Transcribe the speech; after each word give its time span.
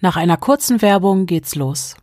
Nach 0.00 0.16
einer 0.16 0.36
kurzen 0.36 0.80
Werbung 0.80 1.26
geht's 1.26 1.56
los. 1.56 1.96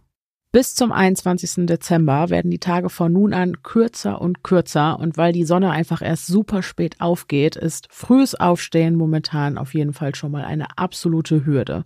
Bis 0.52 0.76
zum 0.76 0.92
21. 0.92 1.66
Dezember 1.66 2.30
werden 2.30 2.52
die 2.52 2.60
Tage 2.60 2.90
von 2.90 3.14
nun 3.14 3.34
an 3.34 3.64
kürzer 3.64 4.20
und 4.20 4.44
kürzer 4.44 5.00
und 5.00 5.16
weil 5.16 5.32
die 5.32 5.46
Sonne 5.46 5.72
einfach 5.72 6.02
erst 6.02 6.28
super 6.28 6.62
spät 6.62 7.00
aufgeht, 7.00 7.56
ist 7.56 7.88
frühes 7.90 8.36
Aufstehen 8.36 8.96
momentan 8.96 9.58
auf 9.58 9.74
jeden 9.74 9.94
Fall 9.94 10.14
schon 10.14 10.32
mal 10.32 10.44
eine 10.44 10.78
absolute 10.78 11.46
Hürde. 11.46 11.86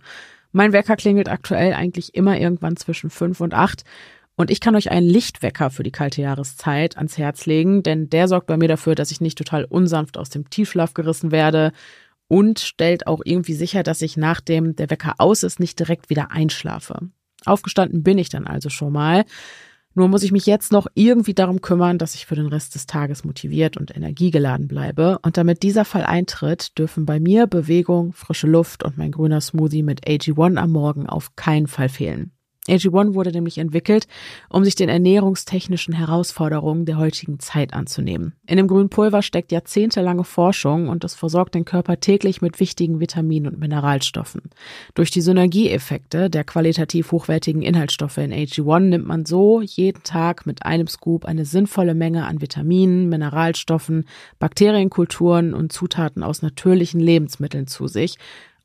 Mein 0.50 0.72
Wecker 0.72 0.96
klingelt 0.96 1.28
aktuell 1.28 1.74
eigentlich 1.74 2.14
immer 2.16 2.38
irgendwann 2.38 2.76
zwischen 2.76 3.10
fünf 3.10 3.40
und 3.40 3.54
acht 3.54 3.84
und 4.34 4.50
ich 4.50 4.60
kann 4.60 4.74
euch 4.74 4.90
einen 4.90 5.08
Lichtwecker 5.08 5.70
für 5.70 5.84
die 5.84 5.92
kalte 5.92 6.22
Jahreszeit 6.22 6.96
ans 6.96 7.18
Herz 7.18 7.46
legen, 7.46 7.84
denn 7.84 8.08
der 8.10 8.26
sorgt 8.26 8.48
bei 8.48 8.56
mir 8.56 8.68
dafür, 8.68 8.96
dass 8.96 9.12
ich 9.12 9.20
nicht 9.20 9.38
total 9.38 9.64
unsanft 9.64 10.18
aus 10.18 10.30
dem 10.30 10.50
Tiefschlaf 10.50 10.94
gerissen 10.94 11.30
werde 11.30 11.72
und 12.30 12.60
stellt 12.60 13.08
auch 13.08 13.22
irgendwie 13.24 13.54
sicher, 13.54 13.82
dass 13.82 14.02
ich 14.02 14.16
nachdem 14.16 14.76
der 14.76 14.88
Wecker 14.88 15.14
aus 15.18 15.42
ist, 15.42 15.58
nicht 15.58 15.80
direkt 15.80 16.10
wieder 16.10 16.30
einschlafe. 16.30 17.10
Aufgestanden 17.44 18.04
bin 18.04 18.18
ich 18.18 18.28
dann 18.28 18.46
also 18.46 18.68
schon 18.70 18.92
mal. 18.92 19.24
Nur 19.94 20.06
muss 20.06 20.22
ich 20.22 20.30
mich 20.30 20.46
jetzt 20.46 20.70
noch 20.70 20.86
irgendwie 20.94 21.34
darum 21.34 21.60
kümmern, 21.60 21.98
dass 21.98 22.14
ich 22.14 22.26
für 22.26 22.36
den 22.36 22.46
Rest 22.46 22.76
des 22.76 22.86
Tages 22.86 23.24
motiviert 23.24 23.76
und 23.76 23.96
energiegeladen 23.96 24.68
bleibe. 24.68 25.18
Und 25.22 25.36
damit 25.36 25.64
dieser 25.64 25.84
Fall 25.84 26.04
eintritt, 26.04 26.78
dürfen 26.78 27.04
bei 27.04 27.18
mir 27.18 27.48
Bewegung, 27.48 28.12
frische 28.12 28.46
Luft 28.46 28.84
und 28.84 28.96
mein 28.96 29.10
grüner 29.10 29.40
Smoothie 29.40 29.82
mit 29.82 30.06
AG1 30.06 30.56
am 30.56 30.70
Morgen 30.70 31.08
auf 31.08 31.34
keinen 31.34 31.66
Fall 31.66 31.88
fehlen. 31.88 32.30
AG1 32.70 33.14
wurde 33.14 33.32
nämlich 33.32 33.58
entwickelt, 33.58 34.06
um 34.48 34.64
sich 34.64 34.74
den 34.74 34.88
ernährungstechnischen 34.88 35.94
Herausforderungen 35.94 36.84
der 36.86 36.98
heutigen 36.98 37.38
Zeit 37.40 37.74
anzunehmen. 37.74 38.34
In 38.46 38.56
dem 38.56 38.68
grünen 38.68 38.88
Pulver 38.88 39.22
steckt 39.22 39.52
jahrzehntelange 39.52 40.24
Forschung 40.24 40.88
und 40.88 41.04
es 41.04 41.14
versorgt 41.14 41.54
den 41.54 41.64
Körper 41.64 42.00
täglich 42.00 42.40
mit 42.42 42.60
wichtigen 42.60 43.00
Vitaminen 43.00 43.52
und 43.52 43.60
Mineralstoffen. 43.60 44.42
Durch 44.94 45.10
die 45.10 45.20
Synergieeffekte 45.20 46.30
der 46.30 46.44
qualitativ 46.44 47.12
hochwertigen 47.12 47.62
Inhaltsstoffe 47.62 48.18
in 48.18 48.32
AG1 48.32 48.80
nimmt 48.80 49.06
man 49.06 49.26
so 49.26 49.60
jeden 49.60 50.02
Tag 50.02 50.46
mit 50.46 50.64
einem 50.64 50.86
Scoop 50.86 51.24
eine 51.24 51.44
sinnvolle 51.44 51.94
Menge 51.94 52.26
an 52.26 52.40
Vitaminen, 52.40 53.08
Mineralstoffen, 53.08 54.06
Bakterienkulturen 54.38 55.54
und 55.54 55.72
Zutaten 55.72 56.22
aus 56.22 56.42
natürlichen 56.42 57.00
Lebensmitteln 57.00 57.66
zu 57.66 57.88
sich. 57.88 58.16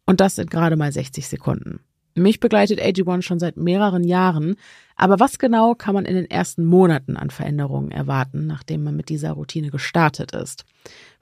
Und 0.06 0.19
das 0.22 0.38
in 0.38 0.47
gerade 0.47 0.75
mal 0.75 0.92
60 0.92 1.28
Sekunden. 1.28 1.80
Mich 2.18 2.40
begleitet 2.40 2.80
AG1 2.80 3.24
schon 3.24 3.40
seit 3.40 3.58
mehreren 3.58 4.06
Jahren, 4.06 4.56
aber 4.96 5.20
was 5.20 5.38
genau 5.38 5.76
kann 5.76 5.94
man 5.94 6.06
in 6.06 6.16
den 6.16 6.32
ersten 6.32 6.64
Monaten 6.64 7.18
an 7.18 7.30
Veränderungen 7.30 7.92
erwarten, 7.92 8.48
nachdem 8.48 8.86
man 8.86 8.96
mit 8.96 9.10
dieser 9.10 9.34
Routine 9.34 9.70
gestartet 9.70 10.32
ist? 10.32 10.64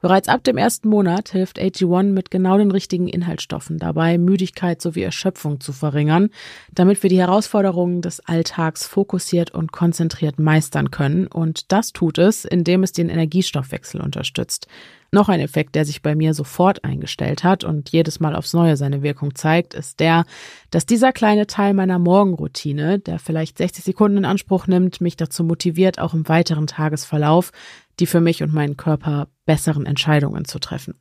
Bereits 0.00 0.28
ab 0.28 0.44
dem 0.44 0.56
ersten 0.56 0.88
Monat 0.88 1.30
hilft 1.30 1.58
AG1 1.58 2.12
mit 2.12 2.30
genau 2.30 2.58
den 2.58 2.70
richtigen 2.70 3.08
Inhaltsstoffen 3.08 3.78
dabei, 3.78 4.18
Müdigkeit 4.18 4.80
sowie 4.80 5.02
Erschöpfung 5.02 5.58
zu 5.58 5.72
verringern, 5.72 6.30
damit 6.72 7.02
wir 7.02 7.10
die 7.10 7.18
Herausforderungen 7.18 8.00
des 8.00 8.20
Alltags 8.20 8.86
fokussiert 8.86 9.50
und 9.50 9.72
konzentriert 9.72 10.38
meistern 10.38 10.92
können. 10.92 11.26
Und 11.26 11.72
das 11.72 11.92
tut 11.92 12.18
es, 12.18 12.44
indem 12.44 12.84
es 12.84 12.92
den 12.92 13.08
Energiestoffwechsel 13.08 14.00
unterstützt. 14.00 14.68
Noch 15.14 15.28
ein 15.28 15.40
Effekt, 15.40 15.76
der 15.76 15.84
sich 15.84 16.02
bei 16.02 16.14
mir 16.14 16.34
sofort 16.34 16.82
eingestellt 16.82 17.44
hat 17.44 17.62
und 17.62 17.90
jedes 17.90 18.18
Mal 18.18 18.34
aufs 18.34 18.52
Neue 18.52 18.76
seine 18.76 19.02
Wirkung 19.02 19.34
zeigt, 19.34 19.72
ist 19.72 20.00
der, 20.00 20.24
dass 20.70 20.86
dieser 20.86 21.12
kleine 21.12 21.46
Teil 21.46 21.72
meiner 21.72 22.00
Morgenroutine, 22.00 22.98
der 22.98 23.20
vielleicht 23.20 23.58
60 23.58 23.84
Sekunden 23.84 24.18
in 24.18 24.24
Anspruch 24.24 24.66
nimmt, 24.66 25.00
mich 25.00 25.16
dazu 25.16 25.44
motiviert, 25.44 26.00
auch 26.00 26.14
im 26.14 26.28
weiteren 26.28 26.66
Tagesverlauf 26.66 27.52
die 28.00 28.06
für 28.06 28.20
mich 28.20 28.42
und 28.42 28.52
meinen 28.52 28.76
Körper 28.76 29.28
besseren 29.46 29.86
Entscheidungen 29.86 30.44
zu 30.44 30.58
treffen. 30.58 30.94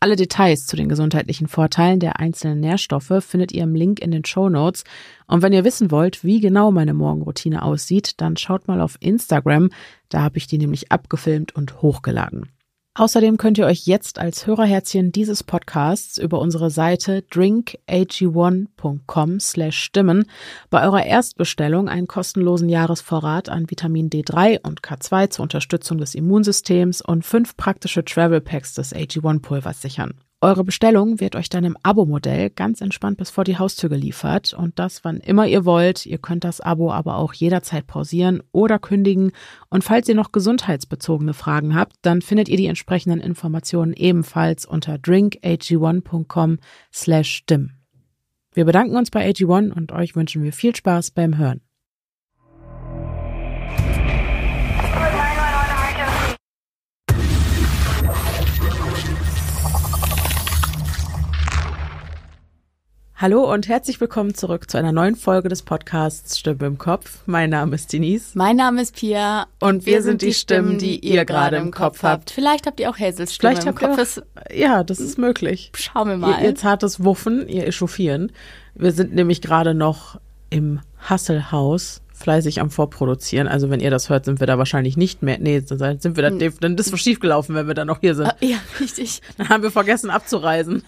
Alle 0.00 0.14
Details 0.14 0.66
zu 0.66 0.76
den 0.76 0.88
gesundheitlichen 0.88 1.48
Vorteilen 1.48 1.98
der 1.98 2.20
einzelnen 2.20 2.60
Nährstoffe 2.60 3.12
findet 3.20 3.50
ihr 3.50 3.64
im 3.64 3.74
Link 3.74 4.00
in 4.00 4.12
den 4.12 4.24
Show 4.24 4.48
Notes. 4.48 4.84
Und 5.26 5.42
wenn 5.42 5.52
ihr 5.52 5.64
wissen 5.64 5.90
wollt, 5.90 6.22
wie 6.22 6.38
genau 6.40 6.70
meine 6.70 6.94
Morgenroutine 6.94 7.62
aussieht, 7.62 8.20
dann 8.20 8.36
schaut 8.36 8.68
mal 8.68 8.80
auf 8.80 8.96
Instagram. 9.00 9.70
Da 10.08 10.22
habe 10.22 10.38
ich 10.38 10.46
die 10.46 10.58
nämlich 10.58 10.92
abgefilmt 10.92 11.54
und 11.54 11.82
hochgeladen. 11.82 12.48
Außerdem 12.98 13.36
könnt 13.36 13.58
ihr 13.58 13.66
euch 13.66 13.86
jetzt 13.86 14.18
als 14.18 14.48
Hörerherzchen 14.48 15.12
dieses 15.12 15.44
Podcasts 15.44 16.18
über 16.18 16.40
unsere 16.40 16.68
Seite 16.68 17.22
drinkag1.com 17.30 19.38
slash 19.38 19.78
stimmen 19.78 20.24
bei 20.68 20.84
eurer 20.84 21.06
Erstbestellung 21.06 21.88
einen 21.88 22.08
kostenlosen 22.08 22.68
Jahresvorrat 22.68 23.50
an 23.50 23.70
Vitamin 23.70 24.10
D3 24.10 24.66
und 24.66 24.80
K2 24.80 25.30
zur 25.30 25.44
Unterstützung 25.44 25.98
des 25.98 26.16
Immunsystems 26.16 27.00
und 27.00 27.24
fünf 27.24 27.56
praktische 27.56 28.04
Travel 28.04 28.40
Packs 28.40 28.74
des 28.74 28.92
AG1 28.92 29.42
Pulvers 29.42 29.80
sichern. 29.80 30.14
Eure 30.40 30.62
Bestellung 30.62 31.18
wird 31.18 31.34
euch 31.34 31.48
dann 31.48 31.64
im 31.64 31.76
Abo-Modell 31.82 32.50
ganz 32.50 32.80
entspannt 32.80 33.18
bis 33.18 33.28
vor 33.28 33.42
die 33.42 33.58
Haustür 33.58 33.90
geliefert 33.90 34.54
und 34.54 34.78
das 34.78 35.02
wann 35.02 35.16
immer 35.16 35.48
ihr 35.48 35.64
wollt. 35.64 36.06
Ihr 36.06 36.18
könnt 36.18 36.44
das 36.44 36.60
Abo 36.60 36.92
aber 36.92 37.16
auch 37.16 37.32
jederzeit 37.32 37.88
pausieren 37.88 38.40
oder 38.52 38.78
kündigen 38.78 39.32
und 39.68 39.82
falls 39.82 40.08
ihr 40.08 40.14
noch 40.14 40.30
gesundheitsbezogene 40.30 41.34
Fragen 41.34 41.74
habt, 41.74 41.96
dann 42.02 42.22
findet 42.22 42.48
ihr 42.48 42.56
die 42.56 42.66
entsprechenden 42.66 43.18
Informationen 43.18 43.92
ebenfalls 43.94 44.64
unter 44.64 44.94
drinkag1.com 44.94 46.58
slash 46.94 47.34
stimm. 47.34 47.72
Wir 48.54 48.64
bedanken 48.64 48.96
uns 48.96 49.10
bei 49.10 49.28
AG1 49.28 49.72
und 49.72 49.90
euch 49.90 50.14
wünschen 50.14 50.44
wir 50.44 50.52
viel 50.52 50.76
Spaß 50.76 51.10
beim 51.10 51.36
Hören. 51.36 51.62
Hallo 63.20 63.52
und 63.52 63.66
herzlich 63.66 64.00
willkommen 64.00 64.32
zurück 64.32 64.70
zu 64.70 64.78
einer 64.78 64.92
neuen 64.92 65.16
Folge 65.16 65.48
des 65.48 65.62
Podcasts 65.62 66.38
Stimme 66.38 66.66
im 66.66 66.78
Kopf. 66.78 67.18
Mein 67.26 67.50
Name 67.50 67.74
ist 67.74 67.92
Denise. 67.92 68.38
Mein 68.38 68.54
Name 68.54 68.80
ist 68.80 68.94
Pia. 68.94 69.48
Und 69.58 69.86
wir, 69.86 69.94
wir 69.94 70.02
sind 70.02 70.22
die 70.22 70.32
Stimmen, 70.32 70.78
die 70.78 71.00
ihr 71.00 71.24
gerade 71.24 71.56
im 71.56 71.72
Kopf 71.72 72.04
habt. 72.04 72.30
Vielleicht 72.30 72.68
habt 72.68 72.78
ihr 72.78 72.88
auch 72.88 72.96
Hasels 72.96 73.34
Stimme 73.34 73.56
Vielleicht 73.56 73.66
im 73.66 73.74
Kopf. 73.74 74.18
Auch, 74.18 74.54
ja, 74.54 74.84
das 74.84 75.00
ist 75.00 75.18
möglich. 75.18 75.72
Schauen 75.74 76.10
wir 76.10 76.16
mal. 76.16 76.40
Ihr, 76.40 76.50
ihr 76.50 76.54
zartes 76.54 77.02
Wuffen, 77.02 77.48
ihr 77.48 77.66
Echauffieren. 77.66 78.30
Wir 78.76 78.92
sind 78.92 79.12
nämlich 79.12 79.42
gerade 79.42 79.74
noch 79.74 80.20
im 80.50 80.78
Hasselhaus 81.00 82.02
fleißig 82.14 82.60
am 82.60 82.70
Vorproduzieren. 82.70 83.48
Also 83.48 83.68
wenn 83.68 83.80
ihr 83.80 83.90
das 83.90 84.10
hört, 84.10 84.26
sind 84.26 84.38
wir 84.38 84.46
da 84.46 84.58
wahrscheinlich 84.58 84.96
nicht 84.96 85.22
mehr. 85.22 85.38
Nee, 85.40 85.58
sind 85.58 85.80
wir 85.80 86.22
da, 86.22 86.28
hm. 86.28 86.54
dann 86.60 86.76
ist 86.76 86.92
was 86.92 87.00
schiefgelaufen, 87.00 87.56
wenn 87.56 87.66
wir 87.66 87.74
da 87.74 87.84
noch 87.84 87.98
hier 87.98 88.14
sind. 88.14 88.32
Ja, 88.40 88.58
richtig. 88.80 89.22
Dann 89.38 89.48
haben 89.48 89.64
wir 89.64 89.72
vergessen 89.72 90.08
abzureisen. 90.10 90.84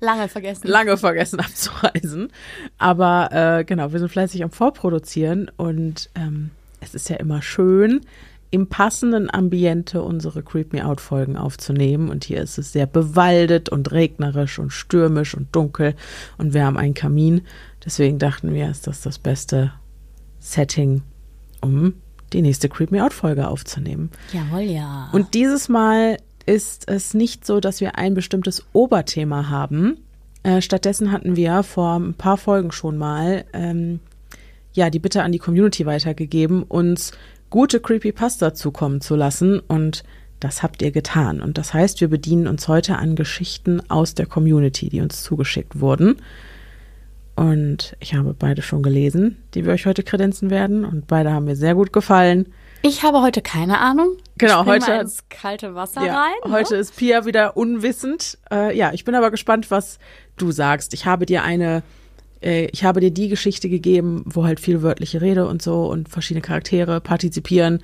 Lange 0.00 0.28
vergessen. 0.28 0.68
Lange 0.68 0.96
vergessen 0.96 1.40
abzureisen. 1.40 2.32
Aber 2.78 3.30
äh, 3.32 3.64
genau, 3.64 3.92
wir 3.92 3.98
sind 3.98 4.10
fleißig 4.10 4.42
am 4.42 4.50
Vorproduzieren 4.50 5.50
und 5.56 6.10
ähm, 6.14 6.50
es 6.80 6.94
ist 6.94 7.08
ja 7.08 7.16
immer 7.16 7.42
schön, 7.42 8.02
im 8.50 8.68
passenden 8.68 9.32
Ambiente 9.32 10.02
unsere 10.02 10.42
Creep 10.42 10.72
Me 10.72 10.84
Out 10.84 11.00
Folgen 11.00 11.36
aufzunehmen. 11.36 12.08
Und 12.08 12.24
hier 12.24 12.40
ist 12.40 12.58
es 12.58 12.72
sehr 12.72 12.86
bewaldet 12.86 13.68
und 13.68 13.92
regnerisch 13.92 14.58
und 14.58 14.70
stürmisch 14.70 15.34
und 15.34 15.54
dunkel. 15.54 15.94
Und 16.38 16.54
wir 16.54 16.64
haben 16.64 16.78
einen 16.78 16.94
Kamin. 16.94 17.42
Deswegen 17.84 18.18
dachten 18.18 18.54
wir, 18.54 18.70
ist 18.70 18.86
das 18.86 19.02
das 19.02 19.18
beste 19.18 19.72
Setting, 20.40 21.02
um 21.60 21.94
die 22.32 22.42
nächste 22.42 22.68
Creep 22.68 22.90
Me 22.90 23.04
Out 23.04 23.12
Folge 23.12 23.48
aufzunehmen. 23.48 24.10
Jawohl, 24.32 24.62
ja. 24.62 25.08
Und 25.12 25.34
dieses 25.34 25.68
Mal 25.68 26.18
ist 26.48 26.88
es 26.88 27.12
nicht 27.12 27.44
so, 27.44 27.60
dass 27.60 27.82
wir 27.82 27.98
ein 27.98 28.14
bestimmtes 28.14 28.64
Oberthema 28.72 29.50
haben. 29.50 29.98
Äh, 30.42 30.62
stattdessen 30.62 31.12
hatten 31.12 31.36
wir 31.36 31.62
vor 31.62 31.96
ein 31.98 32.14
paar 32.14 32.38
Folgen 32.38 32.72
schon 32.72 32.96
mal 32.96 33.44
ähm, 33.52 34.00
ja 34.72 34.88
die 34.88 34.98
Bitte 34.98 35.22
an 35.22 35.32
die 35.32 35.38
Community 35.38 35.84
weitergegeben, 35.84 36.62
uns 36.62 37.12
gute 37.50 37.80
Creepypasta 37.80 38.54
zukommen 38.54 39.02
zu 39.02 39.14
lassen 39.14 39.60
und 39.60 40.04
das 40.40 40.62
habt 40.62 40.80
ihr 40.80 40.90
getan. 40.90 41.42
Und 41.42 41.58
das 41.58 41.74
heißt, 41.74 42.00
wir 42.00 42.08
bedienen 42.08 42.46
uns 42.46 42.66
heute 42.66 42.96
an 42.96 43.14
Geschichten 43.14 43.82
aus 43.90 44.14
der 44.14 44.26
Community, 44.26 44.88
die 44.88 45.02
uns 45.02 45.22
zugeschickt 45.22 45.80
wurden. 45.80 46.16
Und 47.34 47.96
ich 48.00 48.14
habe 48.14 48.34
beide 48.38 48.62
schon 48.62 48.82
gelesen, 48.82 49.36
die 49.54 49.66
wir 49.66 49.72
euch 49.72 49.84
heute 49.84 50.02
kredenzen 50.02 50.48
werden. 50.48 50.84
Und 50.84 51.08
beide 51.08 51.32
haben 51.32 51.44
mir 51.44 51.56
sehr 51.56 51.74
gut 51.74 51.92
gefallen. 51.92 52.46
Ich 52.82 53.02
habe 53.02 53.20
heute 53.20 53.42
keine 53.42 53.80
Ahnung. 53.80 54.16
Genau, 54.38 54.64
heute 54.64 54.86
mal 54.86 55.00
ins 55.00 55.24
kalte 55.28 55.74
Wasser 55.74 56.04
ja, 56.04 56.20
rein. 56.20 56.34
Ne? 56.44 56.52
Heute 56.52 56.76
ist 56.76 56.96
Pia 56.96 57.26
wieder 57.26 57.56
unwissend. 57.56 58.38
Äh, 58.50 58.76
ja, 58.76 58.92
ich 58.92 59.04
bin 59.04 59.14
aber 59.14 59.30
gespannt, 59.30 59.70
was 59.70 59.98
du 60.36 60.52
sagst. 60.52 60.94
Ich 60.94 61.06
habe 61.06 61.26
dir 61.26 61.42
eine, 61.42 61.82
äh, 62.40 62.66
ich 62.66 62.84
habe 62.84 63.00
dir 63.00 63.10
die 63.10 63.28
Geschichte 63.28 63.68
gegeben, 63.68 64.22
wo 64.26 64.44
halt 64.44 64.60
viel 64.60 64.82
wörtliche 64.82 65.20
Rede 65.20 65.46
und 65.46 65.60
so 65.60 65.86
und 65.86 66.08
verschiedene 66.08 66.42
Charaktere 66.42 67.00
partizipieren, 67.00 67.82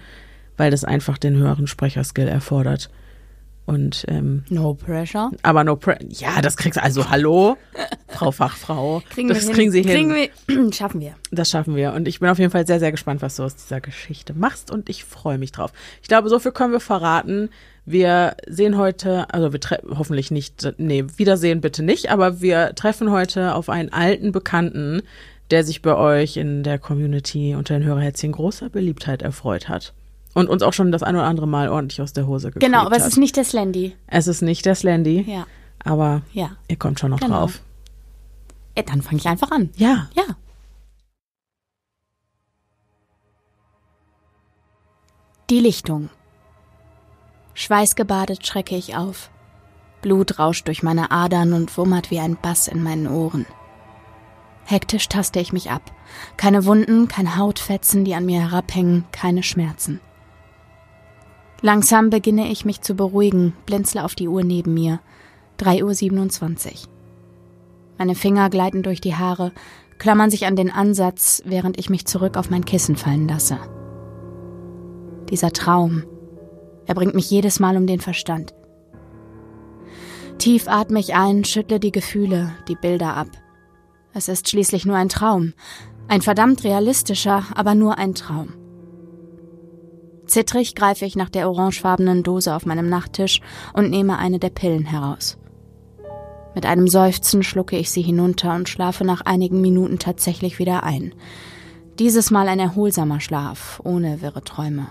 weil 0.56 0.71
das 0.71 0.85
einfach 0.85 1.19
den 1.19 1.37
höheren 1.37 1.67
Sprecherskill 1.67 2.29
erfordert. 2.29 2.89
Und 3.67 4.05
ähm, 4.09 4.45
no 4.51 4.75
pressure. 4.75 5.31
Aber 5.43 5.65
no 5.65 5.77
pressure. 5.77 6.07
Ja, 6.11 6.43
das 6.43 6.57
kriegst 6.57 6.77
du. 6.77 6.83
Also 6.83 7.09
hallo, 7.09 7.57
Frau 8.09 8.31
Fachfrau. 8.31 9.03
Kriegen 9.09 9.29
das 9.29 9.47
wir 9.47 9.55
kriegen 9.55 9.73
Sie 9.73 9.83
hin. 9.83 10.11
hin. 10.11 10.31
Kriegen 10.47 10.67
wir, 10.69 10.73
schaffen 10.73 11.01
wir. 11.01 11.15
Das 11.31 11.51
schaffen 11.51 11.75
wir. 11.75 11.95
Und 11.95 12.07
ich 12.07 12.21
bin 12.21 12.29
auf 12.29 12.39
jeden 12.39 12.51
Fall 12.51 12.67
sehr, 12.67 12.79
sehr 12.79 12.91
gespannt, 12.91 13.23
was 13.23 13.37
du 13.37 13.43
aus 13.43 13.57
dieser 13.57 13.81
Geschichte 13.81 14.35
machst. 14.35 14.71
Und 14.71 14.91
ich 14.91 15.05
freue 15.05 15.39
mich 15.39 15.53
drauf. 15.53 15.73
Ich 16.03 16.09
glaube, 16.09 16.29
so 16.29 16.39
viel 16.39 16.53
können 16.53 16.73
wir 16.73 16.81
verraten. 16.81 17.49
Wir 17.87 18.37
sehen 18.47 18.77
heute, 18.77 19.33
also 19.33 19.53
wir 19.53 19.61
treffen 19.61 19.99
hoffentlich 19.99 20.31
nicht, 20.31 20.75
nee, 20.79 21.05
Wiedersehen 21.17 21.61
bitte 21.61 21.83
nicht, 21.83 22.11
aber 22.11 22.41
wir 22.41 22.75
treffen 22.75 23.11
heute 23.11 23.55
auf 23.55 23.69
einen 23.69 23.93
alten 23.93 24.33
Bekannten, 24.33 25.03
der 25.51 25.65
sich 25.65 25.83
bei 25.83 25.95
euch 25.95 26.39
in 26.39 26.63
der 26.63 26.79
Community 26.79 27.55
unter 27.55 27.79
den 27.79 27.85
Hörerherzchen 27.85 28.33
großer 28.33 28.71
Beliebtheit 28.71 29.21
erfreut 29.21 29.69
hat. 29.69 29.93
Und 30.35 30.49
uns 30.49 30.63
auch 30.63 30.73
schon 30.73 30.91
das 30.93 31.03
ein 31.03 31.15
oder 31.15 31.25
andere 31.25 31.47
Mal 31.47 31.69
ordentlich 31.69 32.03
aus 32.03 32.13
der 32.13 32.27
Hose 32.27 32.49
gekriegt 32.49 32.65
Genau, 32.65 32.85
aber 32.85 32.97
es 32.97 33.03
hat. 33.03 33.11
ist 33.11 33.17
nicht 33.19 33.37
der 33.37 33.45
Slendy. 33.45 33.97
Es 34.09 34.27
ist 34.27 34.43
nicht 34.43 34.67
der 34.67 34.75
Slendy, 34.75 35.21
Ja. 35.29 35.47
aber 35.85 36.23
Ja. 36.33 36.51
ihr 36.69 36.77
kommt 36.77 36.99
schon 37.01 37.11
noch 37.11 37.21
Genau. 37.21 37.39
drauf. 37.41 37.61
ja 38.77 38.83
dann 38.83 39.01
fange 39.03 39.19
ich 39.19 39.27
einfach 39.29 39.51
an. 39.53 39.71
Ja. 39.77 40.09
Ja. 40.15 40.25
Die 45.51 45.61
Lichtung. 45.61 46.09
Schweißgebadet 47.55 48.47
schrecke 48.47 48.77
ich 48.77 48.97
auf. 48.97 49.31
Blut 50.03 50.39
rauscht 50.39 50.67
durch 50.69 50.83
meine 50.83 51.11
Adern 51.11 51.53
und 51.53 51.77
wummert 51.79 52.11
wie 52.11 52.19
ein 52.19 52.37
Bass 52.41 52.67
in 52.69 52.83
meinen 52.83 53.07
Ohren. 53.07 53.47
Hektisch 54.65 55.09
taste 55.09 55.41
ich 55.41 55.53
mich 55.53 55.71
ab. 55.71 55.83
Keine 56.37 56.65
Wunden, 56.65 57.07
keine 57.09 57.37
Hautfetzen, 57.37 58.05
die 58.05 58.15
an 58.15 58.25
mir 58.27 58.41
herabhängen, 58.41 59.05
keine 59.13 59.43
Schmerzen. 59.43 60.01
Langsam 61.65 62.11
beginne 62.11 62.53
ich 62.53 62.67
mich 62.67 62.83
zu 62.83 62.95
beruhigen, 62.95 63.55
blinzle 63.65 64.05
auf 64.05 64.15
die 64.15 64.29
Uhr 64.29 64.45
neben 64.45 64.75
mir. 64.75 65.01
3.27 65.61 66.67
Uhr. 66.67 66.73
Meine 67.97 68.15
Finger 68.15 68.51
gleiten 68.51 68.83
durch 68.83 69.01
die 69.01 69.15
Haare, 69.15 69.51
klammern 69.97 70.29
sich 70.29 70.45
an 70.45 70.57
den 70.57 70.71
Ansatz, 70.71 71.41
während 71.47 71.79
ich 71.79 71.89
mich 71.89 72.05
zurück 72.05 72.37
auf 72.37 72.51
mein 72.51 72.67
Kissen 72.67 72.97
fallen 72.97 73.27
lasse. 73.27 73.57
Dieser 75.31 75.53
Traum, 75.53 76.05
er 76.85 76.95
bringt 76.95 77.15
mich 77.15 77.31
jedes 77.31 77.61
Mal 77.61 77.79
um 77.79 77.87
den 77.87 78.01
Verstand. 78.01 78.53
Tief 80.37 80.69
atme 80.69 81.01
ich 81.01 81.15
ein, 81.15 81.45
schüttle 81.45 81.81
die 81.81 81.93
Gefühle, 81.93 82.53
die 82.69 82.77
Bilder 82.77 83.17
ab. 83.17 83.29
Es 84.13 84.29
ist 84.29 84.51
schließlich 84.51 84.85
nur 84.85 84.97
ein 84.97 85.09
Traum. 85.09 85.55
Ein 86.09 86.21
verdammt 86.21 86.63
realistischer, 86.63 87.45
aber 87.55 87.75
nur 87.75 87.97
ein 87.97 88.15
Traum. 88.15 88.53
Zittrig 90.26 90.75
greife 90.75 91.05
ich 91.05 91.17
nach 91.17 91.31
der 91.31 91.49
orangefarbenen 91.49 92.23
Dose 92.23 92.55
auf 92.55 92.67
meinem 92.67 92.88
Nachttisch 92.88 93.41
und 93.73 93.91
nehme 93.91 94.19
eine 94.19 94.38
der 94.38 94.50
Pillen 94.50 94.87
heraus. 94.87 95.38
Mit 96.55 96.67
einem 96.67 96.88
Seufzen 96.88 97.43
schlucke 97.43 97.76
ich 97.76 97.91
sie 97.91 98.03
hinunter 98.03 98.55
und 98.55 98.69
schlafe 98.69 99.05
nach 99.05 99.23
einigen 99.23 99.61
Minuten 99.61 99.99
tatsächlich 99.99 100.59
wieder 100.59 100.85
ein. 100.85 101.15
Dieses 101.99 102.31
Mal 102.31 102.49
ein 102.49 102.61
erholsamer 102.61 103.21
Schlaf, 103.21 103.81
ohne 103.85 104.23
wirre 104.23 104.43
Träume. 104.43 104.88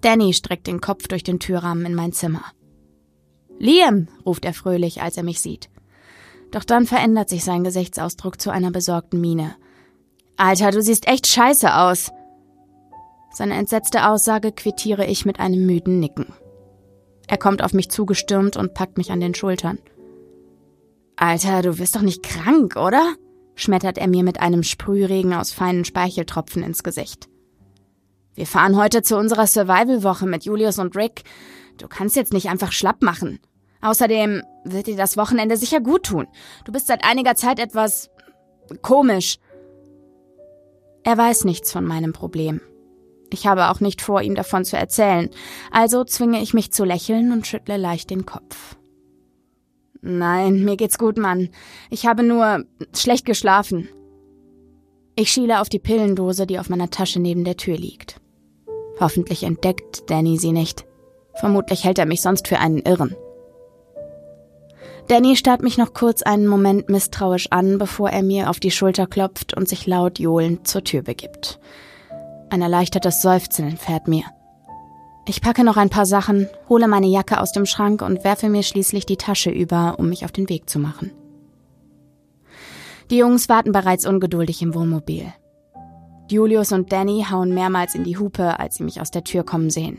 Danny 0.00 0.32
streckt 0.32 0.66
den 0.66 0.80
Kopf 0.80 1.08
durch 1.08 1.22
den 1.22 1.40
Türrahmen 1.40 1.84
in 1.84 1.94
mein 1.94 2.12
Zimmer. 2.12 2.42
Liam, 3.58 4.08
ruft 4.24 4.44
er 4.44 4.54
fröhlich, 4.54 5.02
als 5.02 5.16
er 5.16 5.22
mich 5.22 5.40
sieht. 5.40 5.68
Doch 6.50 6.64
dann 6.64 6.86
verändert 6.86 7.28
sich 7.28 7.44
sein 7.44 7.62
Gesichtsausdruck 7.62 8.40
zu 8.40 8.50
einer 8.50 8.70
besorgten 8.70 9.20
Miene. 9.20 9.54
Alter, 10.36 10.70
du 10.70 10.82
siehst 10.82 11.06
echt 11.06 11.26
scheiße 11.26 11.76
aus. 11.76 12.10
Seine 13.32 13.54
entsetzte 13.54 14.08
Aussage 14.08 14.52
quittiere 14.52 15.06
ich 15.06 15.24
mit 15.24 15.40
einem 15.40 15.64
müden 15.64 16.00
Nicken. 16.00 16.32
Er 17.28 17.38
kommt 17.38 17.62
auf 17.62 17.72
mich 17.72 17.90
zugestürmt 17.90 18.56
und 18.56 18.74
packt 18.74 18.98
mich 18.98 19.12
an 19.12 19.20
den 19.20 19.34
Schultern. 19.34 19.78
Alter, 21.16 21.62
du 21.62 21.78
wirst 21.78 21.96
doch 21.96 22.02
nicht 22.02 22.22
krank, 22.22 22.76
oder? 22.76 23.14
schmettert 23.54 23.98
er 23.98 24.08
mir 24.08 24.24
mit 24.24 24.40
einem 24.40 24.62
Sprühregen 24.62 25.34
aus 25.34 25.52
feinen 25.52 25.84
Speicheltropfen 25.84 26.62
ins 26.62 26.82
Gesicht. 26.82 27.28
Wir 28.34 28.46
fahren 28.46 28.76
heute 28.76 29.02
zu 29.02 29.18
unserer 29.18 29.46
Survival-Woche 29.46 30.26
mit 30.26 30.44
Julius 30.44 30.78
und 30.78 30.96
Rick. 30.96 31.24
Du 31.78 31.88
kannst 31.88 32.16
jetzt 32.16 32.32
nicht 32.32 32.48
einfach 32.48 32.72
schlapp 32.72 33.02
machen. 33.02 33.38
Außerdem 33.82 34.42
wird 34.64 34.86
dir 34.86 34.96
das 34.96 35.16
Wochenende 35.16 35.56
sicher 35.56 35.80
gut 35.80 36.06
tun. 36.06 36.26
Du 36.64 36.72
bist 36.72 36.86
seit 36.86 37.04
einiger 37.04 37.34
Zeit 37.34 37.58
etwas 37.58 38.10
komisch. 38.82 39.38
Er 41.02 41.16
weiß 41.16 41.44
nichts 41.44 41.72
von 41.72 41.84
meinem 41.84 42.12
Problem. 42.12 42.60
Ich 43.32 43.46
habe 43.46 43.70
auch 43.70 43.80
nicht 43.80 44.02
vor, 44.02 44.22
ihm 44.22 44.34
davon 44.34 44.64
zu 44.64 44.76
erzählen, 44.76 45.30
also 45.70 46.04
zwinge 46.04 46.42
ich 46.42 46.54
mich 46.54 46.72
zu 46.72 46.84
lächeln 46.84 47.32
und 47.32 47.46
schüttle 47.46 47.76
leicht 47.76 48.10
den 48.10 48.26
Kopf. 48.26 48.76
Nein, 50.02 50.64
mir 50.64 50.76
geht's 50.76 50.98
gut, 50.98 51.18
Mann. 51.18 51.50
Ich 51.90 52.06
habe 52.06 52.22
nur 52.22 52.64
schlecht 52.94 53.26
geschlafen. 53.26 53.88
Ich 55.14 55.30
schiele 55.30 55.60
auf 55.60 55.68
die 55.68 55.78
Pillendose, 55.78 56.46
die 56.46 56.58
auf 56.58 56.70
meiner 56.70 56.90
Tasche 56.90 57.20
neben 57.20 57.44
der 57.44 57.56
Tür 57.56 57.76
liegt. 57.76 58.20
Hoffentlich 58.98 59.42
entdeckt 59.42 60.10
Danny 60.10 60.38
sie 60.38 60.52
nicht. 60.52 60.86
Vermutlich 61.34 61.84
hält 61.84 61.98
er 61.98 62.06
mich 62.06 62.22
sonst 62.22 62.48
für 62.48 62.58
einen 62.58 62.78
Irren. 62.78 63.14
Danny 65.08 65.36
starrt 65.36 65.62
mich 65.62 65.76
noch 65.76 65.92
kurz 65.92 66.22
einen 66.22 66.46
Moment 66.46 66.88
misstrauisch 66.88 67.48
an, 67.50 67.78
bevor 67.78 68.10
er 68.10 68.22
mir 68.22 68.48
auf 68.48 68.60
die 68.60 68.70
Schulter 68.70 69.06
klopft 69.06 69.56
und 69.56 69.68
sich 69.68 69.86
laut 69.86 70.18
johlend 70.18 70.68
zur 70.68 70.84
Tür 70.84 71.02
begibt. 71.02 71.58
Ein 72.50 72.62
erleichtertes 72.62 73.22
Seufzen 73.22 73.68
entfährt 73.68 74.08
mir. 74.08 74.24
Ich 75.26 75.40
packe 75.40 75.62
noch 75.62 75.76
ein 75.76 75.90
paar 75.90 76.06
Sachen, 76.06 76.48
hole 76.68 76.88
meine 76.88 77.06
Jacke 77.06 77.40
aus 77.40 77.52
dem 77.52 77.64
Schrank 77.64 78.02
und 78.02 78.24
werfe 78.24 78.48
mir 78.48 78.64
schließlich 78.64 79.06
die 79.06 79.16
Tasche 79.16 79.50
über, 79.50 79.94
um 79.98 80.08
mich 80.08 80.24
auf 80.24 80.32
den 80.32 80.48
Weg 80.48 80.68
zu 80.68 80.80
machen. 80.80 81.12
Die 83.10 83.18
Jungs 83.18 83.48
warten 83.48 83.70
bereits 83.70 84.06
ungeduldig 84.06 84.62
im 84.62 84.74
Wohnmobil. 84.74 85.32
Julius 86.28 86.72
und 86.72 86.92
Danny 86.92 87.26
hauen 87.28 87.54
mehrmals 87.54 87.94
in 87.94 88.04
die 88.04 88.16
Hupe, 88.16 88.58
als 88.58 88.76
sie 88.76 88.84
mich 88.84 89.00
aus 89.00 89.10
der 89.10 89.24
Tür 89.24 89.44
kommen 89.44 89.70
sehen. 89.70 89.98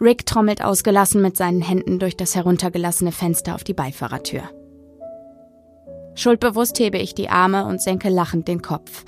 Rick 0.00 0.26
trommelt 0.26 0.62
ausgelassen 0.62 1.22
mit 1.22 1.36
seinen 1.36 1.62
Händen 1.62 1.98
durch 1.98 2.16
das 2.16 2.34
heruntergelassene 2.34 3.12
Fenster 3.12 3.54
auf 3.54 3.64
die 3.64 3.74
Beifahrertür. 3.74 4.42
Schuldbewusst 6.14 6.78
hebe 6.78 6.98
ich 6.98 7.14
die 7.14 7.30
Arme 7.30 7.64
und 7.64 7.80
senke 7.80 8.10
lachend 8.10 8.48
den 8.48 8.60
Kopf. 8.60 9.04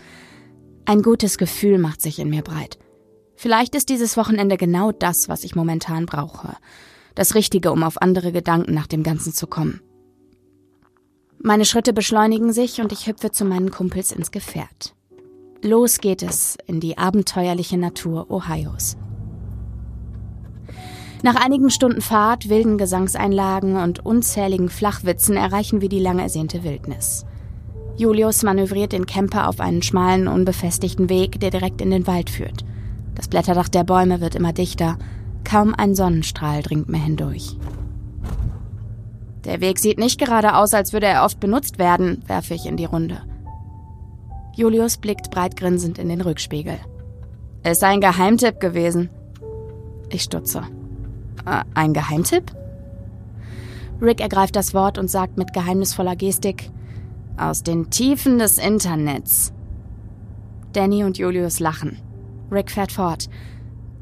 Ein 0.87 1.03
gutes 1.03 1.39
Gefühl 1.39 1.79
macht 1.79 2.03
sich 2.03 2.19
in 2.19 2.29
mir 2.29 2.43
breit. 2.43 2.79
Vielleicht 3.37 3.75
ist 3.75 3.89
dieses 3.89 4.17
Wochenende 4.17 4.57
genau 4.57 4.93
das, 4.93 5.29
was 5.29 5.45
ich 5.45 5.57
momentan 5.57 6.07
brauche. 6.07 6.57
Das 7.15 7.35
Richtige, 7.35 7.73
um 7.73 7.83
auf 7.83 8.03
andere 8.03 8.33
Gedanken 8.33 8.75
nach 8.75 8.87
dem 8.87 9.03
Ganzen 9.03 9.33
zu 9.33 9.47
kommen. 9.47 9.81
Meine 11.39 11.65
Schritte 11.65 11.93
beschleunigen 11.93 12.53
sich 12.53 12.81
und 12.81 12.93
ich 12.93 13.07
hüpfe 13.07 13.31
zu 13.31 13.45
meinen 13.45 13.71
Kumpels 13.71 14.13
ins 14.13 14.31
Gefährt. 14.31 14.95
Los 15.63 15.99
geht 15.99 16.23
es 16.23 16.59
in 16.67 16.81
die 16.81 16.99
abenteuerliche 16.99 17.79
Natur 17.79 18.31
Ohios. 18.31 18.97
Nach 21.23 21.37
einigen 21.37 21.71
Stunden 21.71 22.03
Fahrt, 22.03 22.51
wilden 22.51 22.77
Gesangseinlagen 22.77 23.77
und 23.77 24.05
unzähligen 24.05 24.69
Flachwitzen 24.69 25.37
erreichen 25.39 25.81
wir 25.81 25.89
die 25.89 26.01
lang 26.01 26.19
ersehnte 26.19 26.65
Wildnis. 26.65 27.25
Julius 27.97 28.43
manövriert 28.43 28.93
den 28.93 29.07
Camper 29.07 29.49
auf 29.49 29.61
einen 29.61 29.83
schmalen, 29.83 30.27
unbefestigten 30.27 31.09
Weg, 31.09 31.39
der 31.41 31.51
direkt 31.51 31.81
in 31.81 31.91
den 31.91 32.07
Wald 32.07 32.29
führt. 32.29 32.65
Das 33.15 33.29
Blätterdach 33.29 33.69
der 33.69 33.85
Bäume 33.85 34.21
wird 34.21 34.35
immer 34.35 34.53
dichter. 34.53 34.99
Kaum 35.45 35.75
ein 35.75 35.95
Sonnenstrahl 35.95 36.63
dringt 36.63 36.89
mehr 36.89 37.03
hindurch. 37.03 37.57
Der 39.45 39.61
Weg 39.61 39.79
sieht 39.79 39.99
nicht 39.99 40.19
gerade 40.19 40.57
aus, 40.57 40.75
als 40.75 40.93
würde 40.93 41.07
er 41.07 41.25
oft 41.25 41.39
benutzt 41.39 41.79
werden, 41.79 42.23
werfe 42.27 42.55
ich 42.55 42.67
in 42.67 42.77
die 42.77 42.87
Runde. 42.87 43.23
Julius 44.57 44.97
blickt 44.97 45.31
breit 45.31 45.57
grinsend 45.57 45.99
in 45.99 46.09
den 46.09 46.21
Rückspiegel. 46.21 46.79
Ist 47.63 47.85
ein 47.85 48.01
Geheimtipp 48.01 48.59
gewesen. 48.61 49.11
Ich 50.11 50.23
stutze. 50.23 50.63
Äh, 51.47 51.63
ein 51.75 51.93
Geheimtipp? 51.93 52.53
Rick 54.01 54.21
ergreift 54.21 54.57
das 54.57 54.75
Wort 54.75 54.99
und 54.99 55.11
sagt 55.11 55.37
mit 55.39 55.53
geheimnisvoller 55.53 56.17
Gestik, 56.17 56.71
aus 57.37 57.63
den 57.63 57.91
Tiefen 57.91 58.39
des 58.39 58.59
Internets. 58.59 59.53
Danny 60.73 61.05
und 61.05 61.19
Julius 61.19 61.61
lachen. 61.61 61.99
Rick 62.51 62.71
fährt 62.71 62.93
fort. 62.93 63.29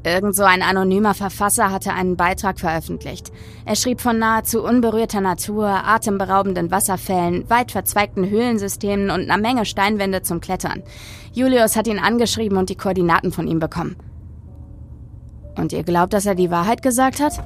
Irgend 0.05 0.35
so 0.35 0.43
ein 0.43 0.61
anonymer 0.61 1.13
Verfasser 1.13 1.71
hatte 1.71 1.93
einen 1.93 2.17
Beitrag 2.17 2.59
veröffentlicht. 2.59 3.31
Er 3.63 3.77
schrieb 3.77 4.01
von 4.01 4.19
nahezu 4.19 4.61
unberührter 4.61 5.21
Natur, 5.21 5.67
atemberaubenden 5.67 6.71
Wasserfällen, 6.71 7.49
weit 7.49 7.71
verzweigten 7.71 8.29
Höhlensystemen 8.29 9.09
und 9.09 9.21
einer 9.21 9.37
Menge 9.37 9.65
Steinwände 9.65 10.21
zum 10.21 10.41
Klettern. 10.41 10.83
Julius 11.31 11.77
hat 11.77 11.87
ihn 11.87 11.99
angeschrieben 11.99 12.57
und 12.57 12.69
die 12.69 12.75
Koordinaten 12.75 13.31
von 13.31 13.47
ihm 13.47 13.59
bekommen. 13.59 13.95
Und 15.55 15.71
ihr 15.71 15.83
glaubt, 15.83 16.11
dass 16.11 16.25
er 16.25 16.35
die 16.35 16.51
Wahrheit 16.51 16.81
gesagt 16.81 17.21
hat? 17.21 17.41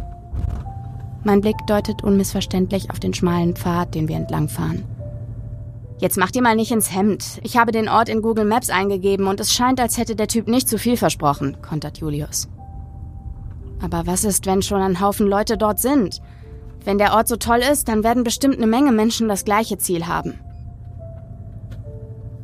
Mein 1.23 1.41
Blick 1.41 1.57
deutet 1.67 2.03
unmissverständlich 2.03 2.89
auf 2.89 2.99
den 2.99 3.13
schmalen 3.13 3.55
Pfad, 3.55 3.93
den 3.93 4.07
wir 4.07 4.15
entlangfahren. 4.15 4.96
Jetzt 5.99 6.17
macht 6.17 6.35
ihr 6.35 6.43
mal 6.43 6.55
nicht 6.55 6.71
ins 6.71 6.93
Hemd. 6.93 7.39
Ich 7.43 7.57
habe 7.57 7.71
den 7.71 7.89
Ort 7.89 8.07
in 8.07 8.21
Google 8.21 8.45
Maps 8.45 8.69
eingegeben 8.69 9.27
und 9.27 9.39
es 9.39 9.53
scheint, 9.53 9.79
als 9.79 9.97
hätte 9.97 10.15
der 10.15 10.27
Typ 10.27 10.47
nicht 10.47 10.69
zu 10.69 10.77
viel 10.77 10.95
versprochen, 10.95 11.57
kontert 11.61 11.97
Julius. 11.97 12.47
Aber 13.81 14.05
was 14.05 14.23
ist, 14.23 14.45
wenn 14.45 14.61
schon 14.61 14.81
ein 14.81 15.01
Haufen 15.01 15.27
Leute 15.27 15.57
dort 15.57 15.79
sind? 15.79 16.21
Wenn 16.83 16.99
der 16.99 17.13
Ort 17.13 17.27
so 17.27 17.35
toll 17.35 17.59
ist, 17.59 17.87
dann 17.87 18.03
werden 18.03 18.23
bestimmt 18.23 18.57
eine 18.57 18.67
Menge 18.67 18.91
Menschen 18.91 19.27
das 19.27 19.43
gleiche 19.43 19.77
Ziel 19.77 20.07
haben. 20.07 20.39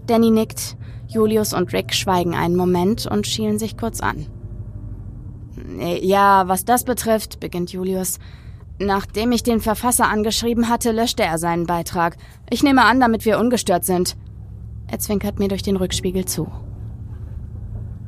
Danny 0.07 0.31
nickt, 0.31 0.75
Julius 1.07 1.53
und 1.53 1.71
Rick 1.73 1.93
schweigen 1.93 2.35
einen 2.35 2.55
Moment 2.55 3.05
und 3.05 3.27
schielen 3.27 3.59
sich 3.59 3.77
kurz 3.77 4.01
an. 4.01 4.25
Ja, 6.01 6.47
was 6.47 6.65
das 6.65 6.83
betrifft, 6.83 7.39
beginnt 7.39 7.71
Julius. 7.71 8.19
Nachdem 8.85 9.31
ich 9.31 9.43
den 9.43 9.61
Verfasser 9.61 10.09
angeschrieben 10.09 10.67
hatte, 10.67 10.91
löschte 10.91 11.23
er 11.23 11.37
seinen 11.37 11.65
Beitrag. 11.65 12.17
Ich 12.49 12.63
nehme 12.63 12.83
an, 12.83 12.99
damit 12.99 13.23
wir 13.23 13.39
ungestört 13.39 13.85
sind. 13.85 14.17
Er 14.87 14.99
zwinkert 14.99 15.39
mir 15.39 15.47
durch 15.47 15.63
den 15.63 15.77
Rückspiegel 15.77 16.25
zu. 16.25 16.51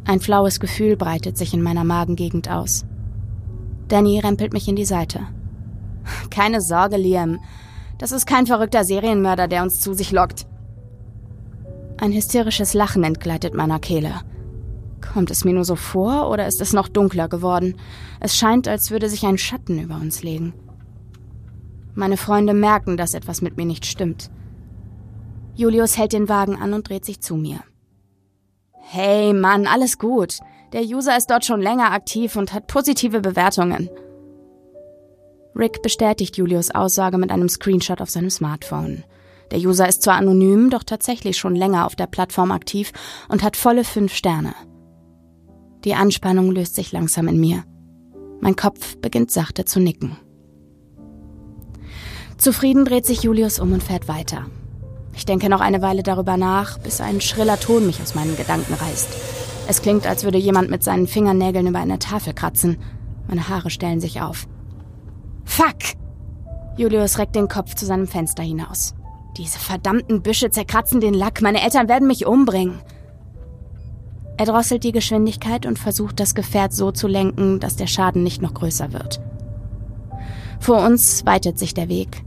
Ein 0.03 0.19
flaues 0.19 0.59
Gefühl 0.59 0.97
breitet 0.97 1.37
sich 1.37 1.53
in 1.53 1.61
meiner 1.61 1.85
Magengegend 1.85 2.49
aus. 2.49 2.85
Danny 3.87 4.19
rempelt 4.19 4.51
mich 4.51 4.67
in 4.67 4.75
die 4.75 4.85
Seite. 4.85 5.21
Keine 6.29 6.59
Sorge, 6.61 6.97
Liam. 6.97 7.39
Das 7.97 8.11
ist 8.11 8.27
kein 8.27 8.45
verrückter 8.45 8.83
Serienmörder, 8.83 9.47
der 9.47 9.63
uns 9.63 9.79
zu 9.79 9.93
sich 9.93 10.11
lockt. 10.11 10.45
Ein 11.97 12.11
hysterisches 12.11 12.73
Lachen 12.73 13.03
entgleitet 13.05 13.53
meiner 13.53 13.79
Kehle. 13.79 14.21
Kommt 15.13 15.31
es 15.31 15.45
mir 15.45 15.53
nur 15.53 15.63
so 15.63 15.77
vor 15.77 16.29
oder 16.29 16.45
ist 16.45 16.59
es 16.59 16.73
noch 16.73 16.89
dunkler 16.89 17.29
geworden? 17.29 17.77
Es 18.19 18.35
scheint, 18.35 18.67
als 18.67 18.91
würde 18.91 19.07
sich 19.09 19.25
ein 19.25 19.37
Schatten 19.37 19.79
über 19.79 19.95
uns 19.95 20.21
legen. 20.21 20.53
Meine 21.95 22.17
Freunde 22.17 22.53
merken, 22.53 22.97
dass 22.97 23.13
etwas 23.13 23.41
mit 23.41 23.55
mir 23.57 23.65
nicht 23.65 23.85
stimmt. 23.85 24.29
Julius 25.55 25.97
hält 25.97 26.11
den 26.11 26.27
Wagen 26.27 26.57
an 26.57 26.73
und 26.73 26.89
dreht 26.89 27.05
sich 27.05 27.21
zu 27.21 27.35
mir. 27.35 27.61
Hey 28.73 29.33
Mann, 29.33 29.65
alles 29.65 29.97
gut. 29.97 30.39
Der 30.73 30.83
User 30.83 31.15
ist 31.15 31.27
dort 31.27 31.45
schon 31.45 31.61
länger 31.61 31.91
aktiv 31.91 32.35
und 32.35 32.53
hat 32.53 32.67
positive 32.67 33.21
Bewertungen. 33.21 33.89
Rick 35.55 35.81
bestätigt 35.81 36.35
Julius 36.35 36.71
Aussage 36.71 37.17
mit 37.17 37.31
einem 37.31 37.47
Screenshot 37.47 38.01
auf 38.01 38.09
seinem 38.09 38.29
Smartphone. 38.29 39.05
Der 39.51 39.59
User 39.59 39.87
ist 39.87 40.01
zwar 40.01 40.15
anonym, 40.15 40.69
doch 40.69 40.83
tatsächlich 40.83 41.37
schon 41.37 41.55
länger 41.55 41.85
auf 41.85 41.95
der 41.95 42.07
Plattform 42.07 42.51
aktiv 42.51 42.91
und 43.29 43.41
hat 43.41 43.55
volle 43.55 43.85
fünf 43.85 44.13
Sterne. 44.13 44.53
Die 45.85 45.93
Anspannung 45.93 46.51
löst 46.51 46.75
sich 46.75 46.91
langsam 46.91 47.29
in 47.29 47.39
mir. 47.39 47.63
Mein 48.41 48.57
Kopf 48.57 48.97
beginnt 48.97 49.31
sachte 49.31 49.63
zu 49.63 49.79
nicken. 49.79 50.17
Zufrieden 52.45 52.85
dreht 52.85 53.07
sich 53.07 53.23
Julius 53.23 53.57
um 53.57 53.73
und 53.73 53.81
fährt 53.81 54.07
weiter. 54.07 54.45
Ich 55.15 55.25
denke 55.25 55.49
noch 55.49 55.61
eine 55.61 55.81
Weile 55.81 56.03
darüber 56.03 56.37
nach, 56.37 56.77
bis 56.77 57.01
ein 57.01 57.19
schriller 57.19 57.59
Ton 57.59 57.87
mich 57.87 57.99
aus 58.03 58.13
meinen 58.13 58.37
Gedanken 58.37 58.75
reißt. 58.75 59.09
Es 59.67 59.81
klingt, 59.81 60.05
als 60.05 60.23
würde 60.23 60.37
jemand 60.37 60.69
mit 60.69 60.83
seinen 60.83 61.07
Fingernägeln 61.07 61.65
über 61.65 61.79
eine 61.79 61.97
Tafel 61.97 62.35
kratzen. 62.35 62.77
Meine 63.27 63.49
Haare 63.49 63.71
stellen 63.71 63.99
sich 63.99 64.21
auf. 64.21 64.45
Fuck! 65.43 65.97
Julius 66.77 67.17
reckt 67.17 67.35
den 67.35 67.47
Kopf 67.47 67.73
zu 67.73 67.87
seinem 67.87 68.05
Fenster 68.05 68.43
hinaus. 68.43 68.93
Diese 69.37 69.57
verdammten 69.57 70.21
Büsche 70.21 70.51
zerkratzen 70.51 71.01
den 71.01 71.15
Lack. 71.15 71.41
Meine 71.41 71.63
Eltern 71.63 71.89
werden 71.89 72.07
mich 72.07 72.27
umbringen. 72.27 72.79
Er 74.37 74.45
drosselt 74.45 74.83
die 74.83 74.91
Geschwindigkeit 74.91 75.65
und 75.65 75.79
versucht, 75.79 76.19
das 76.19 76.35
Gefährt 76.35 76.73
so 76.73 76.91
zu 76.91 77.07
lenken, 77.07 77.59
dass 77.59 77.75
der 77.75 77.87
Schaden 77.87 78.21
nicht 78.21 78.43
noch 78.43 78.53
größer 78.53 78.93
wird. 78.93 79.19
Vor 80.59 80.85
uns 80.85 81.25
weitet 81.25 81.57
sich 81.57 81.73
der 81.73 81.89
Weg. 81.89 82.21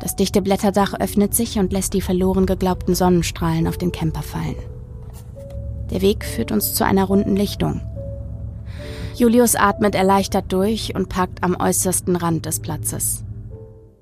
Das 0.00 0.16
dichte 0.16 0.40
Blätterdach 0.40 0.94
öffnet 0.98 1.34
sich 1.34 1.58
und 1.58 1.72
lässt 1.72 1.92
die 1.92 2.00
verloren 2.00 2.46
geglaubten 2.46 2.94
Sonnenstrahlen 2.94 3.66
auf 3.66 3.76
den 3.76 3.92
Camper 3.92 4.22
fallen. 4.22 4.56
Der 5.90 6.00
Weg 6.00 6.24
führt 6.24 6.52
uns 6.52 6.74
zu 6.74 6.84
einer 6.84 7.04
runden 7.04 7.36
Lichtung. 7.36 7.82
Julius 9.14 9.56
atmet 9.56 9.94
erleichtert 9.94 10.50
durch 10.52 10.94
und 10.94 11.10
parkt 11.10 11.42
am 11.42 11.54
äußersten 11.60 12.16
Rand 12.16 12.46
des 12.46 12.60
Platzes. 12.60 13.24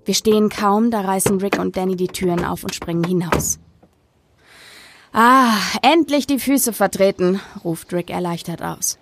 Wir 0.05 0.15
stehen 0.15 0.49
kaum, 0.49 0.91
da 0.91 1.01
reißen 1.01 1.41
Rick 1.41 1.59
und 1.59 1.77
Danny 1.77 1.97
die 1.97 2.07
Türen 2.07 2.45
auf 2.45 2.63
und 2.63 2.75
springen 2.75 3.05
hinaus. 3.05 3.59
Ah, 5.13 5.57
endlich 5.83 6.27
die 6.27 6.39
Füße 6.39 6.73
vertreten, 6.73 7.41
ruft 7.65 7.93
Rick 7.93 8.11
erleichtert 8.11 8.63
aus. 8.63 8.99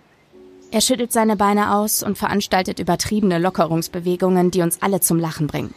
Er 0.71 0.81
schüttelt 0.81 1.13
seine 1.13 1.35
Beine 1.35 1.75
aus 1.75 2.01
und 2.01 2.17
veranstaltet 2.17 2.79
übertriebene 2.79 3.37
Lockerungsbewegungen, 3.37 4.51
die 4.51 4.61
uns 4.61 4.81
alle 4.81 4.99
zum 4.99 5.19
Lachen 5.19 5.47
bringen. 5.47 5.73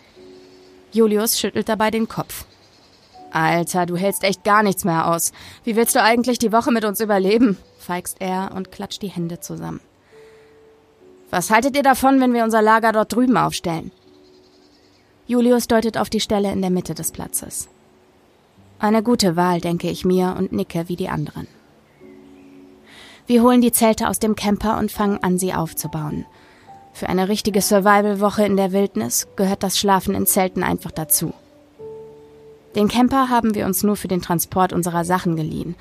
Julius 0.93 1.39
schüttelt 1.39 1.69
dabei 1.69 1.91
den 1.91 2.09
Kopf. 2.09 2.45
Alter, 3.33 3.87
du 3.87 3.97
hältst 3.97 4.25
echt 4.25 4.43
gar 4.45 4.63
nichts 4.63 4.85
mehr 4.85 5.09
aus. 5.09 5.33
Wie 5.65 5.77
willst 5.77 5.95
du 5.95 6.03
eigentlich 6.03 6.39
die 6.39 6.53
Woche 6.53 6.73
mit 6.73 6.85
uns 6.85 7.01
überleben? 7.01 7.57
feigst 7.79 8.21
er 8.21 8.53
und 8.55 8.71
klatscht 8.71 9.03
die 9.03 9.09
Hände 9.09 9.41
zusammen. 9.41 9.81
Was 11.31 11.51
haltet 11.51 11.77
ihr 11.77 11.83
davon, 11.83 12.21
wenn 12.21 12.35
wir 12.35 12.45
unser 12.45 12.61
Lager 12.61 12.93
dort 12.93 13.13
drüben 13.15 13.37
aufstellen? 13.37 13.93
Julius 15.27 15.69
deutet 15.69 15.97
auf 15.97 16.11
die 16.11 16.21
Stelle 16.21 16.51
in 16.51 16.61
der 16.61 16.71
Mitte 16.71 16.95
des 16.95 17.13
Platzes. 17.13 17.69
Eine 18.81 19.03
gute 19.03 19.37
Wahl, 19.37 19.61
denke 19.61 19.89
ich 19.89 20.05
mir 20.05 20.35
und 20.37 20.53
nicke 20.53 20.89
wie 20.89 20.97
die 20.97 21.09
anderen. 21.09 21.47
Wir 23.27 23.43
holen 23.43 23.61
die 23.61 23.71
Zelte 23.71 24.09
aus 24.09 24.19
dem 24.19 24.35
Camper 24.35 24.79
und 24.79 24.91
fangen 24.91 25.23
an, 25.23 25.39
sie 25.39 25.55
aufzubauen. 25.55 26.27
Für 26.93 27.09
eine 27.09 27.29
richtige 27.29 27.63
Survival-Woche 27.63 28.45
in 28.45 28.57
der 28.57 28.73
Wildnis 28.73 29.29
gehört 29.37 29.63
das 29.63 29.79
Schlafen 29.79 30.15
in 30.15 30.27
Zelten 30.27 30.63
einfach 30.63 30.91
dazu. 30.91 31.33
Den 32.75 32.89
Camper 32.89 33.29
haben 33.29 33.55
wir 33.55 33.67
uns 33.67 33.83
nur 33.83 33.97
für 33.97 34.09
den 34.09 34.23
Transport 34.23 34.73
unserer 34.73 35.05
Sachen 35.05 35.37
geliehen. 35.37 35.75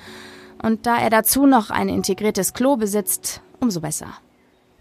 Und 0.62 0.86
da 0.86 0.98
er 0.98 1.10
dazu 1.10 1.46
noch 1.46 1.70
ein 1.70 1.90
integriertes 1.90 2.54
Klo 2.54 2.76
besitzt, 2.76 3.42
umso 3.60 3.82
besser. 3.82 4.08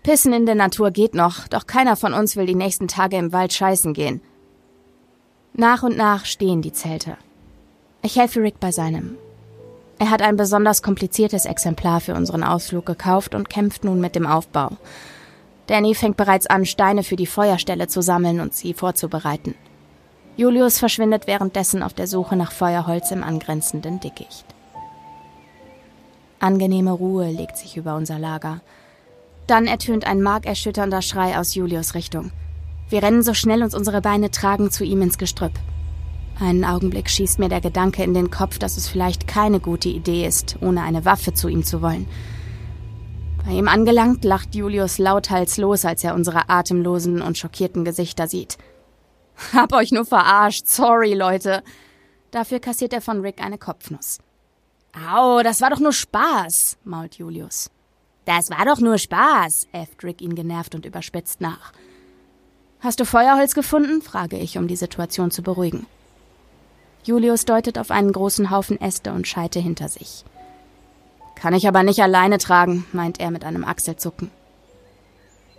Pissen 0.03 0.33
in 0.33 0.47
der 0.47 0.55
Natur 0.55 0.91
geht 0.91 1.15
noch, 1.15 1.49
doch 1.49 1.67
keiner 1.67 1.97
von 1.97 2.15
uns 2.15 2.37
will 2.37 2.47
die 2.47 2.55
nächsten 2.55 2.89
Tage 2.89 3.17
im 3.17 3.33
Wald 3.33 3.53
scheißen 3.53 3.93
gehen. 3.93 4.21
Nach 5.53 5.83
und 5.83 5.97
nach 5.97 6.25
stehen 6.25 6.63
die 6.63 6.73
Zelte. 6.73 7.17
Ich 8.03 8.17
helfe 8.17 8.41
Rick 8.41 8.61
bei 8.61 8.73
seinem. 8.73 9.17
Er 9.99 10.11
hat 10.11 10.23
ein 10.23 10.37
besonders 10.37 10.83
kompliziertes 10.83 11.45
Exemplar 11.45 12.01
für 12.01 12.15
unseren 12.15 12.45
Ausflug 12.45 12.87
gekauft 12.87 13.35
und 13.35 13.51
kämpft 13.51 13.85
nun 13.85 14.01
mit 14.01 14.15
dem 14.15 14.27
Aufbau. 14.27 14.77
Danny 15.69 15.95
fängt 15.95 16.17
bereits 16.17 16.47
an, 16.47 16.65
Steine 16.65 17.03
für 17.03 17.17
die 17.17 17.27
Feuerstelle 17.27 17.89
zu 17.89 18.01
sammeln 18.03 18.41
und 18.41 18.55
sie 18.55 18.75
vorzubereiten. 18.75 19.55
Julius 20.37 20.79
verschwindet 20.79 21.27
währenddessen 21.27 21.83
auf 21.83 21.93
der 21.93 22.07
Suche 22.07 22.37
nach 22.37 22.53
Feuerholz 22.53 23.11
im 23.11 23.23
angrenzenden 23.23 24.01
Dickicht. 24.01 24.47
Angenehme 26.41 26.93
Ruhe 26.93 27.31
legt 27.31 27.59
sich 27.59 27.77
über 27.77 27.97
unser 27.97 28.19
Lager. 28.19 28.61
Dann 29.47 29.67
ertönt 29.67 30.07
ein 30.07 30.23
markerschütternder 30.23 31.03
Schrei 31.03 31.39
aus 31.39 31.55
Julius 31.55 31.95
Richtung. 31.95 32.31
Wir 32.89 33.03
rennen 33.03 33.23
so 33.23 33.35
schnell 33.35 33.63
uns 33.63 33.75
unsere 33.75 34.01
Beine 34.01 34.31
tragen 34.31 34.71
zu 34.71 34.85
ihm 34.85 35.03
ins 35.03 35.19
Gestrüpp. 35.19 35.53
Einen 36.41 36.65
Augenblick 36.65 37.11
schießt 37.11 37.41
mir 37.41 37.49
der 37.49 37.61
Gedanke 37.61 38.03
in 38.05 38.15
den 38.15 38.31
Kopf, 38.31 38.59
dass 38.59 38.77
es 38.77 38.89
vielleicht 38.89 39.27
keine 39.27 39.61
gute 39.61 39.89
Idee 39.89 40.25
ist, 40.25 40.57
ohne 40.63 40.83
eine 40.83 41.05
Waffe 41.05 41.35
zu 41.35 41.49
ihm 41.49 41.65
zu 41.65 41.83
wollen. 41.83 42.07
Bei 43.45 43.53
ihm 43.53 43.69
angelangt, 43.69 44.25
lacht 44.25 44.55
Julius 44.55 44.99
lauthals 44.99 45.57
los, 45.57 45.85
als 45.85 46.05
er 46.05 46.15
unsere 46.15 46.49
atemlosen 46.49 47.23
und 47.23 47.39
schockierten 47.39 47.85
Gesichter 47.85 48.27
sieht. 48.27 48.59
Hab 49.53 49.73
euch 49.73 49.93
nur 49.93 50.05
verarscht, 50.05 50.67
sorry, 50.67 51.15
Leute. 51.15 51.63
Dafür 52.31 52.61
kassiert 52.61 52.93
er 52.93 53.01
von 53.01 53.21
Rick 53.21 53.43
eine 53.43 53.59
Kopfnuss. 53.59 54.19
Au, 55.11 55.43
das 55.43 55.61
war 55.61 55.71
doch 55.71 55.81
nur 55.81 55.93
Spaß, 55.93 56.79
mault 56.85 57.15
Julius. 57.17 57.71
Das 58.25 58.51
war 58.51 58.67
doch 58.67 58.81
nur 58.81 58.99
Spaß, 58.99 59.69
äfft 59.73 60.05
Rick 60.05 60.21
ihn 60.21 60.35
genervt 60.35 60.75
und 60.75 60.85
überspitzt 60.85 61.41
nach. 61.41 61.73
Hast 62.81 63.01
du 63.01 63.05
Feuerholz 63.05 63.55
gefunden? 63.55 64.03
frage 64.03 64.37
ich, 64.39 64.59
um 64.59 64.69
die 64.69 64.77
Situation 64.77 65.31
zu 65.31 65.43
beruhigen. 65.43 65.87
Julius 67.05 67.45
deutet 67.45 67.79
auf 67.79 67.91
einen 67.91 68.13
großen 68.13 68.51
Haufen 68.51 68.81
Äste 68.81 69.13
und 69.13 69.27
Scheite 69.27 69.61
hinter 69.61 69.89
sich. 69.89 70.25
Kann 71.41 71.55
ich 71.55 71.69
aber 71.69 71.85
nicht 71.85 72.03
alleine 72.03 72.39
tragen, 72.39 72.85
meint 72.93 73.21
er 73.21 73.31
mit 73.31 73.45
einem 73.45 73.65
Achselzucken. 73.65 74.31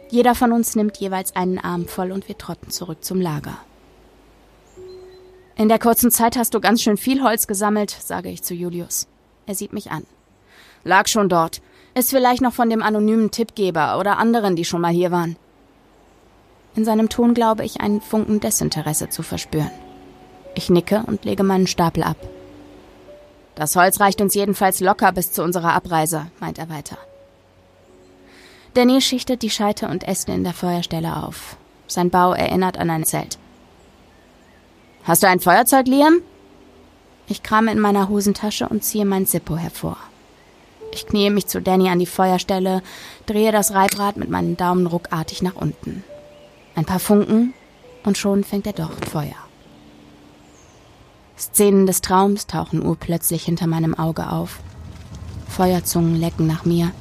Jeder 0.09 0.35
von 0.35 0.51
uns 0.51 0.75
nimmt 0.75 0.97
jeweils 0.97 1.35
einen 1.35 1.57
Arm 1.57 1.87
voll 1.87 2.11
und 2.11 2.27
wir 2.27 2.37
trotten 2.37 2.69
zurück 2.69 3.03
zum 3.03 3.21
Lager. 3.21 3.57
In 5.55 5.69
der 5.69 5.79
kurzen 5.79 6.11
Zeit 6.11 6.35
hast 6.35 6.53
du 6.53 6.59
ganz 6.59 6.81
schön 6.81 6.97
viel 6.97 7.23
Holz 7.23 7.47
gesammelt, 7.47 7.91
sage 7.91 8.29
ich 8.29 8.43
zu 8.43 8.53
Julius. 8.53 9.07
Er 9.45 9.55
sieht 9.55 9.71
mich 9.71 9.91
an. 9.91 10.05
Lag 10.83 11.07
schon 11.07 11.29
dort. 11.29 11.61
Ist 11.95 12.09
vielleicht 12.09 12.41
noch 12.41 12.53
von 12.53 12.69
dem 12.69 12.81
anonymen 12.81 13.31
Tippgeber 13.31 13.99
oder 13.99 14.17
anderen, 14.17 14.55
die 14.55 14.65
schon 14.65 14.81
mal 14.81 14.91
hier 14.91 15.11
waren. 15.11 15.37
In 16.75 16.85
seinem 16.85 17.09
Ton 17.09 17.33
glaube 17.33 17.63
ich 17.65 17.81
einen 17.81 18.01
Funken 18.01 18.39
Desinteresse 18.39 19.09
zu 19.09 19.23
verspüren. 19.23 19.71
Ich 20.55 20.69
nicke 20.69 21.03
und 21.07 21.25
lege 21.25 21.43
meinen 21.43 21.67
Stapel 21.67 22.03
ab. 22.03 22.17
Das 23.59 23.75
Holz 23.75 23.99
reicht 23.99 24.21
uns 24.21 24.35
jedenfalls 24.35 24.79
locker 24.79 25.11
bis 25.11 25.33
zu 25.33 25.43
unserer 25.43 25.73
Abreise, 25.73 26.27
meint 26.39 26.57
er 26.57 26.69
weiter. 26.69 26.97
Danny 28.73 29.01
schichtet 29.01 29.41
die 29.41 29.49
Scheite 29.49 29.89
und 29.89 30.07
Äste 30.07 30.31
in 30.31 30.45
der 30.45 30.53
Feuerstelle 30.53 31.17
auf. 31.17 31.57
Sein 31.85 32.09
Bau 32.09 32.31
erinnert 32.31 32.77
an 32.77 32.89
ein 32.89 33.03
Zelt. 33.03 33.37
Hast 35.03 35.23
du 35.23 35.27
ein 35.27 35.41
Feuerzeug, 35.41 35.87
Liam? 35.87 36.21
Ich 37.27 37.43
krame 37.43 37.73
in 37.73 37.81
meiner 37.81 38.07
Hosentasche 38.07 38.69
und 38.69 38.85
ziehe 38.85 39.03
mein 39.03 39.27
Zippo 39.27 39.57
hervor. 39.57 39.97
Ich 40.93 41.05
kniee 41.05 41.29
mich 41.29 41.47
zu 41.47 41.61
Danny 41.61 41.89
an 41.89 41.99
die 41.99 42.05
Feuerstelle, 42.05 42.81
drehe 43.25 43.51
das 43.51 43.73
Reibrad 43.73 44.15
mit 44.15 44.29
meinen 44.29 44.55
Daumen 44.55 44.87
ruckartig 44.87 45.41
nach 45.41 45.55
unten. 45.55 46.05
Ein 46.75 46.85
paar 46.85 46.99
Funken 46.99 47.53
und 48.05 48.17
schon 48.17 48.45
fängt 48.45 48.67
er 48.67 48.73
doch 48.73 48.93
Feuer. 49.11 49.48
Szenen 51.39 51.85
des 51.85 52.01
Traums 52.01 52.47
tauchen 52.47 52.85
urplötzlich 52.85 53.43
hinter 53.43 53.67
meinem 53.67 53.95
Auge 53.95 54.29
auf. 54.29 54.59
Feuerzungen 55.47 56.19
lecken 56.19 56.47
nach 56.47 56.65
mir. 56.65 56.91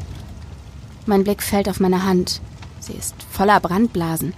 Mein 1.07 1.25
Blick 1.25 1.43
fällt 1.43 1.69
auf 1.69 1.81
meine 1.81 2.05
Hand. 2.05 2.41
Sie 2.81 2.93
ist 2.93 3.15
voller 3.31 3.61
Brandblasen. 3.61 4.35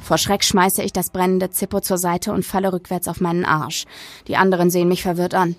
Vor 0.00 0.18
Schreck 0.18 0.42
schmeiße 0.42 0.82
ich 0.82 0.92
das 0.92 1.10
brennende 1.10 1.50
Zippo 1.50 1.80
zur 1.80 1.98
Seite 1.98 2.32
und 2.32 2.44
falle 2.44 2.72
rückwärts 2.72 3.06
auf 3.06 3.20
meinen 3.20 3.44
Arsch. 3.44 3.84
Die 4.26 4.36
anderen 4.36 4.70
sehen 4.70 4.88
mich 4.88 5.02
verwirrt 5.02 5.34
an. 5.34 5.56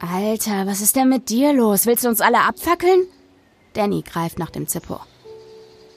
Alter, 0.00 0.66
was 0.66 0.80
ist 0.80 0.96
denn 0.96 1.08
mit 1.08 1.30
dir 1.30 1.52
los? 1.52 1.86
Willst 1.86 2.04
du 2.04 2.08
uns 2.08 2.20
alle 2.20 2.40
abfackeln? 2.40 3.06
Danny 3.72 4.02
greift 4.02 4.38
nach 4.38 4.50
dem 4.50 4.66
Zippo. 4.66 5.00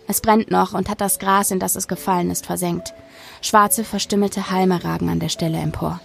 Es 0.07 0.21
brennt 0.21 0.51
noch 0.51 0.73
und 0.73 0.89
hat 0.89 1.01
das 1.01 1.19
Gras, 1.19 1.51
in 1.51 1.59
das 1.59 1.75
es 1.75 1.87
gefallen 1.87 2.29
ist, 2.29 2.45
versenkt. 2.45 2.93
Schwarze, 3.41 3.83
verstümmelte 3.83 4.51
Halme 4.51 4.83
ragen 4.83 5.09
an 5.09 5.19
der 5.19 5.29
Stelle 5.29 5.57
empor. 5.57 5.99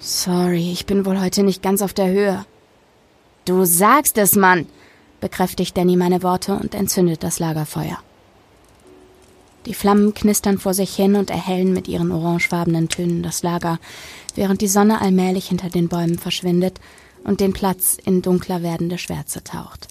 Sorry, 0.00 0.70
ich 0.72 0.86
bin 0.86 1.04
wohl 1.04 1.20
heute 1.20 1.42
nicht 1.42 1.62
ganz 1.62 1.82
auf 1.82 1.92
der 1.92 2.08
Höhe. 2.08 2.44
Du 3.44 3.64
sagst 3.64 4.16
es, 4.18 4.36
Mann, 4.36 4.66
bekräftigt 5.20 5.76
Danny 5.76 5.96
meine 5.96 6.22
Worte 6.22 6.54
und 6.54 6.74
entzündet 6.74 7.22
das 7.22 7.40
Lagerfeuer. 7.40 7.98
Die 9.66 9.74
Flammen 9.74 10.14
knistern 10.14 10.58
vor 10.58 10.72
sich 10.72 10.94
hin 10.94 11.16
und 11.16 11.30
erhellen 11.30 11.72
mit 11.72 11.88
ihren 11.88 12.12
orangefarbenen 12.12 12.88
Tönen 12.88 13.22
das 13.22 13.42
Lager, 13.42 13.78
während 14.34 14.60
die 14.60 14.68
Sonne 14.68 15.00
allmählich 15.00 15.48
hinter 15.48 15.68
den 15.68 15.88
Bäumen 15.88 16.18
verschwindet 16.18 16.80
und 17.24 17.40
den 17.40 17.52
Platz 17.52 17.98
in 18.04 18.22
dunkler 18.22 18.62
werdende 18.62 18.98
Schwärze 18.98 19.42
taucht. 19.42 19.88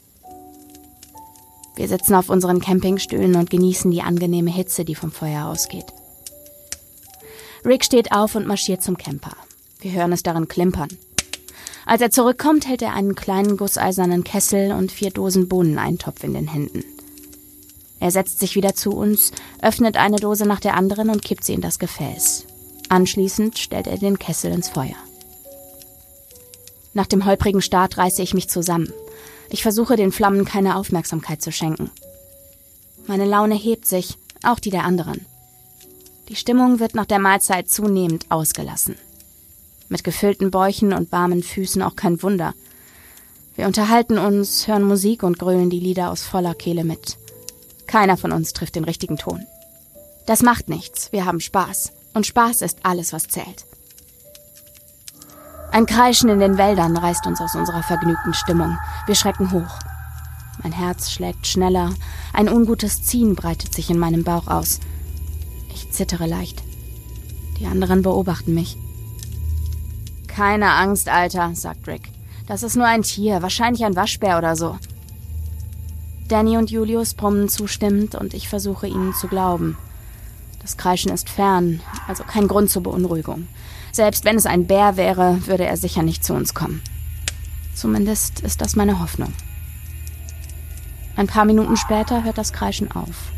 Wir 1.75 1.87
sitzen 1.87 2.15
auf 2.15 2.29
unseren 2.29 2.59
Campingstühlen 2.59 3.35
und 3.35 3.49
genießen 3.49 3.91
die 3.91 4.01
angenehme 4.01 4.51
Hitze, 4.51 4.85
die 4.85 4.95
vom 4.95 5.11
Feuer 5.11 5.45
ausgeht. 5.45 5.85
Rick 7.65 7.83
steht 7.83 8.11
auf 8.13 8.35
und 8.35 8.47
marschiert 8.47 8.81
zum 8.81 8.97
Camper. 8.97 9.35
Wir 9.79 9.91
hören 9.91 10.11
es 10.11 10.23
darin 10.23 10.47
klimpern. 10.47 10.89
Als 11.85 12.01
er 12.01 12.11
zurückkommt, 12.11 12.67
hält 12.67 12.81
er 12.81 12.93
einen 12.93 13.15
kleinen 13.15 13.55
gusseisernen 13.55 14.23
Kessel 14.23 14.71
und 14.73 14.91
vier 14.91 15.11
Dosen 15.11 15.47
Bohneneintopf 15.47 16.23
in 16.23 16.33
den 16.33 16.47
Händen. 16.47 16.83
Er 17.99 18.11
setzt 18.11 18.39
sich 18.39 18.55
wieder 18.55 18.75
zu 18.75 18.91
uns, 18.91 19.31
öffnet 19.61 19.97
eine 19.97 20.17
Dose 20.17 20.45
nach 20.45 20.59
der 20.59 20.75
anderen 20.75 21.09
und 21.09 21.23
kippt 21.23 21.43
sie 21.43 21.53
in 21.53 21.61
das 21.61 21.79
Gefäß. 21.79 22.45
Anschließend 22.89 23.57
stellt 23.57 23.87
er 23.87 23.97
den 23.97 24.19
Kessel 24.19 24.51
ins 24.51 24.69
Feuer. 24.69 24.95
Nach 26.93 27.07
dem 27.07 27.25
holprigen 27.25 27.61
Start 27.61 27.97
reiße 27.97 28.21
ich 28.21 28.33
mich 28.33 28.49
zusammen. 28.49 28.91
Ich 29.49 29.61
versuche 29.61 29.95
den 29.95 30.11
Flammen 30.11 30.45
keine 30.45 30.75
Aufmerksamkeit 30.75 31.41
zu 31.41 31.51
schenken. 31.51 31.89
Meine 33.07 33.25
Laune 33.25 33.55
hebt 33.55 33.85
sich, 33.85 34.17
auch 34.43 34.59
die 34.59 34.71
der 34.71 34.83
anderen. 34.83 35.25
Die 36.29 36.35
Stimmung 36.35 36.79
wird 36.79 36.95
nach 36.95 37.05
der 37.05 37.19
Mahlzeit 37.19 37.69
zunehmend 37.69 38.25
ausgelassen. 38.29 38.95
Mit 39.89 40.03
gefüllten 40.03 40.51
Bäuchen 40.51 40.93
und 40.93 41.11
warmen 41.11 41.43
Füßen 41.43 41.81
auch 41.81 41.95
kein 41.95 42.21
Wunder. 42.21 42.53
Wir 43.55 43.65
unterhalten 43.65 44.17
uns, 44.17 44.67
hören 44.67 44.83
Musik 44.83 45.23
und 45.23 45.39
grölen 45.39 45.69
die 45.69 45.79
Lieder 45.79 46.11
aus 46.11 46.23
voller 46.23 46.53
Kehle 46.53 46.83
mit. 46.83 47.17
Keiner 47.87 48.17
von 48.17 48.31
uns 48.31 48.53
trifft 48.53 48.75
den 48.75 48.83
richtigen 48.83 49.17
Ton. 49.17 49.45
Das 50.25 50.43
macht 50.43 50.69
nichts, 50.69 51.11
wir 51.11 51.25
haben 51.25 51.39
Spaß. 51.39 51.93
Und 52.13 52.27
Spaß 52.27 52.61
ist 52.61 52.79
alles, 52.83 53.13
was 53.13 53.27
zählt. 53.27 53.65
Ein 55.71 55.85
Kreischen 55.85 56.29
in 56.29 56.39
den 56.39 56.57
Wäldern 56.57 56.97
reißt 56.97 57.27
uns 57.27 57.39
aus 57.41 57.55
unserer 57.55 57.83
vergnügten 57.83 58.33
Stimmung. 58.33 58.77
Wir 59.05 59.15
schrecken 59.15 59.51
hoch. 59.51 59.79
Mein 60.63 60.71
Herz 60.71 61.11
schlägt 61.11 61.47
schneller. 61.47 61.93
Ein 62.33 62.49
ungutes 62.49 63.03
Ziehen 63.03 63.35
breitet 63.35 63.73
sich 63.73 63.89
in 63.89 63.99
meinem 63.99 64.23
Bauch 64.23 64.47
aus. 64.47 64.79
Ich 65.73 65.91
zittere 65.91 66.25
leicht. 66.25 66.63
Die 67.59 67.67
anderen 67.67 68.01
beobachten 68.01 68.53
mich. 68.53 68.77
Keine 70.37 70.73
Angst, 70.73 71.09
Alter, 71.09 71.55
sagt 71.55 71.87
Rick. 71.87 72.09
Das 72.45 72.61
ist 72.61 72.75
nur 72.75 72.85
ein 72.85 73.01
Tier, 73.01 73.41
wahrscheinlich 73.41 73.83
ein 73.83 73.95
Waschbär 73.95 74.37
oder 74.37 74.55
so. 74.55 74.77
Danny 76.27 76.57
und 76.57 76.69
Julius 76.69 77.15
brummen 77.15 77.49
zustimmend 77.49 78.13
und 78.13 78.35
ich 78.35 78.47
versuche 78.47 78.85
ihnen 78.85 79.15
zu 79.15 79.27
glauben. 79.27 79.79
Das 80.61 80.77
Kreischen 80.77 81.11
ist 81.11 81.27
fern, 81.27 81.81
also 82.07 82.23
kein 82.23 82.47
Grund 82.47 82.69
zur 82.69 82.83
Beunruhigung. 82.83 83.47
Selbst 83.91 84.25
wenn 84.25 84.35
es 84.35 84.45
ein 84.45 84.67
Bär 84.67 84.95
wäre, 84.95 85.39
würde 85.47 85.65
er 85.65 85.75
sicher 85.75 86.03
nicht 86.03 86.23
zu 86.23 86.35
uns 86.35 86.53
kommen. 86.53 86.83
Zumindest 87.73 88.41
ist 88.41 88.61
das 88.61 88.75
meine 88.75 88.99
Hoffnung. 88.99 89.33
Ein 91.15 91.25
paar 91.25 91.45
Minuten 91.45 91.77
später 91.77 92.23
hört 92.23 92.37
das 92.37 92.53
Kreischen 92.53 92.91
auf. 92.91 93.31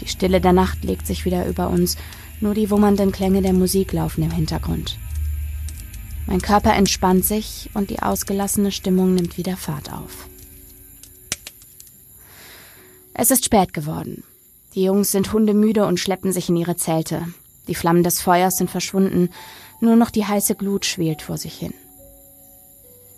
Die 0.00 0.08
Stille 0.08 0.40
der 0.40 0.54
Nacht 0.54 0.84
legt 0.84 1.06
sich 1.06 1.26
wieder 1.26 1.44
über 1.44 1.68
uns, 1.68 1.98
nur 2.40 2.54
die 2.54 2.70
wummernden 2.70 3.12
Klänge 3.12 3.42
der 3.42 3.52
Musik 3.52 3.92
laufen 3.92 4.22
im 4.22 4.30
Hintergrund. 4.30 4.98
Mein 6.26 6.40
Körper 6.40 6.74
entspannt 6.74 7.24
sich 7.24 7.70
und 7.74 7.90
die 7.90 8.00
ausgelassene 8.00 8.72
Stimmung 8.72 9.14
nimmt 9.14 9.36
wieder 9.36 9.56
Fahrt 9.56 9.92
auf. 9.92 10.28
Es 13.12 13.30
ist 13.30 13.44
spät 13.44 13.72
geworden. 13.72 14.24
Die 14.74 14.82
Jungs 14.82 15.12
sind 15.12 15.32
hundemüde 15.32 15.86
und 15.86 16.00
schleppen 16.00 16.32
sich 16.32 16.48
in 16.48 16.56
ihre 16.56 16.76
Zelte. 16.76 17.28
Die 17.68 17.74
Flammen 17.74 18.02
des 18.02 18.20
Feuers 18.20 18.56
sind 18.56 18.70
verschwunden, 18.70 19.30
nur 19.80 19.96
noch 19.96 20.10
die 20.10 20.26
heiße 20.26 20.56
Glut 20.56 20.84
schwelt 20.84 21.22
vor 21.22 21.38
sich 21.38 21.54
hin. 21.54 21.74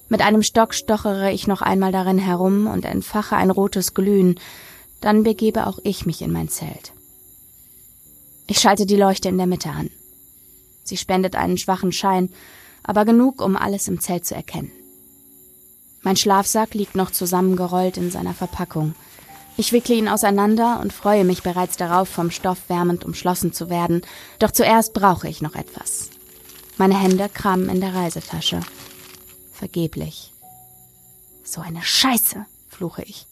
Mit 0.09 0.21
einem 0.21 0.43
Stock 0.43 0.75
stochere 0.75 1.33
ich 1.33 1.47
noch 1.47 1.63
einmal 1.63 1.93
darin 1.93 2.19
herum 2.19 2.67
und 2.67 2.85
entfache 2.85 3.37
ein 3.37 3.51
rotes 3.51 3.95
Glühen, 3.95 4.39
dann 5.01 5.23
begebe 5.23 5.67
auch 5.67 5.79
ich 5.83 6.07
mich 6.07 6.23
in 6.23 6.33
mein 6.33 6.49
Zelt. 6.49 6.93
Ich 8.47 8.61
schalte 8.61 8.87
die 8.87 8.97
Leuchte 8.97 9.29
in 9.29 9.39
der 9.39 9.47
Mitte 9.47 9.71
an. 9.71 9.91
Sie 10.85 10.97
spendet 10.97 11.35
einen 11.35 11.59
schwachen 11.59 11.91
Schein, 11.91 12.31
aber 12.87 13.05
genug, 13.05 13.43
um 13.43 13.57
alles 13.57 13.89
im 13.89 14.01
Zelt 14.01 14.25
zu 14.25 14.35
erkennen. 14.35 14.71
Mein 16.03 16.17
Schlafsack 16.17 16.75
liegt 16.75 16.95
noch 16.95 17.11
zusammengerollt 17.11 17.97
in 17.97 18.11
seiner 18.11 18.33
Verpackung. 18.33 18.95
Ich 19.57 19.73
wickle 19.73 19.97
ihn 19.97 20.09
auseinander 20.09 20.81
und 20.81 20.93
freue 20.93 21.25
mich 21.25 21.43
bereits 21.43 21.77
darauf, 21.77 22.09
vom 22.09 22.31
Stoff 22.31 22.69
wärmend 22.69 23.05
umschlossen 23.05 23.53
zu 23.53 23.71
werden, 23.71 24.03
doch 24.39 24.53
zuerst 24.53 24.93
brauche 24.93 25.29
ich 25.29 25.43
noch 25.43 25.57
etwas. 25.57 26.11
Meine 26.79 26.99
Hände 26.99 27.29
kramen 27.29 27.69
in 27.69 27.81
der 27.81 27.95
Reisetasche. 27.95 28.61
Vergeblich. 29.53 30.33
So 31.43 31.61
eine 31.61 31.83
Scheiße, 31.83 32.45
fluche 32.69 33.03
ich. 33.03 33.27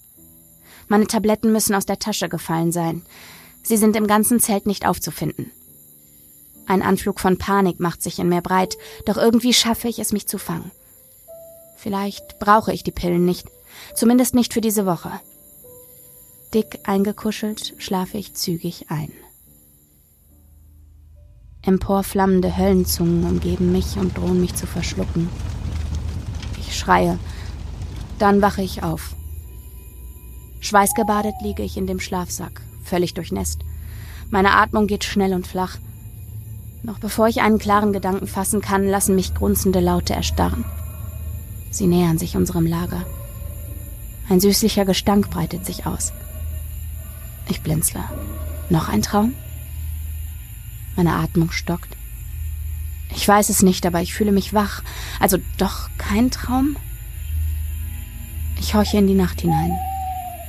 Meine 0.89 1.07
Tabletten 1.07 1.53
müssen 1.53 1.75
aus 1.75 1.87
der 1.87 1.99
Tasche 1.99 2.29
gefallen 2.29 2.73
sein. 2.73 3.03
Sie 3.63 3.77
sind 3.77 3.97
im 3.97 4.07
ganzen 4.07 4.41
Zelt 4.41 4.67
nicht 4.67 4.87
aufzufinden. 4.87 5.51
Ein 6.67 6.83
Anflug 6.83 7.21
von 7.21 7.39
Panik 7.39 7.81
macht 7.81 8.03
sich 8.03 8.19
in 8.19 8.29
mir 8.29 8.41
breit, 8.41 8.77
doch 9.07 9.17
irgendwie 9.17 9.53
schaffe 9.53 9.89
ich 9.89 9.99
es, 9.99 10.13
mich 10.13 10.27
zu 10.27 10.39
fangen. 10.39 10.71
Vielleicht 11.77 12.39
brauche 12.39 12.73
ich 12.73 12.83
die 12.83 12.93
Pillen 12.93 13.25
nicht, 13.25 13.47
zumindest 13.95 14.35
nicht 14.35 14.55
für 14.55 14.61
diese 14.61 14.87
Woche. 14.87 15.13
Dick 16.55 16.79
eingekuschelt 16.85 17.75
schlafe 17.79 18.17
ich 18.17 18.35
zügig 18.35 18.87
ein. 18.89 19.13
Emporflammende 21.63 22.57
Höllenzungen 22.57 23.25
umgeben 23.25 23.73
mich 23.73 23.97
und 23.97 24.17
drohen 24.17 24.41
mich 24.41 24.55
zu 24.55 24.67
verschlucken. 24.67 25.29
Ich 26.61 26.77
schreie, 26.77 27.19
dann 28.19 28.43
wache 28.43 28.63
ich 28.63 28.83
auf. 28.83 29.15
Schweißgebadet 30.61 31.35
liege 31.43 31.63
ich 31.63 31.77
in 31.77 31.87
dem 31.87 32.01
Schlafsack, 32.01 32.63
völlig 32.83 33.15
durchnässt. 33.15 33.61
Meine 34.31 34.53
Atmung 34.53 34.87
geht 34.87 35.05
schnell 35.05 35.35
und 35.35 35.47
flach. 35.47 35.79
Noch 36.85 36.99
bevor 36.99 37.29
ich 37.29 37.41
einen 37.41 37.59
klaren 37.59 37.95
Gedanken 37.95 38.27
fassen 38.27 38.61
kann, 38.61 38.87
lassen 38.87 39.15
mich 39.15 39.35
grunzende 39.35 39.81
Laute 39.81 40.13
erstarren. 40.13 40.67
Sie 41.71 41.87
nähern 41.87 42.19
sich 42.19 42.37
unserem 42.37 42.67
Lager. 42.67 43.07
Ein 44.29 44.39
süßlicher 44.39 44.85
Gestank 44.85 45.31
breitet 45.31 45.65
sich 45.65 45.87
aus. 45.87 46.13
Ich 47.49 47.63
blinzle. 47.63 48.05
Noch 48.69 48.91
ein 48.91 49.01
Traum? 49.01 49.33
Meine 50.95 51.15
Atmung 51.15 51.53
stockt. 51.53 51.97
Ich 53.15 53.27
weiß 53.27 53.49
es 53.49 53.63
nicht, 53.63 53.87
aber 53.87 54.03
ich 54.03 54.13
fühle 54.13 54.33
mich 54.33 54.53
wach. 54.53 54.83
Also 55.21 55.39
doch 55.57 55.89
kein 55.97 56.31
Traum? 56.31 56.77
Ich 58.61 58.75
horche 58.75 58.99
in 58.99 59.07
die 59.07 59.15
Nacht 59.15 59.41
hinein, 59.41 59.73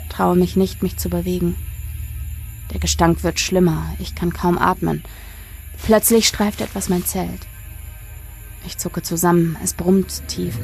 traue 0.10 0.36
mich 0.36 0.58
nicht, 0.58 0.84
mich 0.84 0.98
zu 0.98 1.08
bewegen. 1.08 1.56
Der 2.74 2.80
Gestank 2.82 3.24
wird 3.24 3.40
schlimmer, 3.40 3.86
ich 4.00 4.16
kann 4.16 4.34
kaum 4.34 4.58
atmen. 4.58 5.02
Plötzlich 5.84 6.28
streift 6.28 6.62
etwas 6.62 6.90
mein 6.90 7.06
Zelt. 7.06 7.48
Ich 8.66 8.78
zucke 8.78 9.02
zusammen, 9.04 9.58
es 9.64 9.74
brummt 9.74 10.28
tief. 10.28 10.58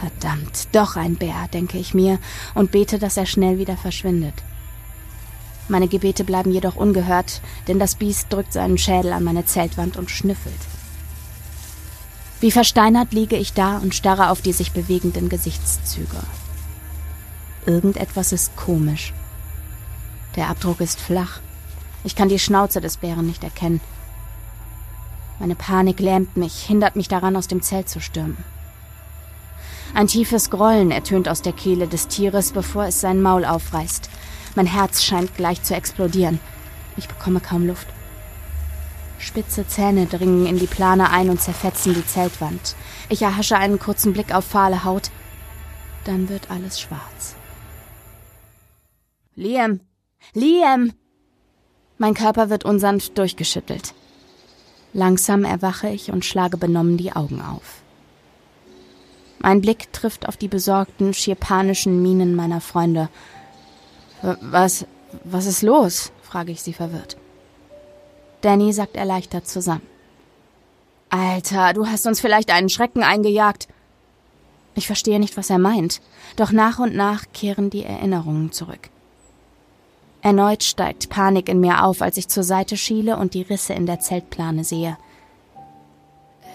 Verdammt, 0.00 0.68
doch 0.72 0.96
ein 0.96 1.16
Bär, 1.16 1.48
denke 1.52 1.78
ich 1.78 1.94
mir 1.94 2.18
und 2.54 2.70
bete, 2.70 2.98
dass 2.98 3.16
er 3.16 3.26
schnell 3.26 3.58
wieder 3.58 3.76
verschwindet. 3.76 4.34
Meine 5.68 5.88
Gebete 5.88 6.24
bleiben 6.24 6.52
jedoch 6.52 6.76
ungehört, 6.76 7.40
denn 7.68 7.78
das 7.78 7.94
Biest 7.94 8.32
drückt 8.32 8.52
seinen 8.52 8.78
Schädel 8.78 9.12
an 9.12 9.24
meine 9.24 9.46
Zeltwand 9.46 9.96
und 9.96 10.10
schnüffelt. 10.10 10.54
Wie 12.40 12.50
versteinert 12.50 13.12
liege 13.12 13.36
ich 13.36 13.54
da 13.54 13.78
und 13.78 13.94
starre 13.94 14.28
auf 14.28 14.42
die 14.42 14.52
sich 14.52 14.72
bewegenden 14.72 15.30
Gesichtszüge. 15.30 16.18
Irgendetwas 17.64 18.32
ist 18.32 18.54
komisch. 18.56 19.14
Der 20.36 20.48
Abdruck 20.48 20.80
ist 20.80 21.00
flach. 21.00 21.40
Ich 22.04 22.14
kann 22.14 22.28
die 22.28 22.38
Schnauze 22.38 22.80
des 22.80 22.98
Bären 22.98 23.26
nicht 23.26 23.42
erkennen. 23.42 23.80
Meine 25.40 25.56
Panik 25.56 25.98
lähmt 25.98 26.36
mich, 26.36 26.62
hindert 26.64 26.96
mich 26.96 27.08
daran, 27.08 27.36
aus 27.36 27.48
dem 27.48 27.62
Zelt 27.62 27.88
zu 27.88 28.00
stürmen. 28.00 28.36
Ein 29.94 30.06
tiefes 30.06 30.50
Grollen 30.50 30.90
ertönt 30.90 31.28
aus 31.28 31.42
der 31.42 31.52
Kehle 31.52 31.86
des 31.86 32.08
Tieres, 32.08 32.52
bevor 32.52 32.84
es 32.84 33.00
sein 33.00 33.22
Maul 33.22 33.44
aufreißt. 33.44 34.10
Mein 34.54 34.66
Herz 34.66 35.02
scheint 35.02 35.36
gleich 35.36 35.62
zu 35.62 35.74
explodieren. 35.74 36.40
Ich 36.96 37.08
bekomme 37.08 37.40
kaum 37.40 37.66
Luft. 37.66 37.88
Spitze 39.18 39.66
Zähne 39.66 40.06
dringen 40.06 40.46
in 40.46 40.58
die 40.58 40.66
Plane 40.66 41.10
ein 41.10 41.30
und 41.30 41.40
zerfetzen 41.40 41.94
die 41.94 42.06
Zeltwand. 42.06 42.76
Ich 43.08 43.22
erhasche 43.22 43.56
einen 43.56 43.78
kurzen 43.78 44.12
Blick 44.12 44.34
auf 44.34 44.44
fahle 44.44 44.84
Haut. 44.84 45.10
Dann 46.04 46.28
wird 46.28 46.50
alles 46.50 46.80
schwarz. 46.80 47.34
Liam! 49.34 49.80
Liam! 50.34 50.92
Mein 51.98 52.14
Körper 52.14 52.50
wird 52.50 52.64
unsanft 52.64 53.16
durchgeschüttelt. 53.18 53.94
Langsam 54.92 55.44
erwache 55.44 55.88
ich 55.88 56.10
und 56.10 56.24
schlage 56.24 56.56
benommen 56.56 56.96
die 56.96 57.12
Augen 57.12 57.40
auf. 57.40 57.82
Mein 59.38 59.60
Blick 59.60 59.92
trifft 59.92 60.26
auf 60.26 60.36
die 60.36 60.48
besorgten, 60.48 61.12
schier 61.12 61.34
panischen 61.34 62.02
Mienen 62.02 62.34
meiner 62.34 62.60
Freunde. 62.60 63.08
Was, 64.22 64.86
was 65.22 65.46
ist 65.46 65.62
los? 65.62 66.12
frage 66.22 66.50
ich 66.50 66.62
sie 66.62 66.72
verwirrt. 66.72 67.16
Danny 68.40 68.72
sagt 68.72 68.96
erleichtert 68.96 69.46
zusammen. 69.46 69.86
Alter, 71.10 71.74
du 71.74 71.86
hast 71.86 72.06
uns 72.06 72.20
vielleicht 72.20 72.50
einen 72.50 72.68
Schrecken 72.68 73.02
eingejagt. 73.02 73.68
Ich 74.74 74.86
verstehe 74.86 75.20
nicht, 75.20 75.36
was 75.36 75.50
er 75.50 75.58
meint, 75.58 76.00
doch 76.36 76.50
nach 76.50 76.78
und 76.78 76.94
nach 76.96 77.24
kehren 77.32 77.70
die 77.70 77.84
Erinnerungen 77.84 78.50
zurück. 78.50 78.90
Erneut 80.24 80.62
steigt 80.62 81.10
Panik 81.10 81.50
in 81.50 81.60
mir 81.60 81.84
auf, 81.84 82.00
als 82.00 82.16
ich 82.16 82.28
zur 82.28 82.44
Seite 82.44 82.78
schiele 82.78 83.18
und 83.18 83.34
die 83.34 83.42
Risse 83.42 83.74
in 83.74 83.84
der 83.84 84.00
Zeltplane 84.00 84.64
sehe. 84.64 84.96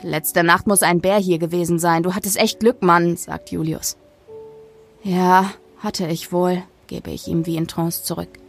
Letzte 0.02 0.44
Nacht 0.44 0.66
muss 0.66 0.82
ein 0.82 1.02
Bär 1.02 1.18
hier 1.18 1.38
gewesen 1.38 1.78
sein. 1.78 2.02
Du 2.02 2.16
hattest 2.16 2.38
echt 2.38 2.62
Glück, 2.62 2.82
Mann, 2.82 3.16
sagt 3.16 3.52
Julius. 3.52 3.96
Ja, 5.04 5.52
hatte 5.78 6.08
ich 6.08 6.32
wohl, 6.32 6.64
gebe 6.88 7.12
ich 7.12 7.28
ihm 7.28 7.46
wie 7.46 7.58
in 7.58 7.68
Trance 7.68 8.04
zurück. 8.04 8.40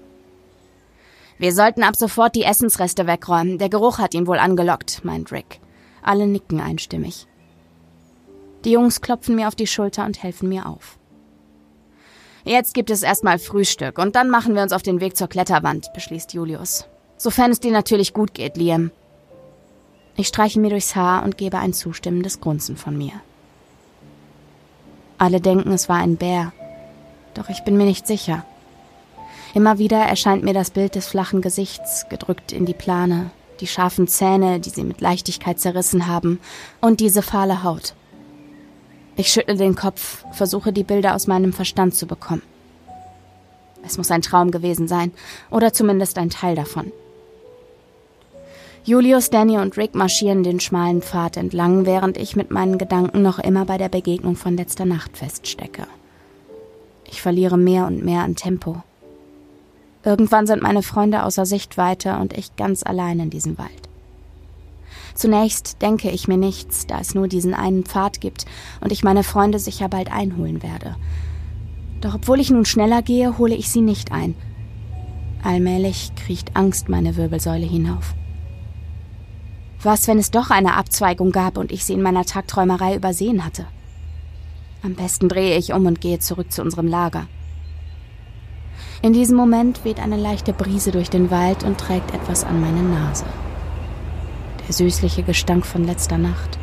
Wir 1.37 1.53
sollten 1.53 1.83
ab 1.83 1.97
sofort 1.97 2.35
die 2.35 2.45
Essensreste 2.45 3.07
wegräumen. 3.07 3.59
Der 3.59 3.69
Geruch 3.69 3.99
hat 3.99 4.15
ihn 4.15 4.27
wohl 4.27 4.39
angelockt, 4.39 5.05
meint 5.05 5.33
Rick. 5.33 5.61
Alle 6.01 6.27
nicken 6.27 6.63
einstimmig. 6.63 7.27
Die 8.65 8.71
Jungs 8.71 9.03
klopfen 9.03 9.37
mir 9.37 9.49
auf 9.49 9.55
die 9.55 9.67
Schulter 9.67 10.07
und 10.07 10.23
helfen 10.23 10.49
mir 10.49 10.65
auf. 10.65 10.99
Jetzt 12.45 12.75
gibt 12.75 12.91
es 12.91 13.03
erstmal 13.03 13.39
Frühstück 13.39 13.99
und 13.99 14.17
dann 14.17 14.31
machen 14.31 14.55
wir 14.55 14.63
uns 14.63 14.73
auf 14.73 14.83
den 14.83 15.01
Weg 15.01 15.17
zur 15.17 15.29
Kletterwand, 15.29 15.93
beschließt 15.93 16.33
Julius. 16.33 16.87
Sofern 17.17 17.51
es 17.51 17.61
dir 17.61 17.73
natürlich 17.73 18.15
gut 18.15 18.33
geht, 18.33 18.57
Liam. 18.57 18.91
Ich 20.17 20.29
streiche 20.29 20.61
mir 20.61 20.71
durchs 20.71 20.97
Haar 20.97 21.23
und 21.23 21.37
gebe 21.37 21.59
ein 21.59 21.73
zustimmendes 21.73 22.41
Grunzen 22.41 22.77
von 22.77 22.97
mir. 22.97 23.13
Alle 25.19 25.41
denken, 25.41 25.73
es 25.73 25.89
war 25.89 25.97
ein 25.97 26.17
Bär. 26.17 26.53
Doch 27.35 27.49
ich 27.51 27.63
bin 27.65 27.77
mir 27.77 27.85
nicht 27.85 28.07
sicher. 28.07 28.45
Immer 29.53 29.79
wieder 29.79 29.99
erscheint 29.99 30.45
mir 30.45 30.55
das 30.55 30.71
Bild 30.71 30.95
des 30.95 31.09
flachen 31.09 31.43
Gesichts, 31.43 32.07
gedrückt 32.09 32.53
in 32.53 32.67
die 32.67 32.75
Plane, 32.75 33.31
die 33.61 33.67
scharfen 33.67 34.09
Zähne, 34.09 34.61
die 34.61 34.71
sie 34.71 34.85
mit 34.85 35.01
Leichtigkeit 35.01 35.61
zerrissen 35.61 36.07
haben, 36.07 36.41
und 36.81 37.01
diese 37.01 37.23
fahle 37.23 37.63
Haut. 37.63 37.95
Ich 39.21 39.31
schüttle 39.31 39.57
den 39.57 39.75
Kopf, 39.75 40.25
versuche 40.33 40.73
die 40.73 40.83
Bilder 40.83 41.15
aus 41.15 41.27
meinem 41.27 41.53
Verstand 41.53 41.95
zu 41.95 42.07
bekommen. 42.07 42.41
Es 43.85 43.99
muss 43.99 44.11
ein 44.11 44.23
Traum 44.23 44.51
gewesen 44.51 44.89
sein, 44.89 45.13
oder 45.51 45.75
zumindest 45.75 46.17
ein 46.17 46.31
Teil 46.31 46.57
davon. 46.57 46.91
Julius, 48.83 49.29
Danny 49.29 49.59
und 49.59 49.77
Rick 49.77 49.95
marschieren 49.95 50.43
den 50.43 50.59
schmalen 50.59 51.03
Pfad 51.03 51.37
entlang, 51.37 51.85
während 51.85 52.17
ich 52.17 52.35
mit 52.35 52.51
meinen 52.51 52.79
Gedanken 52.79 53.21
noch 53.21 53.39
immer 53.39 53.67
bei 53.67 53.77
der 53.77 53.91
Begegnung 53.91 54.37
von 54.37 54.57
letzter 54.57 54.87
Nacht 54.87 55.19
feststecke. 55.19 55.87
Ich 57.05 57.21
verliere 57.21 57.59
mehr 57.59 57.87
und 57.87 58.03
mehr 58.03 58.23
an 58.23 58.37
Tempo. 58.37 58.83
Irgendwann 60.03 60.47
sind 60.47 60.63
meine 60.63 60.83
Freunde 60.83 61.25
außer 61.25 61.45
Sichtweite 61.45 62.17
und 62.17 62.33
ich 62.33 62.57
ganz 62.57 62.83
allein 62.85 63.21
in 63.21 63.29
diesem 63.29 63.59
Wald. 63.59 63.90
Zunächst 65.21 65.83
denke 65.83 66.11
ich 66.11 66.29
mir 66.29 66.39
nichts, 66.39 66.87
da 66.87 66.99
es 66.99 67.15
nur 67.15 67.29
diesen 67.29 67.53
einen 67.53 67.85
Pfad 67.85 68.23
gibt 68.23 68.47
und 68.81 68.91
ich 68.91 69.05
meine 69.05 69.23
Freunde 69.23 69.59
sicher 69.59 69.87
bald 69.87 70.11
einholen 70.11 70.63
werde. 70.63 70.97
Doch 72.01 72.15
obwohl 72.15 72.41
ich 72.41 72.49
nun 72.49 72.65
schneller 72.65 73.03
gehe, 73.03 73.37
hole 73.37 73.55
ich 73.55 73.69
sie 73.69 73.83
nicht 73.83 74.13
ein. 74.13 74.35
Allmählich 75.43 76.13
kriecht 76.17 76.57
Angst 76.57 76.89
meine 76.89 77.19
Wirbelsäule 77.19 77.67
hinauf. 77.67 78.15
Was, 79.83 80.09
wenn 80.09 80.17
es 80.17 80.31
doch 80.31 80.49
eine 80.49 80.75
Abzweigung 80.79 81.33
gab 81.33 81.59
und 81.59 81.71
ich 81.71 81.85
sie 81.85 81.93
in 81.93 82.03
meiner 82.03 82.25
Tagträumerei 82.25 82.97
übersehen 82.97 83.45
hatte? 83.45 83.67
Am 84.83 84.95
besten 84.95 85.29
drehe 85.29 85.59
ich 85.59 85.75
um 85.75 85.85
und 85.85 86.01
gehe 86.01 86.19
zurück 86.19 86.51
zu 86.51 86.63
unserem 86.63 86.87
Lager. 86.87 87.27
In 89.03 89.13
diesem 89.13 89.37
Moment 89.37 89.85
weht 89.85 90.01
eine 90.01 90.17
leichte 90.17 90.55
Brise 90.55 90.93
durch 90.93 91.11
den 91.11 91.31
Wald 91.31 91.63
und 91.63 91.77
trägt 91.77 92.15
etwas 92.15 92.43
an 92.43 92.63
meine 92.63 92.83
Nase 92.83 93.27
der 94.71 94.77
süßliche 94.77 95.25
Gestank 95.25 95.67
von 95.67 95.83
letzter 95.83 96.17
Nacht. 96.17 96.57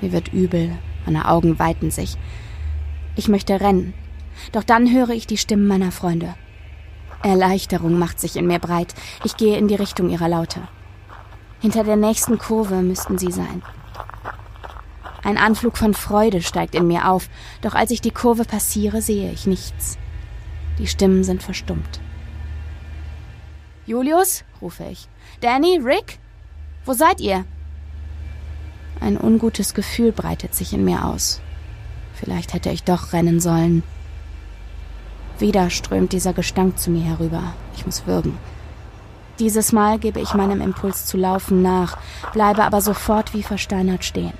Mir 0.00 0.12
wird 0.12 0.32
übel, 0.32 0.78
meine 1.04 1.26
Augen 1.26 1.58
weiten 1.58 1.90
sich. 1.90 2.16
Ich 3.16 3.26
möchte 3.26 3.60
rennen, 3.60 3.94
doch 4.52 4.62
dann 4.62 4.88
höre 4.92 5.10
ich 5.10 5.26
die 5.26 5.38
Stimmen 5.38 5.66
meiner 5.66 5.90
Freunde. 5.90 6.36
Erleichterung 7.24 7.98
macht 7.98 8.20
sich 8.20 8.36
in 8.36 8.46
mir 8.46 8.60
breit. 8.60 8.94
Ich 9.24 9.36
gehe 9.36 9.58
in 9.58 9.66
die 9.66 9.74
Richtung 9.74 10.08
ihrer 10.08 10.28
Laute. 10.28 10.60
Hinter 11.58 11.82
der 11.82 11.96
nächsten 11.96 12.38
Kurve 12.38 12.76
müssten 12.76 13.18
sie 13.18 13.32
sein. 13.32 13.62
Ein 15.24 15.38
Anflug 15.38 15.76
von 15.76 15.94
Freude 15.94 16.42
steigt 16.42 16.76
in 16.76 16.86
mir 16.86 17.10
auf, 17.10 17.28
doch 17.60 17.74
als 17.74 17.90
ich 17.90 18.00
die 18.00 18.12
Kurve 18.12 18.44
passiere, 18.44 19.02
sehe 19.02 19.32
ich 19.32 19.48
nichts. 19.48 19.98
Die 20.78 20.86
Stimmen 20.86 21.24
sind 21.24 21.42
verstummt. 21.42 22.00
Julius, 23.84 24.44
rufe 24.62 24.84
ich. 24.84 25.08
Danny, 25.40 25.80
Rick? 25.82 26.20
Wo 26.86 26.92
seid 26.92 27.20
ihr? 27.20 27.44
Ein 29.00 29.20
ungutes 29.20 29.74
Gefühl 29.74 30.12
breitet 30.12 30.54
sich 30.54 30.72
in 30.72 30.84
mir 30.84 31.04
aus. 31.04 31.40
Vielleicht 32.14 32.54
hätte 32.54 32.70
ich 32.70 32.84
doch 32.84 33.12
rennen 33.12 33.40
sollen. 33.40 33.82
Wieder 35.40 35.68
strömt 35.68 36.12
dieser 36.12 36.32
Gestank 36.32 36.78
zu 36.78 36.92
mir 36.92 37.02
herüber. 37.02 37.42
Ich 37.76 37.84
muss 37.84 38.06
würgen. 38.06 38.38
Dieses 39.40 39.72
Mal 39.72 39.98
gebe 39.98 40.20
ich 40.20 40.32
meinem 40.32 40.60
Impuls 40.60 41.06
zu 41.06 41.16
laufen 41.16 41.60
nach, 41.60 41.98
bleibe 42.32 42.62
aber 42.62 42.80
sofort 42.80 43.34
wie 43.34 43.42
versteinert 43.42 44.04
stehen. 44.04 44.32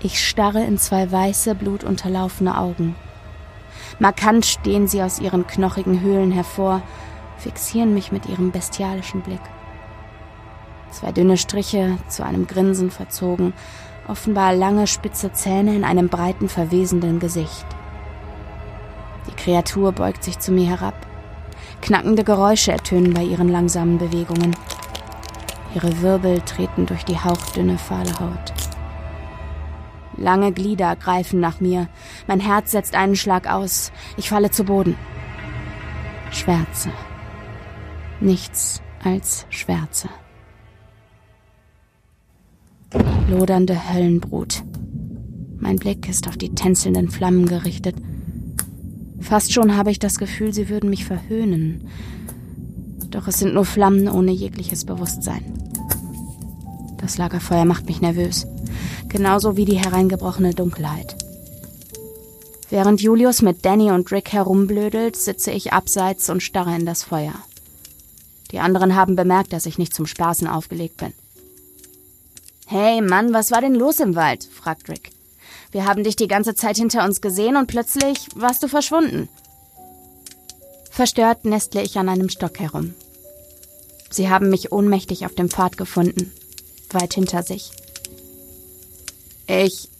Ich 0.00 0.24
starre 0.26 0.62
in 0.62 0.78
zwei 0.78 1.10
weiße, 1.10 1.56
blutunterlaufene 1.56 2.56
Augen. 2.56 2.94
Markant 3.98 4.46
stehen 4.46 4.86
sie 4.86 5.02
aus 5.02 5.18
ihren 5.18 5.46
knochigen 5.46 6.00
Höhlen 6.00 6.30
hervor, 6.30 6.82
fixieren 7.36 7.94
mich 7.94 8.12
mit 8.12 8.26
ihrem 8.26 8.52
bestialischen 8.52 9.22
Blick. 9.22 9.40
Zwei 10.94 11.10
dünne 11.10 11.36
Striche, 11.36 11.98
zu 12.06 12.24
einem 12.24 12.46
Grinsen 12.46 12.88
verzogen, 12.88 13.52
offenbar 14.06 14.54
lange 14.54 14.86
spitze 14.86 15.32
Zähne 15.32 15.74
in 15.74 15.82
einem 15.82 16.08
breiten, 16.08 16.48
verwesenden 16.48 17.18
Gesicht. 17.18 17.66
Die 19.26 19.34
Kreatur 19.34 19.90
beugt 19.90 20.22
sich 20.22 20.38
zu 20.38 20.52
mir 20.52 20.68
herab. 20.68 20.94
Knackende 21.82 22.22
Geräusche 22.22 22.70
ertönen 22.70 23.12
bei 23.12 23.24
ihren 23.24 23.48
langsamen 23.48 23.98
Bewegungen. 23.98 24.54
Ihre 25.74 26.00
Wirbel 26.00 26.40
treten 26.42 26.86
durch 26.86 27.04
die 27.04 27.18
hauchdünne, 27.18 27.76
fahle 27.76 28.12
Haut. 28.20 28.54
Lange 30.16 30.52
Glieder 30.52 30.94
greifen 30.94 31.40
nach 31.40 31.58
mir. 31.58 31.88
Mein 32.28 32.38
Herz 32.38 32.70
setzt 32.70 32.94
einen 32.94 33.16
Schlag 33.16 33.50
aus. 33.50 33.90
Ich 34.16 34.28
falle 34.28 34.52
zu 34.52 34.62
Boden. 34.62 34.96
Schwärze. 36.30 36.90
Nichts 38.20 38.80
als 39.02 39.44
Schwärze 39.50 40.08
lodernde 43.28 43.92
Höllenbrut. 43.92 44.62
Mein 45.58 45.76
Blick 45.76 46.08
ist 46.08 46.28
auf 46.28 46.36
die 46.36 46.54
tänzelnden 46.54 47.10
Flammen 47.10 47.46
gerichtet. 47.46 47.96
Fast 49.20 49.52
schon 49.52 49.76
habe 49.76 49.90
ich 49.90 49.98
das 49.98 50.18
Gefühl, 50.18 50.52
sie 50.52 50.68
würden 50.68 50.90
mich 50.90 51.04
verhöhnen. 51.04 51.88
Doch 53.10 53.26
es 53.28 53.38
sind 53.38 53.54
nur 53.54 53.64
Flammen 53.64 54.08
ohne 54.08 54.32
jegliches 54.32 54.84
Bewusstsein. 54.84 55.44
Das 56.98 57.18
Lagerfeuer 57.18 57.64
macht 57.64 57.86
mich 57.86 58.00
nervös, 58.00 58.46
genauso 59.08 59.56
wie 59.56 59.64
die 59.64 59.78
hereingebrochene 59.78 60.54
Dunkelheit. 60.54 61.16
Während 62.70 63.00
Julius 63.00 63.40
mit 63.40 63.64
Danny 63.64 63.90
und 63.90 64.10
Rick 64.10 64.32
herumblödelt, 64.32 65.16
sitze 65.16 65.50
ich 65.50 65.72
abseits 65.72 66.28
und 66.28 66.42
starre 66.42 66.74
in 66.74 66.86
das 66.86 67.02
Feuer. 67.02 67.34
Die 68.50 68.58
anderen 68.58 68.94
haben 68.94 69.16
bemerkt, 69.16 69.52
dass 69.52 69.66
ich 69.66 69.78
nicht 69.78 69.94
zum 69.94 70.06
Spaßen 70.06 70.46
aufgelegt 70.46 70.96
bin. 70.98 71.12
Hey 72.66 73.02
Mann, 73.02 73.34
was 73.34 73.50
war 73.50 73.60
denn 73.60 73.74
los 73.74 74.00
im 74.00 74.14
Wald? 74.14 74.44
fragt 74.44 74.88
Rick. 74.88 75.10
Wir 75.70 75.84
haben 75.84 76.02
dich 76.02 76.16
die 76.16 76.28
ganze 76.28 76.54
Zeit 76.54 76.76
hinter 76.76 77.04
uns 77.04 77.20
gesehen 77.20 77.56
und 77.56 77.66
plötzlich 77.66 78.28
warst 78.34 78.62
du 78.62 78.68
verschwunden. 78.68 79.28
Verstört 80.90 81.44
nestle 81.44 81.82
ich 81.82 81.98
an 81.98 82.08
einem 82.08 82.30
Stock 82.30 82.58
herum. 82.58 82.94
Sie 84.08 84.30
haben 84.30 84.48
mich 84.48 84.72
ohnmächtig 84.72 85.26
auf 85.26 85.34
dem 85.34 85.50
Pfad 85.50 85.76
gefunden, 85.76 86.32
weit 86.90 87.14
hinter 87.14 87.42
sich. 87.42 87.72
Ich. 89.46 89.90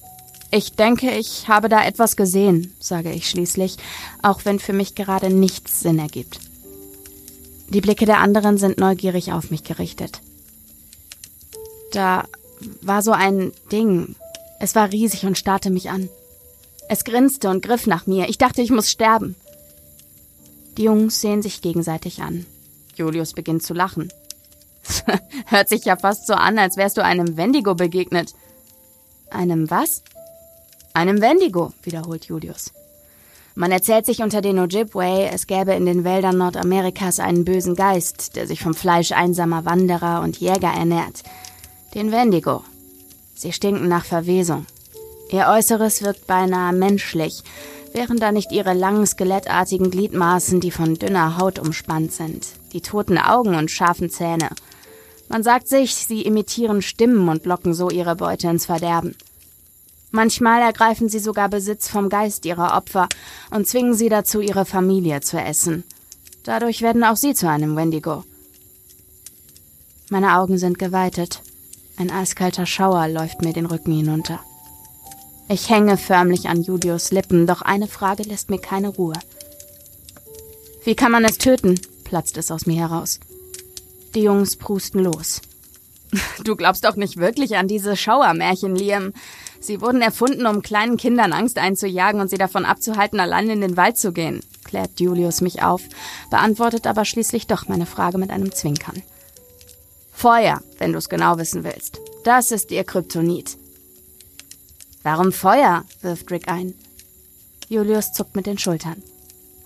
Ich 0.50 0.74
denke, 0.74 1.10
ich 1.10 1.48
habe 1.48 1.68
da 1.68 1.84
etwas 1.84 2.14
gesehen, 2.14 2.76
sage 2.78 3.10
ich 3.10 3.28
schließlich, 3.28 3.76
auch 4.22 4.44
wenn 4.44 4.60
für 4.60 4.72
mich 4.72 4.94
gerade 4.94 5.28
nichts 5.28 5.80
Sinn 5.80 5.98
ergibt. 5.98 6.38
Die 7.70 7.80
Blicke 7.80 8.06
der 8.06 8.18
anderen 8.18 8.56
sind 8.56 8.78
neugierig 8.78 9.32
auf 9.32 9.50
mich 9.50 9.64
gerichtet. 9.64 10.20
Da 11.90 12.24
war 12.82 13.02
so 13.02 13.12
ein 13.12 13.52
Ding. 13.70 14.16
Es 14.60 14.74
war 14.74 14.90
riesig 14.90 15.26
und 15.26 15.38
starrte 15.38 15.70
mich 15.70 15.90
an. 15.90 16.08
Es 16.88 17.04
grinste 17.04 17.48
und 17.48 17.62
griff 17.62 17.86
nach 17.86 18.06
mir. 18.06 18.28
Ich 18.28 18.38
dachte, 18.38 18.62
ich 18.62 18.70
muss 18.70 18.90
sterben. 18.90 19.36
Die 20.76 20.84
Jungs 20.84 21.20
sehen 21.20 21.42
sich 21.42 21.62
gegenseitig 21.62 22.22
an. 22.22 22.46
Julius 22.96 23.32
beginnt 23.32 23.62
zu 23.62 23.74
lachen. 23.74 24.12
Hört 25.46 25.68
sich 25.68 25.84
ja 25.84 25.96
fast 25.96 26.26
so 26.26 26.34
an, 26.34 26.58
als 26.58 26.76
wärst 26.76 26.96
du 26.96 27.04
einem 27.04 27.36
Wendigo 27.36 27.74
begegnet. 27.74 28.34
Einem 29.30 29.70
was? 29.70 30.02
Einem 30.92 31.20
Wendigo, 31.20 31.72
wiederholt 31.82 32.26
Julius. 32.26 32.72
Man 33.56 33.70
erzählt 33.70 34.04
sich 34.04 34.20
unter 34.20 34.40
den 34.40 34.58
Ojibwe, 34.58 35.30
es 35.32 35.46
gäbe 35.46 35.74
in 35.74 35.86
den 35.86 36.02
Wäldern 36.02 36.38
Nordamerikas 36.38 37.20
einen 37.20 37.44
bösen 37.44 37.76
Geist, 37.76 38.34
der 38.34 38.48
sich 38.48 38.60
vom 38.60 38.74
Fleisch 38.74 39.12
einsamer 39.12 39.64
Wanderer 39.64 40.22
und 40.22 40.38
Jäger 40.38 40.72
ernährt. 40.72 41.22
Den 41.94 42.10
Wendigo. 42.10 42.64
Sie 43.36 43.52
stinken 43.52 43.86
nach 43.86 44.04
Verwesung. 44.04 44.66
Ihr 45.30 45.46
Äußeres 45.46 46.02
wirkt 46.02 46.26
beinahe 46.26 46.72
menschlich, 46.72 47.44
wären 47.92 48.18
da 48.18 48.32
nicht 48.32 48.50
ihre 48.50 48.74
langen 48.74 49.06
skelettartigen 49.06 49.92
Gliedmaßen, 49.92 50.60
die 50.60 50.72
von 50.72 50.96
dünner 50.96 51.38
Haut 51.38 51.60
umspannt 51.60 52.12
sind, 52.12 52.48
die 52.72 52.80
toten 52.80 53.16
Augen 53.16 53.54
und 53.54 53.70
scharfen 53.70 54.10
Zähne. 54.10 54.50
Man 55.28 55.44
sagt 55.44 55.68
sich, 55.68 55.94
sie 55.94 56.22
imitieren 56.22 56.82
Stimmen 56.82 57.28
und 57.28 57.46
locken 57.46 57.74
so 57.74 57.90
ihre 57.90 58.16
Beute 58.16 58.48
ins 58.48 58.66
Verderben. 58.66 59.14
Manchmal 60.10 60.62
ergreifen 60.62 61.08
sie 61.08 61.20
sogar 61.20 61.48
Besitz 61.48 61.88
vom 61.88 62.08
Geist 62.08 62.44
ihrer 62.44 62.76
Opfer 62.76 63.08
und 63.52 63.68
zwingen 63.68 63.94
sie 63.94 64.08
dazu, 64.08 64.40
ihre 64.40 64.64
Familie 64.64 65.20
zu 65.20 65.40
essen. 65.40 65.84
Dadurch 66.42 66.82
werden 66.82 67.04
auch 67.04 67.16
sie 67.16 67.34
zu 67.34 67.48
einem 67.48 67.76
Wendigo. 67.76 68.24
Meine 70.10 70.36
Augen 70.38 70.58
sind 70.58 70.80
geweitet. 70.80 71.40
Ein 71.96 72.10
eiskalter 72.10 72.66
Schauer 72.66 73.08
läuft 73.08 73.42
mir 73.42 73.52
den 73.52 73.66
Rücken 73.66 73.92
hinunter. 73.92 74.40
Ich 75.48 75.70
hänge 75.70 75.96
förmlich 75.96 76.48
an 76.48 76.62
Julius 76.62 77.12
Lippen, 77.12 77.46
doch 77.46 77.62
eine 77.62 77.86
Frage 77.86 78.22
lässt 78.22 78.50
mir 78.50 78.58
keine 78.58 78.88
Ruhe. 78.88 79.14
Wie 80.84 80.94
kann 80.94 81.12
man 81.12 81.24
es 81.24 81.38
töten? 81.38 81.78
platzt 82.04 82.36
es 82.36 82.50
aus 82.50 82.66
mir 82.66 82.76
heraus. 82.76 83.20
Die 84.14 84.22
Jungs 84.22 84.56
prusten 84.56 85.00
los. 85.00 85.40
Du 86.44 86.56
glaubst 86.56 86.84
doch 86.84 86.96
nicht 86.96 87.16
wirklich 87.16 87.56
an 87.56 87.68
diese 87.68 87.96
Schauermärchen, 87.96 88.76
Liam. 88.76 89.12
Sie 89.60 89.80
wurden 89.80 90.02
erfunden, 90.02 90.46
um 90.46 90.62
kleinen 90.62 90.96
Kindern 90.96 91.32
Angst 91.32 91.58
einzujagen 91.58 92.20
und 92.20 92.28
sie 92.28 92.38
davon 92.38 92.64
abzuhalten, 92.64 93.18
allein 93.18 93.50
in 93.50 93.60
den 93.60 93.76
Wald 93.76 93.96
zu 93.96 94.12
gehen, 94.12 94.40
klärt 94.64 95.00
Julius 95.00 95.40
mich 95.40 95.62
auf, 95.62 95.82
beantwortet 96.30 96.86
aber 96.86 97.04
schließlich 97.04 97.46
doch 97.46 97.66
meine 97.68 97.86
Frage 97.86 98.18
mit 98.18 98.30
einem 98.30 98.52
Zwinkern. 98.52 99.02
Feuer, 100.14 100.62
wenn 100.78 100.92
du 100.92 100.98
es 100.98 101.10
genau 101.10 101.36
wissen 101.36 101.64
willst. 101.64 102.00
Das 102.24 102.50
ist 102.50 102.70
ihr 102.70 102.84
Kryptonit. 102.84 103.58
Warum 105.02 105.32
Feuer? 105.32 105.84
wirft 106.00 106.30
Rick 106.30 106.48
ein. 106.48 106.72
Julius 107.68 108.12
zuckt 108.12 108.34
mit 108.34 108.46
den 108.46 108.56
Schultern. 108.56 109.02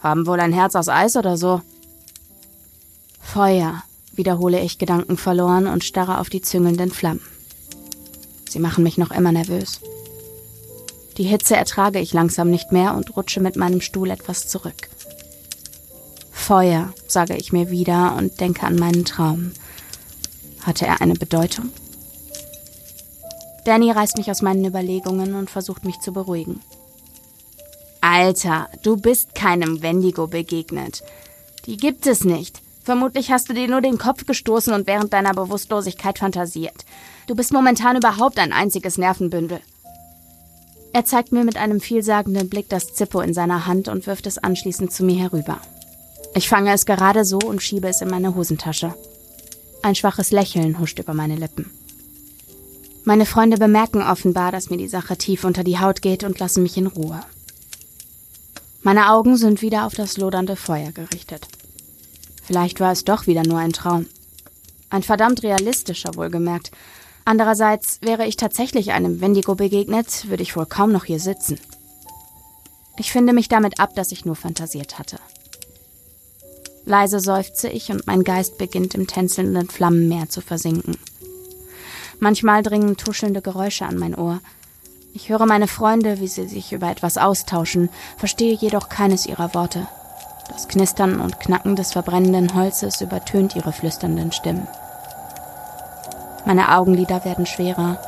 Haben 0.00 0.26
wohl 0.26 0.40
ein 0.40 0.52
Herz 0.52 0.74
aus 0.74 0.88
Eis 0.88 1.16
oder 1.16 1.36
so? 1.36 1.62
Feuer, 3.20 3.84
wiederhole 4.14 4.60
ich 4.60 4.78
gedankenverloren 4.78 5.68
und 5.68 5.84
starre 5.84 6.18
auf 6.18 6.30
die 6.30 6.40
züngelnden 6.40 6.90
Flammen. 6.90 7.20
Sie 8.48 8.58
machen 8.58 8.82
mich 8.82 8.98
noch 8.98 9.10
immer 9.10 9.30
nervös. 9.30 9.80
Die 11.18 11.24
Hitze 11.24 11.56
ertrage 11.56 12.00
ich 12.00 12.12
langsam 12.12 12.50
nicht 12.50 12.72
mehr 12.72 12.94
und 12.94 13.16
rutsche 13.16 13.40
mit 13.40 13.56
meinem 13.56 13.80
Stuhl 13.80 14.10
etwas 14.10 14.48
zurück. 14.48 14.88
Feuer, 16.32 16.92
sage 17.06 17.36
ich 17.36 17.52
mir 17.52 17.70
wieder 17.70 18.16
und 18.16 18.40
denke 18.40 18.66
an 18.66 18.76
meinen 18.76 19.04
Traum. 19.04 19.52
Hatte 20.68 20.84
er 20.84 21.00
eine 21.00 21.14
Bedeutung? 21.14 21.70
Danny 23.64 23.90
reißt 23.90 24.18
mich 24.18 24.30
aus 24.30 24.42
meinen 24.42 24.66
Überlegungen 24.66 25.34
und 25.34 25.48
versucht 25.48 25.86
mich 25.86 25.98
zu 26.00 26.12
beruhigen. 26.12 26.60
Alter, 28.02 28.68
du 28.82 28.98
bist 28.98 29.34
keinem 29.34 29.80
Wendigo 29.80 30.26
begegnet. 30.26 31.02
Die 31.64 31.78
gibt 31.78 32.06
es 32.06 32.22
nicht. 32.22 32.60
Vermutlich 32.84 33.30
hast 33.30 33.48
du 33.48 33.54
dir 33.54 33.66
nur 33.66 33.80
den 33.80 33.96
Kopf 33.96 34.26
gestoßen 34.26 34.74
und 34.74 34.86
während 34.86 35.14
deiner 35.14 35.32
Bewusstlosigkeit 35.32 36.18
fantasiert. 36.18 36.84
Du 37.28 37.34
bist 37.34 37.50
momentan 37.54 37.96
überhaupt 37.96 38.38
ein 38.38 38.52
einziges 38.52 38.98
Nervenbündel. 38.98 39.60
Er 40.92 41.06
zeigt 41.06 41.32
mir 41.32 41.44
mit 41.44 41.56
einem 41.56 41.80
vielsagenden 41.80 42.50
Blick 42.50 42.68
das 42.68 42.92
Zippo 42.92 43.22
in 43.22 43.32
seiner 43.32 43.64
Hand 43.64 43.88
und 43.88 44.06
wirft 44.06 44.26
es 44.26 44.36
anschließend 44.36 44.92
zu 44.92 45.02
mir 45.02 45.18
herüber. 45.18 45.62
Ich 46.34 46.46
fange 46.46 46.74
es 46.74 46.84
gerade 46.84 47.24
so 47.24 47.38
und 47.38 47.62
schiebe 47.62 47.88
es 47.88 48.02
in 48.02 48.10
meine 48.10 48.34
Hosentasche. 48.34 48.94
Ein 49.82 49.94
schwaches 49.94 50.32
Lächeln 50.32 50.78
huscht 50.78 50.98
über 50.98 51.14
meine 51.14 51.36
Lippen. 51.36 51.70
Meine 53.04 53.26
Freunde 53.26 53.56
bemerken 53.56 54.02
offenbar, 54.02 54.52
dass 54.52 54.70
mir 54.70 54.76
die 54.76 54.88
Sache 54.88 55.16
tief 55.16 55.44
unter 55.44 55.64
die 55.64 55.78
Haut 55.78 56.02
geht 56.02 56.24
und 56.24 56.38
lassen 56.38 56.62
mich 56.62 56.76
in 56.76 56.86
Ruhe. 56.86 57.20
Meine 58.82 59.10
Augen 59.10 59.36
sind 59.36 59.62
wieder 59.62 59.86
auf 59.86 59.94
das 59.94 60.18
lodernde 60.18 60.56
Feuer 60.56 60.92
gerichtet. 60.92 61.48
Vielleicht 62.42 62.80
war 62.80 62.92
es 62.92 63.04
doch 63.04 63.26
wieder 63.26 63.44
nur 63.44 63.58
ein 63.58 63.72
Traum. 63.72 64.06
Ein 64.90 65.02
verdammt 65.02 65.42
realistischer, 65.42 66.16
wohlgemerkt. 66.16 66.70
Andererseits 67.24 67.98
wäre 68.02 68.26
ich 68.26 68.36
tatsächlich 68.36 68.92
einem 68.92 69.20
Wendigo 69.20 69.54
begegnet, 69.54 70.28
würde 70.28 70.42
ich 70.42 70.56
wohl 70.56 70.66
kaum 70.66 70.92
noch 70.92 71.04
hier 71.04 71.20
sitzen. 71.20 71.60
Ich 72.98 73.12
finde 73.12 73.32
mich 73.32 73.48
damit 73.48 73.80
ab, 73.80 73.94
dass 73.94 74.12
ich 74.12 74.24
nur 74.24 74.36
fantasiert 74.36 74.98
hatte. 74.98 75.18
Leise 76.88 77.20
seufze 77.20 77.68
ich 77.68 77.90
und 77.90 78.06
mein 78.06 78.24
Geist 78.24 78.56
beginnt 78.56 78.94
im 78.94 79.06
tänzelnden 79.06 79.68
Flammenmeer 79.68 80.30
zu 80.30 80.40
versinken. 80.40 80.96
Manchmal 82.18 82.62
dringen 82.62 82.96
tuschelnde 82.96 83.42
Geräusche 83.42 83.84
an 83.84 83.98
mein 83.98 84.14
Ohr. 84.14 84.40
Ich 85.12 85.28
höre 85.28 85.44
meine 85.44 85.68
Freunde, 85.68 86.18
wie 86.18 86.28
sie 86.28 86.48
sich 86.48 86.72
über 86.72 86.90
etwas 86.90 87.18
austauschen, 87.18 87.90
verstehe 88.16 88.54
jedoch 88.54 88.88
keines 88.88 89.26
ihrer 89.26 89.54
Worte. 89.54 89.86
Das 90.48 90.66
Knistern 90.66 91.20
und 91.20 91.38
Knacken 91.40 91.76
des 91.76 91.92
verbrennenden 91.92 92.54
Holzes 92.54 93.02
übertönt 93.02 93.54
ihre 93.54 93.72
flüsternden 93.72 94.32
Stimmen. 94.32 94.66
Meine 96.46 96.74
Augenlider 96.74 97.22
werden 97.26 97.44
schwerer. 97.44 97.98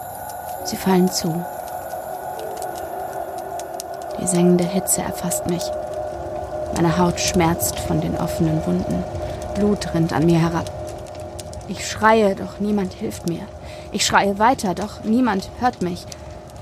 Sie 0.65 0.77
fallen 0.77 1.11
zu. 1.13 1.45
Die 4.19 4.27
sengende 4.27 4.65
Hitze 4.65 5.03
erfasst 5.03 5.47
mich. 5.49 5.63
Meine 6.75 6.99
Haut 6.99 7.21
schmerzt 7.21 7.79
von 7.79 8.01
den 8.01 8.17
offenen 8.17 8.65
Wunden. 8.67 9.05
Blut 9.55 9.95
rinnt 9.95 10.13
an 10.13 10.27
mir 10.27 10.39
herab. 10.39 10.71
Ich 11.69 11.89
schreie, 11.89 12.35
doch 12.35 12.59
niemand 12.59 12.95
hilft 12.95 13.29
mir. 13.29 13.43
Ich 13.93 14.05
schreie 14.05 14.39
weiter, 14.39 14.75
doch 14.75 15.05
niemand 15.05 15.51
hört 15.61 15.83
mich. 15.83 16.07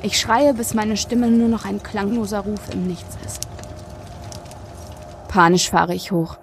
Ich 0.02 0.18
schreie, 0.18 0.54
bis 0.54 0.74
meine 0.74 0.96
Stimme 0.96 1.30
nur 1.30 1.48
noch 1.48 1.64
ein 1.64 1.82
klangloser 1.82 2.40
Ruf 2.40 2.60
im 2.72 2.86
Nichts 2.86 3.16
ist. 3.24 3.48
Panisch 5.28 5.70
fahre 5.70 5.94
ich 5.94 6.12
hoch. 6.12 6.36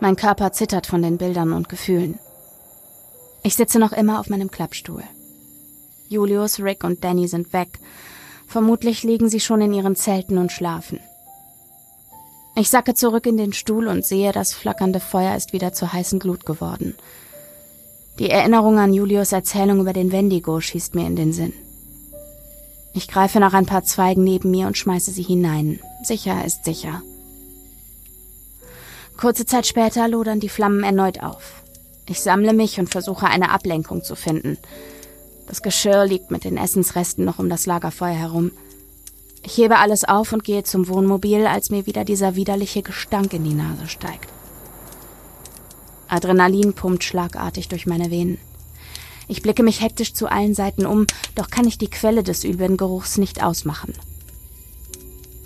Mein 0.00 0.16
Körper 0.16 0.52
zittert 0.52 0.86
von 0.86 1.02
den 1.02 1.18
Bildern 1.18 1.52
und 1.52 1.68
Gefühlen. 1.68 2.18
Ich 3.42 3.56
sitze 3.56 3.78
noch 3.78 3.92
immer 3.92 4.20
auf 4.20 4.28
meinem 4.28 4.50
Klappstuhl. 4.50 5.02
Julius, 6.08 6.60
Rick 6.60 6.84
und 6.84 7.04
Danny 7.04 7.28
sind 7.28 7.52
weg. 7.52 7.78
Vermutlich 8.46 9.02
liegen 9.02 9.28
sie 9.28 9.40
schon 9.40 9.60
in 9.60 9.72
ihren 9.72 9.96
Zelten 9.96 10.38
und 10.38 10.52
schlafen. 10.52 11.00
Ich 12.58 12.70
sacke 12.70 12.94
zurück 12.94 13.24
in 13.26 13.36
den 13.36 13.52
Stuhl 13.52 13.86
und 13.86 14.04
sehe, 14.04 14.32
das 14.32 14.52
flackernde 14.52 14.98
Feuer 14.98 15.36
ist 15.36 15.52
wieder 15.52 15.72
zur 15.72 15.92
heißen 15.92 16.18
Glut 16.18 16.44
geworden. 16.44 16.96
Die 18.18 18.30
Erinnerung 18.30 18.80
an 18.80 18.92
Julius 18.92 19.30
Erzählung 19.30 19.78
über 19.78 19.92
den 19.92 20.10
Wendigo 20.10 20.60
schießt 20.60 20.96
mir 20.96 21.06
in 21.06 21.14
den 21.14 21.32
Sinn. 21.32 21.52
Ich 22.94 23.06
greife 23.06 23.38
nach 23.38 23.54
ein 23.54 23.66
paar 23.66 23.84
Zweigen 23.84 24.24
neben 24.24 24.50
mir 24.50 24.66
und 24.66 24.76
schmeiße 24.76 25.12
sie 25.12 25.22
hinein. 25.22 25.78
Sicher 26.02 26.44
ist 26.44 26.64
sicher. 26.64 27.00
Kurze 29.16 29.46
Zeit 29.46 29.68
später 29.68 30.08
lodern 30.08 30.40
die 30.40 30.48
Flammen 30.48 30.82
erneut 30.82 31.22
auf. 31.22 31.62
Ich 32.08 32.20
sammle 32.20 32.54
mich 32.54 32.80
und 32.80 32.90
versuche 32.90 33.26
eine 33.26 33.50
Ablenkung 33.50 34.02
zu 34.02 34.16
finden. 34.16 34.58
Das 35.46 35.62
Geschirr 35.62 36.06
liegt 36.06 36.32
mit 36.32 36.42
den 36.42 36.56
Essensresten 36.56 37.24
noch 37.24 37.38
um 37.38 37.48
das 37.48 37.66
Lagerfeuer 37.66 38.16
herum. 38.16 38.50
Ich 39.42 39.56
hebe 39.56 39.78
alles 39.78 40.04
auf 40.04 40.32
und 40.32 40.44
gehe 40.44 40.62
zum 40.62 40.88
Wohnmobil, 40.88 41.46
als 41.46 41.70
mir 41.70 41.86
wieder 41.86 42.04
dieser 42.04 42.34
widerliche 42.34 42.82
Gestank 42.82 43.32
in 43.32 43.44
die 43.44 43.54
Nase 43.54 43.86
steigt. 43.86 44.28
Adrenalin 46.08 46.72
pumpt 46.72 47.04
schlagartig 47.04 47.68
durch 47.68 47.86
meine 47.86 48.10
Venen. 48.10 48.38
Ich 49.28 49.42
blicke 49.42 49.62
mich 49.62 49.82
hektisch 49.82 50.14
zu 50.14 50.26
allen 50.26 50.54
Seiten 50.54 50.86
um, 50.86 51.06
doch 51.34 51.50
kann 51.50 51.66
ich 51.66 51.76
die 51.76 51.90
Quelle 51.90 52.22
des 52.22 52.44
üblen 52.44 52.76
Geruchs 52.78 53.18
nicht 53.18 53.42
ausmachen. 53.42 53.92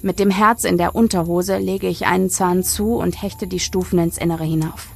Mit 0.02 0.18
dem 0.18 0.30
Herz 0.30 0.64
in 0.64 0.78
der 0.78 0.94
Unterhose 0.94 1.58
lege 1.58 1.88
ich 1.88 2.06
einen 2.06 2.30
Zahn 2.30 2.62
zu 2.62 2.94
und 2.94 3.22
hechte 3.22 3.46
die 3.46 3.60
Stufen 3.60 3.98
ins 3.98 4.18
Innere 4.18 4.44
hinauf. 4.44 4.88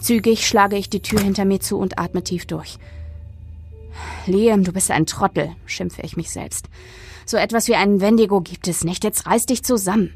Zügig 0.00 0.46
schlage 0.46 0.76
ich 0.76 0.90
die 0.90 1.00
Tür 1.00 1.20
hinter 1.20 1.44
mir 1.44 1.60
zu 1.60 1.78
und 1.78 1.98
atme 1.98 2.22
tief 2.22 2.46
durch. 2.46 2.78
Liam, 4.26 4.64
du 4.64 4.72
bist 4.72 4.90
ein 4.90 5.06
Trottel, 5.06 5.50
schimpfe 5.66 6.02
ich 6.02 6.16
mich 6.16 6.30
selbst. 6.30 6.68
So 7.24 7.36
etwas 7.36 7.68
wie 7.68 7.74
einen 7.74 8.00
Wendigo 8.00 8.40
gibt 8.40 8.68
es 8.68 8.84
nicht. 8.84 9.04
Jetzt 9.04 9.26
reiß 9.26 9.46
dich 9.46 9.64
zusammen. 9.64 10.12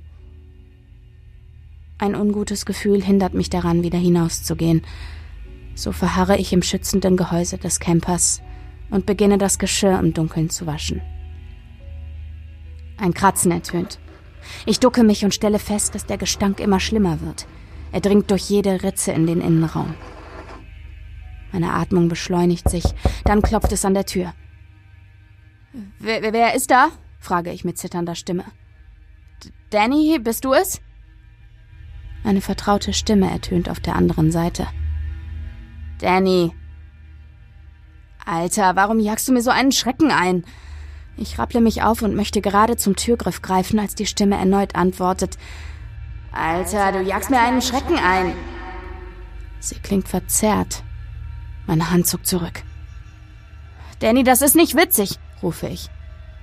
Ein 1.99 2.15
ungutes 2.15 2.65
Gefühl 2.65 3.03
hindert 3.03 3.35
mich 3.35 3.51
daran, 3.51 3.83
wieder 3.83 3.99
hinauszugehen. 3.99 4.83
So 5.75 5.93
verharre 5.93 6.39
ich 6.39 6.53
im 6.53 6.63
schützenden 6.63 7.17
Gehäuse 7.17 7.59
des 7.59 7.81
Campers 7.81 8.41
und 8.91 9.07
beginne 9.07 9.39
das 9.39 9.59
Geschirr 9.59 9.99
im 9.99 10.15
Dunkeln 10.15 10.51
zu 10.51 10.67
waschen. 10.67 11.01
Ein 12.97 13.15
Kratzen 13.15 13.51
ertönt. 13.51 13.99
Ich 14.67 14.81
ducke 14.81 15.03
mich 15.03 15.25
und 15.25 15.35
stelle 15.35 15.59
fest, 15.59 15.95
dass 15.95 16.07
der 16.07 16.19
Gestank 16.19 16.61
immer 16.61 16.81
schlimmer 16.81 17.21
wird. 17.21 17.47
Er 17.93 18.01
dringt 18.01 18.31
durch 18.31 18.49
jede 18.49 18.83
Ritze 18.83 19.13
in 19.13 19.27
den 19.27 19.41
Innenraum. 19.41 19.95
Meine 21.53 21.73
Atmung 21.73 22.09
beschleunigt 22.09 22.69
sich, 22.69 22.85
dann 23.25 23.43
klopft 23.43 23.73
es 23.73 23.85
an 23.85 23.95
der 23.95 24.07
Tür. 24.07 24.33
Wer, 25.99 26.33
wer 26.33 26.55
ist 26.55 26.71
da? 26.71 26.89
frage 27.19 27.53
ich 27.53 27.65
mit 27.65 27.79
zitternder 27.79 28.15
Stimme. 28.15 28.45
Danny, 29.71 30.19
bist 30.21 30.45
du 30.45 30.53
es? 30.53 30.81
Eine 32.25 32.41
vertraute 32.41 32.93
Stimme 32.93 33.31
ertönt 33.31 33.69
auf 33.69 33.81
der 33.81 33.97
anderen 33.97 34.31
Seite. 34.31 34.67
Danny. 35.99 36.53
Alter, 38.25 38.77
warum 38.77 38.99
jagst 39.01 39.29
du 39.29 39.33
mir 39.33 39.43
so 39.43 39.51
einen 39.51 39.73
Schrecken 39.73 40.11
ein? 40.11 40.45
Ich 41.17 41.39
rapple 41.39 41.61
mich 41.61 41.83
auf 41.83 42.03
und 42.03 42.15
möchte 42.15 42.41
gerade 42.41 42.77
zum 42.77 42.97
Türgriff 42.97 43.43
greifen, 43.43 43.79
als 43.79 43.95
die 43.95 44.07
Stimme 44.07 44.37
erneut 44.37 44.75
antwortet. 44.75 45.39
Alter, 46.33 46.93
du 46.93 47.03
jagst 47.03 47.31
mir 47.31 47.41
einen 47.41 47.63
Schrecken 47.63 47.97
ein. 47.97 48.33
Sie 49.59 49.77
klingt 49.77 50.09
verzerrt. 50.09 50.83
Meine 51.71 51.89
Hand 51.89 52.09
zuckt 52.09 52.27
zurück. 52.27 52.65
Danny, 54.01 54.25
das 54.25 54.43
ist 54.43 54.57
nicht 54.57 54.75
witzig, 54.75 55.21
rufe 55.41 55.69
ich. 55.69 55.89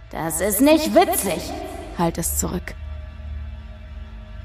Das 0.10 0.40
ist 0.40 0.62
nicht 0.62 0.96
witzig, 0.96 1.52
halt 1.98 2.18
es 2.18 2.38
zurück. 2.38 2.76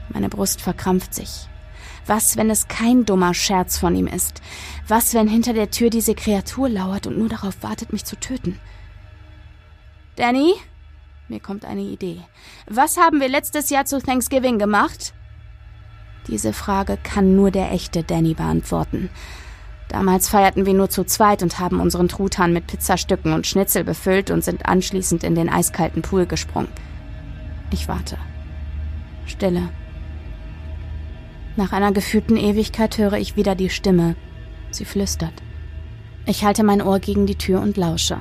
Meine 0.09 0.29
Brust 0.29 0.61
verkrampft 0.61 1.15
sich. 1.15 1.47
Was, 2.09 2.37
wenn 2.37 2.51
es 2.51 2.67
kein 2.67 3.05
dummer 3.05 3.33
Scherz 3.33 3.79
von 3.79 3.95
ihm 3.95 4.09
ist? 4.09 4.43
Was, 4.89 5.15
wenn 5.15 5.29
hinter 5.29 5.53
der 5.53 5.71
Tür 5.71 5.89
diese 5.89 6.17
Kreatur 6.17 6.69
lauert 6.69 7.07
und 7.07 7.17
nur 7.17 7.29
darauf 7.29 7.63
wartet, 7.63 7.93
mich 7.93 8.05
zu 8.05 8.17
töten? 8.17 8.59
Danny? 10.17 10.53
Mir 11.29 11.39
kommt 11.39 11.65
eine 11.65 11.83
Idee. 11.83 12.23
Was 12.67 12.97
haben 12.97 13.21
wir 13.21 13.29
letztes 13.29 13.71
Jahr 13.71 13.85
zu 13.85 14.01
Thanksgiving 14.01 14.59
gemacht? 14.59 15.15
Diese 16.27 16.53
Frage 16.53 16.99
kann 17.01 17.37
nur 17.37 17.53
der 17.53 17.71
echte 17.71 18.03
Danny 18.03 18.35
beantworten. 18.35 19.11
Damals 19.93 20.31
feierten 20.31 20.65
wir 20.65 20.73
nur 20.73 20.89
zu 20.89 21.05
zweit 21.05 21.43
und 21.43 21.59
haben 21.59 21.79
unseren 21.79 22.09
Truthahn 22.09 22.55
mit 22.55 22.67
Pizzastücken 22.67 23.35
und 23.35 23.47
Schnitzel 23.47 23.85
befüllt 23.85 24.31
und 24.31 24.43
sind 24.43 24.65
anschließend 24.65 25.23
in 25.23 25.35
den 25.35 25.51
eiskalten 25.51 26.01
Pool 26.01 26.25
gesprungen. 26.25 26.69
Ich 27.71 27.89
warte. 27.89 28.17
Stille. 29.27 29.69
Nach 31.57 31.73
einer 31.73 31.93
gefühlten 31.93 32.39
Ewigkeit 32.39 32.97
höre 32.97 33.19
ich 33.19 33.37
wieder 33.37 33.55
die 33.55 33.69
Stimme. 33.69 34.17
Sie 34.71 34.87
flüstert. 34.87 35.35
Ich 36.25 36.43
halte 36.43 36.65
mein 36.65 36.81
Ohr 36.81 36.99
gegen 36.99 37.27
die 37.27 37.37
Tür 37.37 37.61
und 37.61 37.77
lausche. 37.77 38.17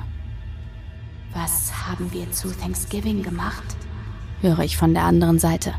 Was 1.32 1.72
haben 1.88 2.12
wir 2.12 2.30
zu 2.32 2.50
Thanksgiving 2.50 3.22
gemacht? 3.22 3.64
höre 4.42 4.58
ich 4.58 4.76
von 4.76 4.92
der 4.92 5.04
anderen 5.04 5.38
Seite. 5.38 5.72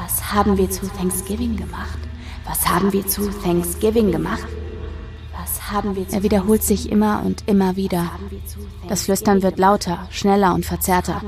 Was 0.00 0.32
haben 0.32 0.56
wir 0.56 0.70
zu 0.70 0.86
Thanksgiving 0.86 1.56
gemacht? 1.56 1.98
Was 2.46 2.68
haben 2.68 2.92
wir 2.92 3.06
zu 3.06 3.28
Thanksgiving 3.42 4.12
gemacht? 4.12 4.46
Was 5.38 5.72
haben 5.72 5.96
wir 5.96 6.08
zu 6.08 6.14
Er 6.14 6.22
wiederholt 6.22 6.62
sich 6.62 6.90
immer 6.90 7.22
und 7.24 7.42
immer 7.48 7.74
wieder. 7.76 8.10
Das 8.88 9.02
Flüstern 9.02 9.42
wird 9.42 9.58
lauter, 9.58 10.06
schneller 10.10 10.54
und 10.54 10.64
verzerrter, 10.64 11.22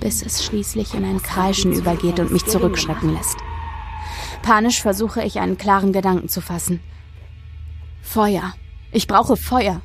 bis 0.00 0.22
es 0.22 0.44
schließlich 0.44 0.94
in 0.94 1.04
ein 1.04 1.22
Kreischen 1.22 1.72
übergeht 1.72 2.18
und 2.18 2.32
mich 2.32 2.46
zurückschrecken 2.46 3.14
lässt. 3.14 3.36
Panisch 4.42 4.82
versuche 4.82 5.22
ich 5.22 5.38
einen 5.38 5.56
klaren 5.56 5.92
Gedanken 5.92 6.28
zu 6.28 6.40
fassen. 6.40 6.80
Feuer. 8.02 8.54
Ich 8.90 9.06
brauche 9.06 9.36
Feuer. 9.36 9.80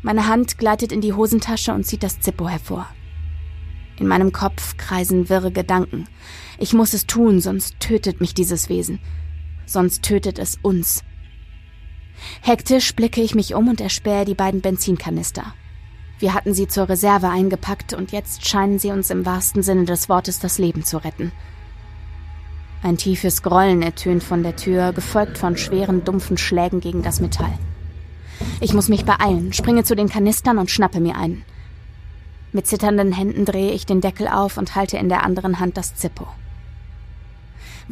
Meine 0.00 0.26
Hand 0.26 0.58
gleitet 0.58 0.92
in 0.92 1.00
die 1.00 1.12
Hosentasche 1.12 1.72
und 1.72 1.84
zieht 1.84 2.02
das 2.02 2.20
Zippo 2.20 2.48
hervor. 2.48 2.86
In 3.98 4.08
meinem 4.08 4.32
Kopf 4.32 4.76
kreisen 4.78 5.28
wirre 5.28 5.52
Gedanken. 5.52 6.08
Ich 6.58 6.72
muss 6.72 6.92
es 6.94 7.06
tun, 7.06 7.40
sonst 7.40 7.78
tötet 7.78 8.20
mich 8.20 8.34
dieses 8.34 8.68
Wesen 8.68 8.98
sonst 9.66 10.02
tötet 10.02 10.38
es 10.38 10.58
uns. 10.62 11.02
Hektisch 12.40 12.94
blicke 12.94 13.20
ich 13.20 13.34
mich 13.34 13.54
um 13.54 13.68
und 13.68 13.80
erspähe 13.80 14.24
die 14.24 14.34
beiden 14.34 14.60
Benzinkanister. 14.60 15.54
Wir 16.18 16.34
hatten 16.34 16.54
sie 16.54 16.68
zur 16.68 16.88
Reserve 16.88 17.28
eingepackt 17.28 17.94
und 17.94 18.12
jetzt 18.12 18.46
scheinen 18.46 18.78
sie 18.78 18.90
uns 18.90 19.10
im 19.10 19.26
wahrsten 19.26 19.62
Sinne 19.62 19.84
des 19.84 20.08
Wortes 20.08 20.38
das 20.38 20.58
Leben 20.58 20.84
zu 20.84 20.98
retten. 20.98 21.32
Ein 22.82 22.96
tiefes 22.96 23.42
Grollen 23.42 23.82
ertönt 23.82 24.22
von 24.22 24.42
der 24.42 24.56
Tür, 24.56 24.92
gefolgt 24.92 25.38
von 25.38 25.56
schweren, 25.56 26.04
dumpfen 26.04 26.36
Schlägen 26.36 26.80
gegen 26.80 27.02
das 27.02 27.20
Metall. 27.20 27.58
Ich 28.60 28.74
muss 28.74 28.88
mich 28.88 29.04
beeilen, 29.04 29.52
springe 29.52 29.84
zu 29.84 29.94
den 29.94 30.08
Kanistern 30.08 30.58
und 30.58 30.70
schnappe 30.70 31.00
mir 31.00 31.16
einen. 31.16 31.44
Mit 32.52 32.66
zitternden 32.66 33.12
Händen 33.12 33.44
drehe 33.44 33.72
ich 33.72 33.86
den 33.86 34.00
Deckel 34.00 34.28
auf 34.28 34.58
und 34.58 34.74
halte 34.74 34.98
in 34.98 35.08
der 35.08 35.24
anderen 35.24 35.58
Hand 35.58 35.76
das 35.76 35.94
Zippo. 35.94 36.26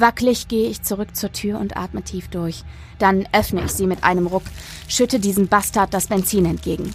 Wackelig 0.01 0.49
gehe 0.49 0.69
ich 0.69 0.83
zurück 0.83 1.15
zur 1.15 1.33
Tür 1.33 1.59
und 1.59 1.77
atme 1.77 2.03
tief 2.03 2.29
durch. 2.29 2.65
Dann 2.99 3.29
öffne 3.33 3.65
ich 3.65 3.73
sie 3.73 3.87
mit 3.87 4.03
einem 4.03 4.27
Ruck, 4.27 4.45
schütte 4.89 5.21
diesem 5.21 5.49
Bastard 5.49 5.93
das 5.93 6.07
Benzin 6.07 6.47
entgegen. 6.47 6.93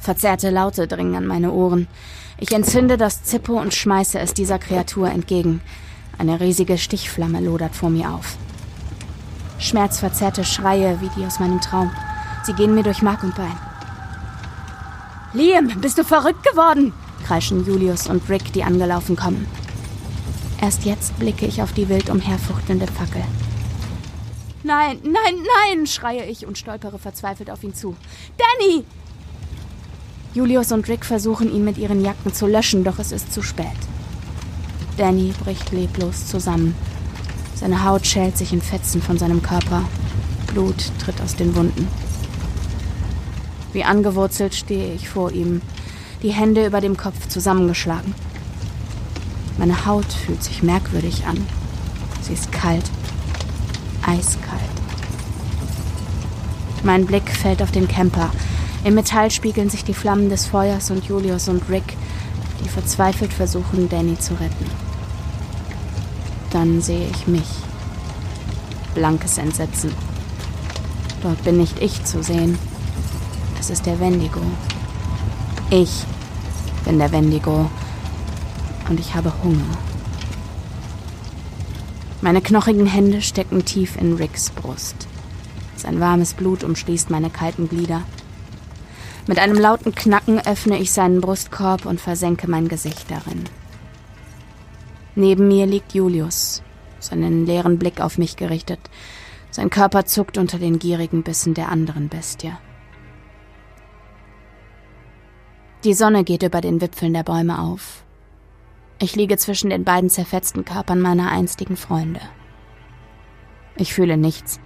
Verzerrte 0.00 0.50
Laute 0.50 0.86
dringen 0.86 1.14
an 1.14 1.26
meine 1.26 1.52
Ohren. 1.52 1.88
Ich 2.38 2.52
entzünde 2.52 2.98
das 2.98 3.22
Zippo 3.22 3.58
und 3.58 3.72
schmeiße 3.72 4.18
es 4.18 4.34
dieser 4.34 4.58
Kreatur 4.58 5.10
entgegen. 5.10 5.62
Eine 6.18 6.40
riesige 6.40 6.76
Stichflamme 6.76 7.40
lodert 7.40 7.74
vor 7.74 7.90
mir 7.90 8.10
auf. 8.10 8.36
Schmerzverzerrte 9.58 10.44
Schreie 10.44 11.00
wie 11.00 11.10
die 11.16 11.24
aus 11.24 11.40
meinem 11.40 11.60
Traum. 11.60 11.90
Sie 12.44 12.52
gehen 12.52 12.74
mir 12.74 12.82
durch 12.82 13.00
Mark 13.00 13.22
und 13.22 13.34
Bein. 13.34 13.56
Liam, 15.32 15.80
bist 15.80 15.96
du 15.96 16.04
verrückt 16.04 16.44
geworden? 16.44 16.92
kreischen 17.24 17.64
Julius 17.64 18.06
und 18.06 18.28
Rick, 18.28 18.52
die 18.52 18.62
angelaufen 18.62 19.16
kommen. 19.16 19.46
Erst 20.64 20.86
jetzt 20.86 21.18
blicke 21.18 21.44
ich 21.44 21.60
auf 21.60 21.74
die 21.74 21.90
wild 21.90 22.08
umherfuchtelnde 22.08 22.86
Fackel. 22.86 23.22
Nein, 24.62 24.98
nein, 25.02 25.34
nein, 25.34 25.86
schreie 25.86 26.24
ich 26.24 26.46
und 26.46 26.56
stolpere 26.56 26.98
verzweifelt 26.98 27.50
auf 27.50 27.62
ihn 27.62 27.74
zu. 27.74 27.94
Danny! 28.38 28.82
Julius 30.32 30.72
und 30.72 30.88
Rick 30.88 31.04
versuchen 31.04 31.54
ihn 31.54 31.66
mit 31.66 31.76
ihren 31.76 32.02
Jacken 32.02 32.32
zu 32.32 32.46
löschen, 32.46 32.82
doch 32.82 32.98
es 32.98 33.12
ist 33.12 33.30
zu 33.30 33.42
spät. 33.42 33.66
Danny 34.96 35.34
bricht 35.44 35.70
leblos 35.70 36.28
zusammen. 36.28 36.74
Seine 37.54 37.84
Haut 37.84 38.06
schält 38.06 38.38
sich 38.38 38.54
in 38.54 38.62
Fetzen 38.62 39.02
von 39.02 39.18
seinem 39.18 39.42
Körper. 39.42 39.84
Blut 40.46 40.92
tritt 40.98 41.20
aus 41.20 41.36
den 41.36 41.54
Wunden. 41.54 41.86
Wie 43.74 43.84
angewurzelt 43.84 44.54
stehe 44.54 44.94
ich 44.94 45.10
vor 45.10 45.30
ihm, 45.30 45.60
die 46.22 46.32
Hände 46.32 46.64
über 46.64 46.80
dem 46.80 46.96
Kopf 46.96 47.28
zusammengeschlagen. 47.28 48.14
Meine 49.58 49.86
Haut 49.86 50.12
fühlt 50.12 50.42
sich 50.42 50.62
merkwürdig 50.62 51.26
an. 51.26 51.46
Sie 52.22 52.32
ist 52.32 52.50
kalt. 52.52 52.90
Eiskalt. 54.02 54.60
Mein 56.82 57.06
Blick 57.06 57.30
fällt 57.30 57.62
auf 57.62 57.70
den 57.70 57.88
Camper. 57.88 58.30
Im 58.84 58.94
Metall 58.94 59.30
spiegeln 59.30 59.70
sich 59.70 59.84
die 59.84 59.94
Flammen 59.94 60.28
des 60.28 60.44
Feuers 60.46 60.90
und 60.90 61.04
Julius 61.04 61.48
und 61.48 61.68
Rick, 61.70 61.96
die 62.62 62.68
verzweifelt 62.68 63.32
versuchen, 63.32 63.88
Danny 63.88 64.18
zu 64.18 64.34
retten. 64.34 64.70
Dann 66.50 66.82
sehe 66.82 67.08
ich 67.08 67.26
mich. 67.26 67.48
Blankes 68.94 69.38
Entsetzen. 69.38 69.92
Dort 71.22 71.42
bin 71.42 71.56
nicht 71.56 71.80
ich 71.80 72.04
zu 72.04 72.22
sehen. 72.22 72.58
Es 73.58 73.70
ist 73.70 73.86
der 73.86 73.98
Wendigo. 73.98 74.40
Ich 75.70 76.04
bin 76.84 76.98
der 76.98 77.10
Wendigo 77.10 77.70
und 78.88 79.00
ich 79.00 79.14
habe 79.14 79.32
Hunger. 79.42 79.78
Meine 82.20 82.40
knochigen 82.40 82.86
Hände 82.86 83.20
stecken 83.20 83.64
tief 83.64 83.96
in 83.96 84.14
Ricks 84.14 84.50
Brust. 84.50 85.06
Sein 85.76 86.00
warmes 86.00 86.34
Blut 86.34 86.64
umschließt 86.64 87.10
meine 87.10 87.28
kalten 87.28 87.68
Glieder. 87.68 88.02
Mit 89.26 89.38
einem 89.38 89.58
lauten 89.58 89.94
Knacken 89.94 90.38
öffne 90.40 90.78
ich 90.78 90.92
seinen 90.92 91.20
Brustkorb 91.20 91.86
und 91.86 92.00
versenke 92.00 92.48
mein 92.48 92.68
Gesicht 92.68 93.10
darin. 93.10 93.44
Neben 95.14 95.48
mir 95.48 95.66
liegt 95.66 95.94
Julius, 95.94 96.62
seinen 96.98 97.46
leeren 97.46 97.78
Blick 97.78 98.00
auf 98.00 98.18
mich 98.18 98.36
gerichtet. 98.36 98.80
Sein 99.50 99.70
Körper 99.70 100.04
zuckt 100.04 100.36
unter 100.38 100.58
den 100.58 100.78
gierigen 100.78 101.22
Bissen 101.22 101.54
der 101.54 101.68
anderen 101.68 102.08
Bestie. 102.08 102.52
Die 105.84 105.94
Sonne 105.94 106.24
geht 106.24 106.42
über 106.42 106.60
den 106.60 106.80
Wipfeln 106.80 107.12
der 107.12 107.22
Bäume 107.22 107.60
auf. 107.60 108.03
Ich 108.98 109.16
liege 109.16 109.36
zwischen 109.36 109.70
den 109.70 109.84
beiden 109.84 110.08
zerfetzten 110.08 110.64
Körpern 110.64 111.00
meiner 111.00 111.30
einstigen 111.30 111.76
Freunde. 111.76 112.20
Ich 113.76 113.92
fühle 113.92 114.16
nichts. 114.16 114.60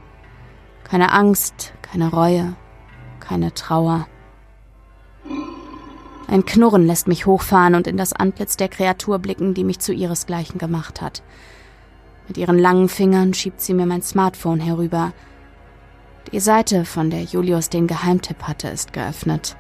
Keine 0.85 1.12
Angst, 1.12 1.72
keine 1.83 2.11
Reue, 2.11 2.55
keine 3.20 3.55
Trauer. 3.55 4.07
Ein 6.26 6.45
Knurren 6.45 6.87
lässt 6.87 7.09
mich 7.09 7.24
hochfahren 7.24 7.74
und 7.74 7.87
in 7.87 7.97
das 7.97 8.12
Antlitz 8.12 8.59
der 8.59 8.68
Kreatur 8.68 9.18
blicken, 9.18 9.55
die 9.55 9.64
mich 9.64 9.79
zu 9.79 9.95
ihresgleichen 9.95 10.59
gemacht 10.59 11.01
hat. 11.01 11.22
Mit 12.26 12.37
ihren 12.37 12.59
langen 12.59 12.91
Fingern 12.91 13.33
schiebt 13.33 13.62
sie 13.62 13.72
mir 13.72 13.87
mein 13.87 14.03
Smartphone 14.03 14.61
herüber. 14.61 15.14
Die 16.31 16.41
Seite, 16.41 16.85
von 16.85 17.09
der 17.09 17.22
Julius 17.22 17.70
den 17.70 17.87
Geheimtipp 17.87 18.43
hatte, 18.43 18.68
ist 18.68 18.93
geöffnet. 18.93 19.57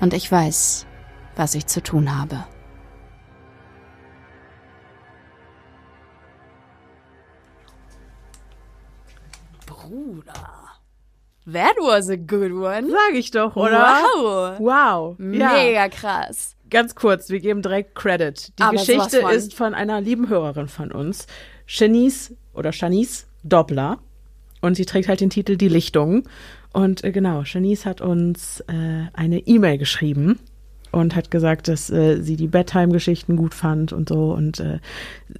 Und 0.00 0.12
ich 0.12 0.30
weiß, 0.30 0.86
was 1.34 1.54
ich 1.54 1.66
zu 1.66 1.82
tun 1.82 2.18
habe. 2.18 2.44
Bruder. 10.06 10.32
That 11.46 11.76
was 11.80 12.08
a 12.08 12.16
good 12.16 12.52
one. 12.52 12.90
Sag 12.90 13.14
ich 13.14 13.30
doch, 13.30 13.56
oder? 13.56 13.78
Wow. 13.78 14.58
Wow. 14.58 15.16
Ja. 15.18 15.52
Mega 15.52 15.88
krass. 15.88 16.56
Ganz 16.70 16.94
kurz, 16.94 17.28
wir 17.28 17.40
geben 17.40 17.62
direkt 17.62 17.94
Credit. 17.94 18.52
Die 18.58 18.62
Aber 18.62 18.72
Geschichte 18.72 19.18
ist 19.32 19.54
von 19.54 19.74
einer 19.74 20.00
lieben 20.00 20.28
Hörerin 20.28 20.68
von 20.68 20.90
uns, 20.90 21.26
Shanice 21.66 22.34
oder 22.54 22.72
Shanice 22.72 23.26
Doppler. 23.44 23.98
Und 24.60 24.76
sie 24.76 24.84
trägt 24.84 25.08
halt 25.08 25.20
den 25.20 25.30
Titel 25.30 25.56
Die 25.56 25.68
Lichtung. 25.68 26.24
Und 26.72 27.04
äh, 27.04 27.12
genau, 27.12 27.44
Shanice 27.44 27.86
hat 27.86 28.00
uns 28.00 28.60
äh, 28.68 29.06
eine 29.12 29.38
E-Mail 29.40 29.78
geschrieben 29.78 30.40
und 30.92 31.14
hat 31.14 31.30
gesagt, 31.30 31.68
dass 31.68 31.90
äh, 31.90 32.20
sie 32.22 32.36
die 32.36 32.48
Bedtime-Geschichten 32.48 33.36
gut 33.36 33.54
fand 33.54 33.92
und 33.92 34.08
so 34.08 34.32
und 34.32 34.60
äh, 34.60 34.78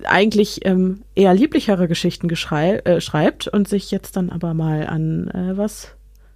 eigentlich 0.05 0.65
ähm, 0.65 1.03
eher 1.15 1.35
lieblichere 1.35 1.89
Geschichten 1.89 2.29
äh, 2.29 3.01
schreibt 3.01 3.49
und 3.49 3.69
sich 3.69 3.91
jetzt 3.91 4.17
dann 4.17 4.31
aber 4.31 4.55
mal 4.55 4.87
an 4.87 5.29
äh, 5.29 5.57
was 5.57 5.95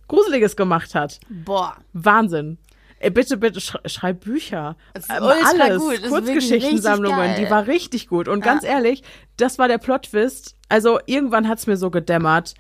Gruseliges 0.09 0.57
gemacht 0.57 0.95
hat. 0.95 1.21
Boah. 1.29 1.77
Wahnsinn. 1.93 2.59
Ey, 2.99 3.11
bitte, 3.11 3.39
bitte, 3.39 3.61
sch 3.61 3.77
schreib 3.87 4.21
Bücher. 4.21 4.77
Das 4.93 5.05
ist 5.05 5.11
Ähm, 5.11 5.23
ultra 5.23 5.65
Alles. 5.65 5.79
gut. 5.79 5.95
Das 5.95 6.03
ist 6.03 6.09
Kurzgeschichtensammlungen, 6.11 7.37
die 7.37 7.49
war 7.49 7.67
richtig 7.67 8.09
gut. 8.09 8.29
Und 8.29 8.43
ganz 8.43 8.63
ehrlich, 8.63 9.03
das 9.39 9.59
war 9.59 9.69
der 9.69 9.79
Plot-Twist. 9.79 10.57
Also 10.69 10.99
irgendwann 11.07 11.49
hat's 11.49 11.67
mir 11.67 11.79
so 11.79 11.91
gedämmert, 11.91 12.55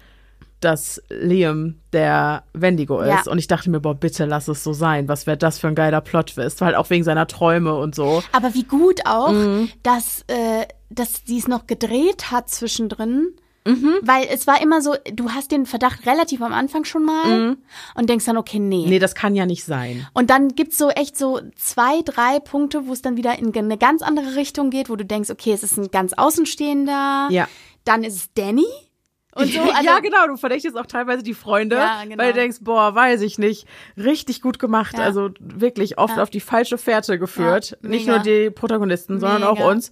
dass 0.61 1.03
Liam 1.09 1.81
der 1.93 2.45
Wendigo 2.53 3.01
ist. 3.01 3.27
Ja. 3.27 3.33
Und 3.33 3.39
ich 3.39 3.47
dachte 3.47 3.71
mir, 3.71 3.81
boah, 3.81 3.95
bitte 3.95 4.25
lass 4.27 4.49
es 4.49 4.63
so 4.63 4.73
sein. 4.73 5.09
Was 5.09 5.27
wäre 5.27 5.37
das 5.39 5.59
für 5.59 5.69
ein 5.69 5.75
geiler 5.75 6.01
Plot-Twist? 6.01 6.61
Weil 6.61 6.75
auch 6.75 6.91
wegen 6.91 7.05
seiner 7.05 7.27
Träume 7.27 7.75
und 7.77 7.95
so. 7.95 8.23
Aber 8.33 8.55
wie 8.55 8.65
gut 8.65 9.01
auch, 9.07 9.33
Mhm. 9.33 9.71
dass, 9.83 10.23
äh, 10.29 10.67
dass 10.91 11.23
sie 11.25 11.39
es 11.39 11.49
noch 11.49 11.67
gedreht 11.67 12.31
hat 12.31 12.49
zwischendrin. 12.51 13.35
Mhm. 13.67 13.97
Weil 14.01 14.27
es 14.31 14.47
war 14.47 14.63
immer 14.63 14.81
so, 14.81 14.95
du 15.13 15.31
hast 15.33 15.51
den 15.53 15.67
Verdacht 15.67 16.07
relativ 16.07 16.41
am 16.41 16.55
Anfang 16.55 16.85
schon 16.85 17.05
mal 17.05 17.57
und 17.95 18.09
denkst 18.09 18.25
dann, 18.25 18.39
okay, 18.39 18.59
nee. 18.59 18.85
Mhm. 18.85 18.89
Nee, 18.89 18.99
das 18.99 19.15
kann 19.15 19.35
ja 19.35 19.45
nicht 19.45 19.65
sein. 19.65 20.07
Und 20.15 20.31
dann 20.31 20.49
gibt's 20.49 20.79
so 20.79 20.89
echt 20.89 21.19
so 21.19 21.41
zwei, 21.57 22.01
drei 22.03 22.41
Punkte, 22.41 22.87
wo 22.87 22.93
es 22.95 23.03
dann 23.03 23.19
wieder 23.19 23.39
in 23.39 23.55
eine 23.55 23.77
ganz 23.77 24.01
andere 24.01 24.37
Richtung 24.37 24.71
geht, 24.71 24.89
wo 24.89 24.97
du 24.97 25.05
denkst, 25.05 25.29
okay, 25.29 25.53
es 25.53 25.63
ist 25.63 25.77
ein 25.77 25.91
ganz 25.91 26.15
Außenstehender. 26.15 27.29
Ja. 27.31 27.49
Dann 27.85 28.03
ist 28.03 28.17
es 28.17 28.29
Danny. 28.35 28.65
Und 29.35 29.53
so, 29.53 29.61
also, 29.75 29.85
ja, 29.85 29.99
genau, 30.01 30.27
du 30.27 30.37
verdächtest 30.37 30.77
auch 30.77 30.87
teilweise 30.87 31.23
die 31.23 31.35
Freunde, 31.35 31.77
Ja, 31.77 32.03
genau. 32.05 32.19
weil 32.23 32.33
du 32.33 32.41
denkst, 32.41 32.59
boah, 32.63 32.95
weiß 32.95 33.21
ich 33.23 33.39
nicht, 33.39 33.67
richtig 33.97 34.43
gut 34.43 34.59
gemacht, 34.59 34.99
Ja. 34.99 35.05
also 35.05 35.31
wirklich 35.39 35.99
oft 35.99 36.17
Ja. 36.17 36.23
auf 36.23 36.31
die 36.31 36.41
falsche 36.41 36.79
Fährte 36.79 37.19
geführt, 37.19 37.79
nicht 37.83 38.07
mega. 38.07 38.17
nur 38.17 38.25
die 38.25 38.51
Protagonisten, 38.51 39.21
sondern 39.21 39.45
auch 39.45 39.55
Mega. 39.59 39.69
uns. 39.69 39.91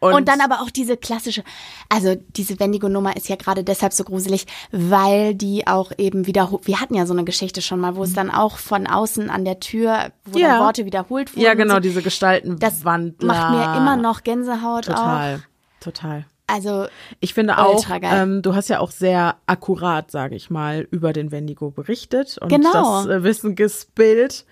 Und 0.00 0.26
dann 0.26 0.40
aber 0.40 0.62
auch 0.62 0.70
diese 0.70 0.96
klassische, 0.96 1.44
also 1.88 2.16
diese 2.30 2.58
Wendigo-Nummer 2.58 3.16
ist 3.16 3.28
ja 3.28 3.36
gerade 3.36 3.62
deshalb 3.62 3.92
so 3.92 4.02
gruselig, 4.02 4.46
weil 4.72 5.32
die 5.36 5.68
auch 5.68 5.92
eben 5.96 6.26
wiederholt, 6.26 6.66
wir 6.66 6.80
hatten 6.80 6.96
ja 6.96 7.06
so 7.06 7.12
eine 7.12 7.22
Geschichte 7.22 7.62
schon 7.62 7.78
mal, 7.78 7.94
wo 7.94 8.02
es 8.02 8.12
dann 8.12 8.28
auch 8.28 8.56
von 8.58 8.88
außen 8.88 9.30
an 9.30 9.44
der 9.44 9.60
Tür, 9.60 10.10
wo 10.24 10.38
Mhm. 10.38 10.42
Ja. 10.42 10.48
dann 10.56 10.60
Worte 10.64 10.86
wiederholt 10.86 11.32
wurden. 11.36 11.44
ja, 11.44 11.54
genau, 11.54 11.74
und 11.76 11.84
so. 11.84 11.88
diese 11.88 12.02
Gestalten 12.02 12.58
Das 12.58 12.82
macht 12.82 13.20
mir 13.22 13.76
immer 13.76 13.96
noch 13.96 14.24
Gänsehaut 14.24 14.86
total, 14.86 15.36
auch. 15.36 15.84
total. 15.84 16.26
Also, 16.52 16.86
Ich 17.20 17.32
finde 17.32 17.56
auch, 17.58 17.82
ähm, 18.02 18.42
du 18.42 18.54
hast 18.54 18.68
ja 18.68 18.80
auch 18.80 18.90
sehr 18.90 19.36
akkurat, 19.46 20.10
sage 20.10 20.34
ich 20.36 20.50
mal, 20.50 20.86
über 20.90 21.12
den 21.14 21.30
Wendigo 21.32 21.70
berichtet 21.70 22.36
und 22.38 22.50
Genau. 22.50 23.04
das 23.04 23.06
äh, 23.06 23.22
Wissen 23.24 23.54
gespillt. 23.54 24.44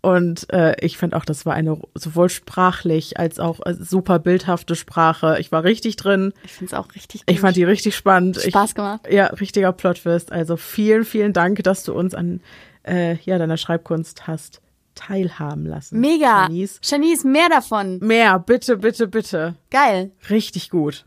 Und 0.00 0.52
äh, 0.52 0.76
ich 0.80 0.96
finde 0.96 1.16
auch, 1.16 1.24
das 1.24 1.44
war 1.44 1.54
eine 1.54 1.80
sowohl 1.94 2.28
sprachlich 2.28 3.18
als 3.18 3.40
auch 3.40 3.60
äh, 3.66 3.74
super 3.74 4.18
bildhafte 4.18 4.76
Sprache. 4.76 5.38
Ich 5.40 5.50
war 5.50 5.64
richtig 5.64 5.96
drin. 5.96 6.32
ich 6.44 6.52
finde 6.52 6.72
es 6.72 6.78
auch 6.78 6.94
richtig 6.94 7.26
gut. 7.26 7.34
Ich 7.34 7.40
fand 7.40 7.56
die 7.56 7.64
richtig 7.64 7.96
spannend. 7.96 8.36
Spaß 8.40 8.70
ich, 8.70 8.74
gemacht. 8.76 9.00
Ja, 9.10 9.26
richtiger 9.26 9.72
Plotwist. 9.72 10.30
Also 10.30 10.56
vielen, 10.56 11.04
vielen 11.04 11.32
Dank, 11.32 11.62
dass 11.64 11.82
du 11.82 11.94
uns 11.94 12.14
an 12.14 12.40
äh, 12.84 13.16
ja, 13.24 13.38
deiner 13.38 13.56
Schreibkunst 13.56 14.26
hast 14.26 14.60
teilhaben 14.94 15.64
lassen. 15.64 16.00
Mega. 16.00 16.48
Janice, 16.82 17.24
mehr 17.24 17.48
davon. 17.48 17.98
Mehr, 18.00 18.38
bitte, 18.38 18.76
bitte, 18.76 19.06
bitte. 19.06 19.54
Geil. 19.70 20.10
Richtig 20.28 20.70
gut. 20.70 21.06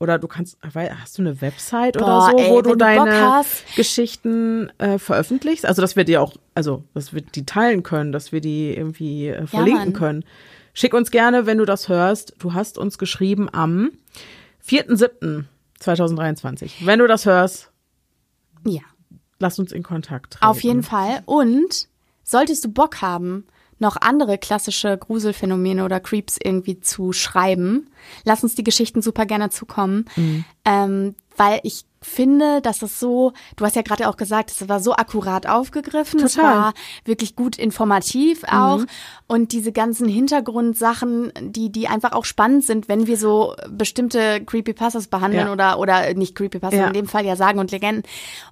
Oder 0.00 0.18
du 0.20 0.28
kannst, 0.28 0.56
weil- 0.72 0.96
hast 1.00 1.18
du 1.18 1.22
eine 1.22 1.40
Website 1.40 1.98
Boah, 1.98 2.28
oder 2.28 2.30
so, 2.30 2.38
ey, 2.38 2.50
wo 2.50 2.62
du 2.62 2.70
du 2.70 2.76
deine 2.76 3.20
hast. 3.20 3.64
Geschichten 3.74 4.70
äh, 4.78 4.96
veröffentlichst? 4.98 5.66
Also, 5.66 5.82
dass 5.82 5.96
wir 5.96 6.04
die 6.04 6.18
auch, 6.18 6.34
also, 6.54 6.84
dass 6.94 7.12
wir 7.12 7.20
die 7.20 7.44
teilen 7.44 7.82
können, 7.82 8.12
dass 8.12 8.30
wir 8.30 8.40
die 8.40 8.72
irgendwie 8.76 9.26
äh, 9.28 9.44
verlinken 9.48 9.86
Mann. 9.86 9.92
können. 9.94 10.24
Schick 10.72 10.94
uns 10.94 11.10
gerne, 11.10 11.46
wenn 11.46 11.58
du 11.58 11.64
das 11.64 11.88
hörst. 11.88 12.34
Du 12.38 12.54
hast 12.54 12.78
uns 12.78 12.96
geschrieben 12.98 13.48
am 13.52 13.90
4.7.2023. 14.64 16.86
Wenn 16.86 17.00
du 17.00 17.08
das 17.08 17.26
hörst, 17.26 17.72
Ja. 18.64 18.82
lass 19.40 19.58
uns 19.58 19.72
in 19.72 19.82
Kontakt 19.82 20.34
treten. 20.34 20.44
Auf 20.44 20.60
jeden 20.62 20.84
Fall. 20.84 21.22
Und 21.26 21.88
solltest 22.22 22.64
du 22.64 22.68
Bock 22.68 23.02
haben, 23.02 23.48
noch 23.78 23.96
andere 24.00 24.38
klassische 24.38 24.96
Gruselphänomene 24.98 25.84
oder 25.84 26.00
Creeps 26.00 26.38
irgendwie 26.42 26.80
zu 26.80 27.12
schreiben, 27.12 27.90
lass 28.24 28.42
uns 28.42 28.54
die 28.54 28.64
Geschichten 28.64 29.02
super 29.02 29.26
gerne 29.26 29.50
zukommen. 29.50 30.06
Mhm. 30.16 30.44
Ähm, 30.64 31.14
weil 31.38 31.60
ich 31.62 31.84
finde, 32.00 32.60
dass 32.62 32.82
es 32.82 33.00
so, 33.00 33.32
du 33.56 33.64
hast 33.64 33.74
ja 33.74 33.82
gerade 33.82 34.08
auch 34.08 34.16
gesagt, 34.16 34.52
es 34.52 34.68
war 34.68 34.78
so 34.78 34.92
akkurat 34.94 35.48
aufgegriffen, 35.48 36.20
es 36.20 36.34
Total. 36.34 36.54
Mhm. 36.54 36.58
war 36.60 36.74
wirklich 37.04 37.34
gut 37.34 37.56
informativ 37.58 38.44
auch 38.44 38.82
und 39.26 39.50
diese 39.50 39.72
ganzen 39.72 40.08
Hintergrundsachen, 40.08 41.32
die 41.40 41.70
die 41.72 41.88
einfach 41.88 42.12
auch 42.12 42.24
spannend 42.24 42.64
sind, 42.64 42.88
wenn 42.88 43.08
wir 43.08 43.16
so 43.16 43.54
bestimmte 43.68 44.40
Creepypastas 44.44 45.08
behandeln 45.08 45.46
Ja. 45.48 45.52
oder 45.52 45.78
oder 45.80 46.14
nicht 46.14 46.34
Creepypastas, 46.36 46.78
Ja. 46.78 46.86
in 46.86 46.92
dem 46.92 47.06
Fall 47.08 47.24
ja 47.26 47.34
Sagen 47.34 47.58
und 47.58 47.72
Legenden. 47.72 48.04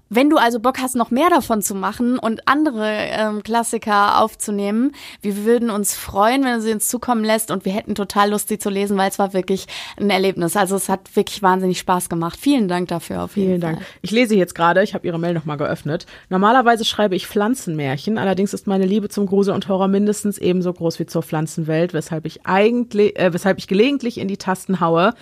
Wenn 0.08 0.30
du 0.30 0.36
also 0.36 0.60
Bock 0.60 0.78
hast, 0.80 0.94
noch 0.94 1.10
mehr 1.10 1.30
davon 1.30 1.62
zu 1.62 1.74
machen 1.74 2.16
und 2.18 2.46
andere 2.46 2.86
ähm, 2.88 3.42
Klassiker 3.42 4.20
aufzunehmen, 4.22 4.92
wir 5.20 5.44
würden 5.44 5.68
uns 5.70 5.94
freuen, 5.94 6.44
wenn 6.44 6.54
du 6.54 6.60
sie 6.62 6.72
uns 6.72 6.88
zukommen 6.88 7.24
lässt 7.24 7.50
und 7.50 7.64
wir 7.64 7.72
hätten 7.72 7.96
total 7.96 8.30
Lust, 8.30 8.48
sie 8.48 8.58
zu 8.58 8.70
lesen, 8.70 8.96
weil 8.96 9.10
es 9.10 9.18
war 9.18 9.32
wirklich 9.32 9.66
ein 9.98 10.10
Erlebnis. 10.10 10.56
Also 10.56 10.76
es 10.76 10.88
hat 10.88 11.16
wirklich 11.16 11.42
wahnsinnig 11.42 11.80
Spaß 11.80 12.08
gemacht. 12.08 12.38
Vielen 12.40 12.68
Dank 12.68 12.75
dafür 12.84 13.22
auf 13.22 13.36
jeden 13.36 13.48
Vielen 13.48 13.62
Fall. 13.62 13.72
Dank. 13.76 13.86
Ich 14.02 14.10
lese 14.10 14.36
jetzt 14.36 14.54
gerade, 14.54 14.82
ich 14.82 14.92
habe 14.92 15.06
Ihre 15.06 15.18
Mail 15.18 15.32
nochmal 15.32 15.56
geöffnet. 15.56 16.04
Normalerweise 16.28 16.84
schreibe 16.84 17.16
ich 17.16 17.26
Pflanzenmärchen, 17.26 18.18
allerdings 18.18 18.52
ist 18.52 18.66
meine 18.66 18.84
Liebe 18.84 19.08
zum 19.08 19.26
Grusel 19.26 19.54
und 19.54 19.68
Horror 19.68 19.88
mindestens 19.88 20.36
ebenso 20.36 20.72
groß 20.72 20.98
wie 20.98 21.06
zur 21.06 21.22
Pflanzenwelt, 21.22 21.94
weshalb 21.94 22.26
ich 22.26 22.44
eigentlich, 22.44 23.18
äh, 23.18 23.32
weshalb 23.32 23.58
ich 23.58 23.66
gelegentlich 23.66 24.18
in 24.18 24.28
die 24.28 24.36
Tasten 24.36 24.80
haue 24.80 25.14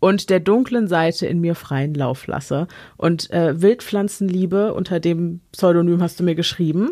und 0.00 0.30
der 0.30 0.40
dunklen 0.40 0.88
Seite 0.88 1.26
in 1.26 1.40
mir 1.40 1.54
freien 1.54 1.94
Lauf 1.94 2.26
lasse. 2.26 2.66
Und 2.96 3.30
äh, 3.30 3.60
Wildpflanzenliebe 3.60 4.74
unter 4.74 5.00
dem 5.00 5.40
Pseudonym 5.52 6.02
hast 6.02 6.20
du 6.20 6.24
mir 6.24 6.34
geschrieben. 6.34 6.90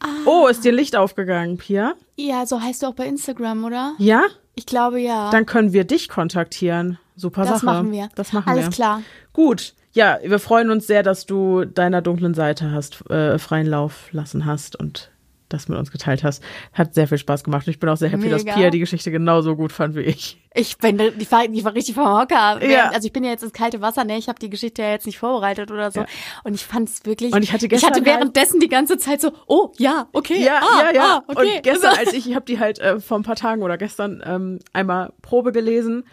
Ah. 0.00 0.08
Oh, 0.26 0.46
ist 0.48 0.64
dir 0.64 0.72
Licht 0.72 0.96
aufgegangen, 0.96 1.56
Pia? 1.56 1.94
Ja, 2.16 2.46
so 2.46 2.60
heißt 2.60 2.82
du 2.82 2.88
auch 2.88 2.94
bei 2.94 3.06
Instagram, 3.06 3.64
oder? 3.64 3.94
Ja? 3.98 4.22
Ich 4.54 4.66
glaube 4.66 5.00
ja. 5.00 5.30
Dann 5.30 5.46
können 5.46 5.72
wir 5.72 5.84
dich 5.84 6.08
kontaktieren. 6.08 6.98
Super 7.16 7.42
das 7.42 7.60
Sache. 7.60 7.66
machen 7.66 7.92
wir. 7.92 8.08
Das 8.14 8.32
machen 8.32 8.48
Alles 8.48 8.66
wir. 8.66 8.70
klar. 8.72 9.02
Gut. 9.32 9.74
Ja, 9.92 10.18
wir 10.24 10.38
freuen 10.40 10.70
uns 10.70 10.86
sehr, 10.88 11.02
dass 11.04 11.24
du 11.26 11.64
deiner 11.64 12.02
dunklen 12.02 12.34
Seite 12.34 12.72
hast, 12.72 13.08
äh, 13.10 13.38
freien 13.38 13.66
Lauf 13.66 14.08
lassen 14.12 14.44
hast 14.44 14.74
und 14.74 15.12
das 15.50 15.68
mit 15.68 15.78
uns 15.78 15.92
geteilt 15.92 16.24
hast. 16.24 16.42
Hat 16.72 16.94
sehr 16.94 17.06
viel 17.06 17.18
Spaß 17.18 17.44
gemacht. 17.44 17.66
Und 17.66 17.70
ich 17.70 17.78
bin 17.78 17.88
auch 17.88 17.96
sehr 17.96 18.08
happy, 18.08 18.28
dass 18.28 18.42
Mega. 18.42 18.56
Pia 18.56 18.70
die 18.70 18.80
Geschichte 18.80 19.12
genauso 19.12 19.54
gut 19.54 19.70
fand 19.70 19.94
wie 19.94 20.00
ich. 20.00 20.40
Ich 20.52 20.78
bin, 20.78 20.98
ich 21.18 21.30
war, 21.30 21.44
ich 21.44 21.64
war 21.64 21.74
richtig 21.74 21.94
vom 21.94 22.06
Hocker. 22.06 22.64
Ja. 22.64 22.90
Also 22.90 23.06
ich 23.06 23.12
bin 23.12 23.22
ja 23.22 23.30
jetzt 23.30 23.44
ins 23.44 23.52
kalte 23.52 23.80
Wasser, 23.80 24.04
ne? 24.04 24.16
Ich 24.16 24.28
habe 24.28 24.38
die 24.38 24.50
Geschichte 24.50 24.82
ja 24.82 24.90
jetzt 24.90 25.06
nicht 25.06 25.18
vorbereitet 25.18 25.70
oder 25.70 25.90
so. 25.92 26.00
Ja. 26.00 26.06
Und 26.42 26.54
ich 26.54 26.64
fand 26.64 26.88
es 26.88 27.04
wirklich. 27.04 27.32
Und 27.32 27.42
ich 27.44 27.52
hatte 27.52 27.66
ich 27.66 27.70
gestern 27.70 27.90
hatte 27.90 28.00
halt- 28.00 28.06
währenddessen 28.06 28.58
die 28.58 28.68
ganze 28.68 28.98
Zeit 28.98 29.20
so, 29.20 29.32
oh 29.46 29.70
ja, 29.78 30.08
okay. 30.12 30.42
Ja, 30.42 30.60
ah, 30.60 30.82
ja, 30.82 30.94
ja. 30.94 31.02
Ah, 31.18 31.24
okay. 31.28 31.56
Und 31.56 31.62
gestern, 31.62 31.94
als 31.98 32.12
ich, 32.12 32.28
ich 32.28 32.34
habe 32.34 32.46
die 32.46 32.58
halt 32.58 32.78
äh, 32.80 32.98
vor 32.98 33.18
ein 33.18 33.22
paar 33.22 33.36
Tagen 33.36 33.62
oder 33.62 33.78
gestern 33.78 34.22
ähm, 34.26 34.58
einmal 34.72 35.12
Probe 35.22 35.52
gelesen 35.52 36.04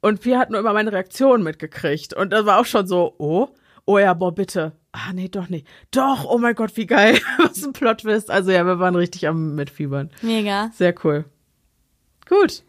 und 0.00 0.20
Pia 0.20 0.38
hat 0.38 0.50
nur 0.50 0.60
immer 0.60 0.72
meine 0.72 0.92
Reaktion 0.92 1.42
mitgekriegt. 1.42 2.14
Und 2.14 2.32
das 2.32 2.46
war 2.46 2.60
auch 2.60 2.66
schon 2.66 2.86
so, 2.86 3.14
oh, 3.18 3.48
oh 3.84 3.98
ja, 3.98 4.14
boah, 4.14 4.32
bitte. 4.32 4.72
Ah, 4.92 5.12
nee, 5.12 5.28
doch 5.28 5.48
nicht. 5.48 5.66
Doch, 5.90 6.24
oh 6.24 6.38
mein 6.38 6.54
Gott, 6.54 6.76
wie 6.76 6.86
geil. 6.86 7.18
Was 7.38 7.64
ein 7.64 7.72
Plot-Twist. 7.72 8.30
Also 8.30 8.50
ja, 8.50 8.64
wir 8.64 8.78
waren 8.78 8.96
richtig 8.96 9.26
am 9.26 9.54
Mitfiebern. 9.54 10.10
Mega. 10.22 10.70
Sehr 10.74 10.94
cool. 11.04 11.24
Gut. 12.28 12.62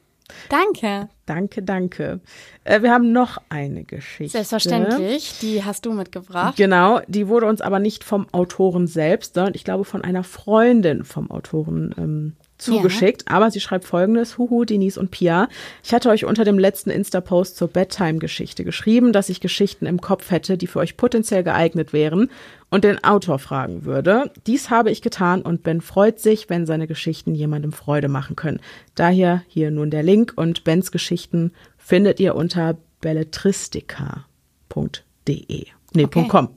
Danke. 0.50 1.10
Danke, 1.26 1.64
danke. 1.64 2.20
Äh, 2.64 2.82
wir 2.82 2.92
haben 2.92 3.12
noch 3.12 3.40
eine 3.50 3.84
Geschichte. 3.84 4.32
Selbstverständlich. 4.32 5.40
Die 5.42 5.64
hast 5.64 5.86
du 5.86 5.94
mitgebracht. 5.94 6.56
Genau, 6.56 7.02
die 7.08 7.28
wurde 7.28 7.48
uns 7.48 7.62
aber 7.62 7.80
nicht 7.80 8.04
vom 8.04 8.28
Autoren 8.32 8.88
selbst, 8.88 9.36
sondern 9.36 9.56
ich 9.56 9.64
glaube 9.64 9.86
von 9.86 10.04
einer 10.04 10.24
Freundin 10.24 11.04
vom 11.04 11.32
Autoren 11.32 11.94
ähm, 11.98 12.36
zugeschickt. 12.60 13.24
Ja. 13.28 13.38
Aber 13.38 13.50
sie 13.50 13.60
schreibt 13.60 13.86
folgendes: 13.86 14.38
Huhu, 14.38 14.66
Denise 14.66 15.00
und 15.00 15.12
Pia. 15.12 15.50
Ich 15.84 15.94
hatte 15.94 16.10
euch 16.10 16.26
unter 16.26 16.44
dem 16.44 16.60
letzten 16.60 16.92
Insta-Post 16.92 17.58
zur 17.58 17.70
Bedtime-Geschichte 17.70 18.64
geschrieben, 18.64 19.14
dass 19.14 19.30
ich 19.30 19.42
Geschichten 19.42 19.86
im 19.86 20.02
Kopf 20.02 20.30
hätte, 20.30 20.58
die 20.58 20.68
für 20.68 20.80
euch 20.80 20.98
potenziell 20.98 21.44
geeignet 21.44 21.94
wären 21.94 22.30
und 22.70 22.84
den 22.84 23.04
Autor 23.04 23.40
fragen 23.40 23.86
würde. 23.86 24.32
Dies 24.46 24.70
habe 24.70 24.92
ich 24.92 25.02
getan 25.02 25.42
und 25.42 25.64
Ben 25.64 25.82
freut 25.82 26.20
sich, 26.20 26.50
wenn 26.50 26.66
seine 26.66 26.88
Geschichten 26.88 27.34
jemandem 27.34 27.72
Freude 27.72 28.10
machen 28.10 28.36
können. 28.36 28.60
Daher 28.96 29.44
hier 29.48 29.72
nun 29.72 29.90
der 29.90 30.04
Link 30.04 30.34
und 30.36 30.64
Bens 30.64 30.92
Geschichten 30.92 31.52
findet 31.78 32.20
ihr 32.20 32.36
unter 32.36 32.78
belletristica.de. 33.02 35.66
Nee, 35.94 36.04
okay. 36.04 36.28
.com. 36.28 36.50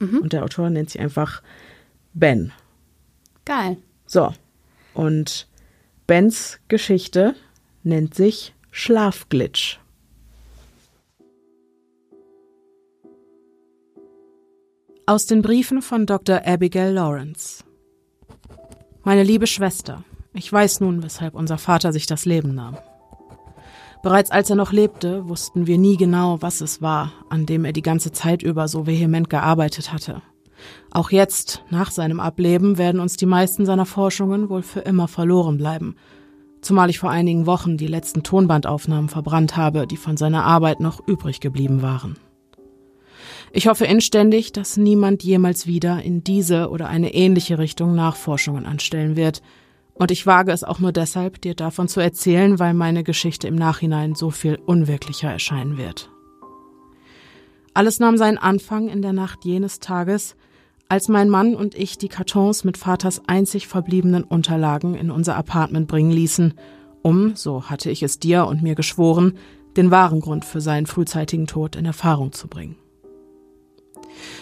Mhm. 0.00 0.18
Und 0.18 0.32
der 0.32 0.44
Autor 0.44 0.70
nennt 0.70 0.90
sich 0.90 1.00
einfach 1.00 1.42
Ben. 2.12 2.52
Geil. 3.44 3.78
So, 4.06 4.32
und 4.94 5.48
Bens 6.06 6.58
Geschichte 6.68 7.34
nennt 7.82 8.14
sich 8.14 8.54
Schlafglitch. 8.70 9.78
Aus 15.06 15.26
den 15.26 15.42
Briefen 15.42 15.80
von 15.80 16.04
Dr. 16.04 16.42
Abigail 16.46 16.92
Lawrence. 16.92 17.64
Meine 19.04 19.22
liebe 19.22 19.46
Schwester, 19.46 20.04
ich 20.34 20.52
weiß 20.52 20.80
nun, 20.80 21.02
weshalb 21.02 21.34
unser 21.34 21.56
Vater 21.56 21.92
sich 21.92 22.06
das 22.06 22.26
Leben 22.26 22.54
nahm. 22.54 22.76
Bereits 24.02 24.30
als 24.30 24.50
er 24.50 24.56
noch 24.56 24.72
lebte, 24.72 25.28
wussten 25.28 25.66
wir 25.66 25.78
nie 25.78 25.96
genau, 25.96 26.40
was 26.40 26.60
es 26.60 26.80
war, 26.80 27.12
an 27.30 27.46
dem 27.46 27.64
er 27.64 27.72
die 27.72 27.82
ganze 27.82 28.12
Zeit 28.12 28.42
über 28.42 28.68
so 28.68 28.86
vehement 28.86 29.28
gearbeitet 29.28 29.92
hatte. 29.92 30.22
Auch 30.90 31.10
jetzt, 31.10 31.62
nach 31.70 31.90
seinem 31.90 32.20
Ableben, 32.20 32.78
werden 32.78 33.00
uns 33.00 33.16
die 33.16 33.26
meisten 33.26 33.66
seiner 33.66 33.86
Forschungen 33.86 34.48
wohl 34.48 34.62
für 34.62 34.80
immer 34.80 35.08
verloren 35.08 35.58
bleiben, 35.58 35.96
zumal 36.60 36.90
ich 36.90 36.98
vor 36.98 37.10
einigen 37.10 37.46
Wochen 37.46 37.76
die 37.76 37.86
letzten 37.86 38.22
Tonbandaufnahmen 38.22 39.08
verbrannt 39.08 39.56
habe, 39.56 39.86
die 39.86 39.96
von 39.96 40.16
seiner 40.16 40.44
Arbeit 40.44 40.80
noch 40.80 41.06
übrig 41.06 41.40
geblieben 41.40 41.82
waren. 41.82 42.16
Ich 43.52 43.66
hoffe 43.66 43.86
inständig, 43.86 44.52
dass 44.52 44.76
niemand 44.76 45.22
jemals 45.22 45.66
wieder 45.66 46.02
in 46.02 46.22
diese 46.22 46.68
oder 46.68 46.88
eine 46.88 47.14
ähnliche 47.14 47.58
Richtung 47.58 47.94
Nachforschungen 47.94 48.66
anstellen 48.66 49.16
wird, 49.16 49.42
und 49.98 50.12
ich 50.12 50.26
wage 50.26 50.52
es 50.52 50.62
auch 50.62 50.78
nur 50.78 50.92
deshalb, 50.92 51.40
dir 51.40 51.56
davon 51.56 51.88
zu 51.88 51.98
erzählen, 51.98 52.60
weil 52.60 52.72
meine 52.72 53.02
Geschichte 53.02 53.48
im 53.48 53.56
Nachhinein 53.56 54.14
so 54.14 54.30
viel 54.30 54.54
unwirklicher 54.54 55.28
erscheinen 55.28 55.76
wird. 55.76 56.08
Alles 57.74 57.98
nahm 57.98 58.16
seinen 58.16 58.38
Anfang 58.38 58.88
in 58.88 59.02
der 59.02 59.12
Nacht 59.12 59.44
jenes 59.44 59.80
Tages, 59.80 60.36
als 60.88 61.08
mein 61.08 61.28
Mann 61.28 61.54
und 61.54 61.74
ich 61.74 61.98
die 61.98 62.08
Kartons 62.08 62.64
mit 62.64 62.78
Vaters 62.78 63.22
einzig 63.26 63.68
verbliebenen 63.68 64.24
Unterlagen 64.24 64.94
in 64.94 65.10
unser 65.10 65.36
Apartment 65.36 65.86
bringen 65.86 66.10
ließen, 66.10 66.54
um, 67.02 67.36
so 67.36 67.64
hatte 67.64 67.90
ich 67.90 68.02
es 68.02 68.18
dir 68.18 68.46
und 68.46 68.62
mir 68.62 68.74
geschworen, 68.74 69.34
den 69.76 69.90
wahren 69.90 70.20
Grund 70.20 70.44
für 70.44 70.60
seinen 70.60 70.86
frühzeitigen 70.86 71.46
Tod 71.46 71.76
in 71.76 71.84
Erfahrung 71.84 72.32
zu 72.32 72.48
bringen. 72.48 72.76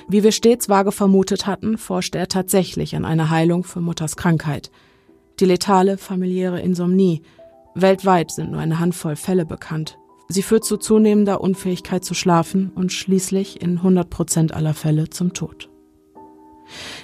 Wie 0.08 0.22
wir 0.22 0.32
stets 0.32 0.68
vage 0.68 0.92
vermutet 0.92 1.46
hatten, 1.46 1.76
forschte 1.76 2.18
er 2.18 2.28
tatsächlich 2.28 2.96
an 2.96 3.04
einer 3.04 3.28
Heilung 3.28 3.64
für 3.64 3.80
Mutters 3.80 4.16
Krankheit, 4.16 4.70
die 5.40 5.44
letale 5.44 5.98
familiäre 5.98 6.60
Insomnie. 6.60 7.22
Weltweit 7.74 8.30
sind 8.30 8.52
nur 8.52 8.60
eine 8.60 8.78
Handvoll 8.78 9.16
Fälle 9.16 9.44
bekannt. 9.44 9.98
Sie 10.28 10.42
führt 10.42 10.64
zu 10.64 10.76
zunehmender 10.76 11.40
Unfähigkeit 11.40 12.04
zu 12.04 12.14
schlafen 12.14 12.70
und 12.74 12.92
schließlich 12.92 13.60
in 13.60 13.78
100 13.78 14.08
Prozent 14.08 14.54
aller 14.54 14.74
Fälle 14.74 15.10
zum 15.10 15.34
Tod. 15.34 15.68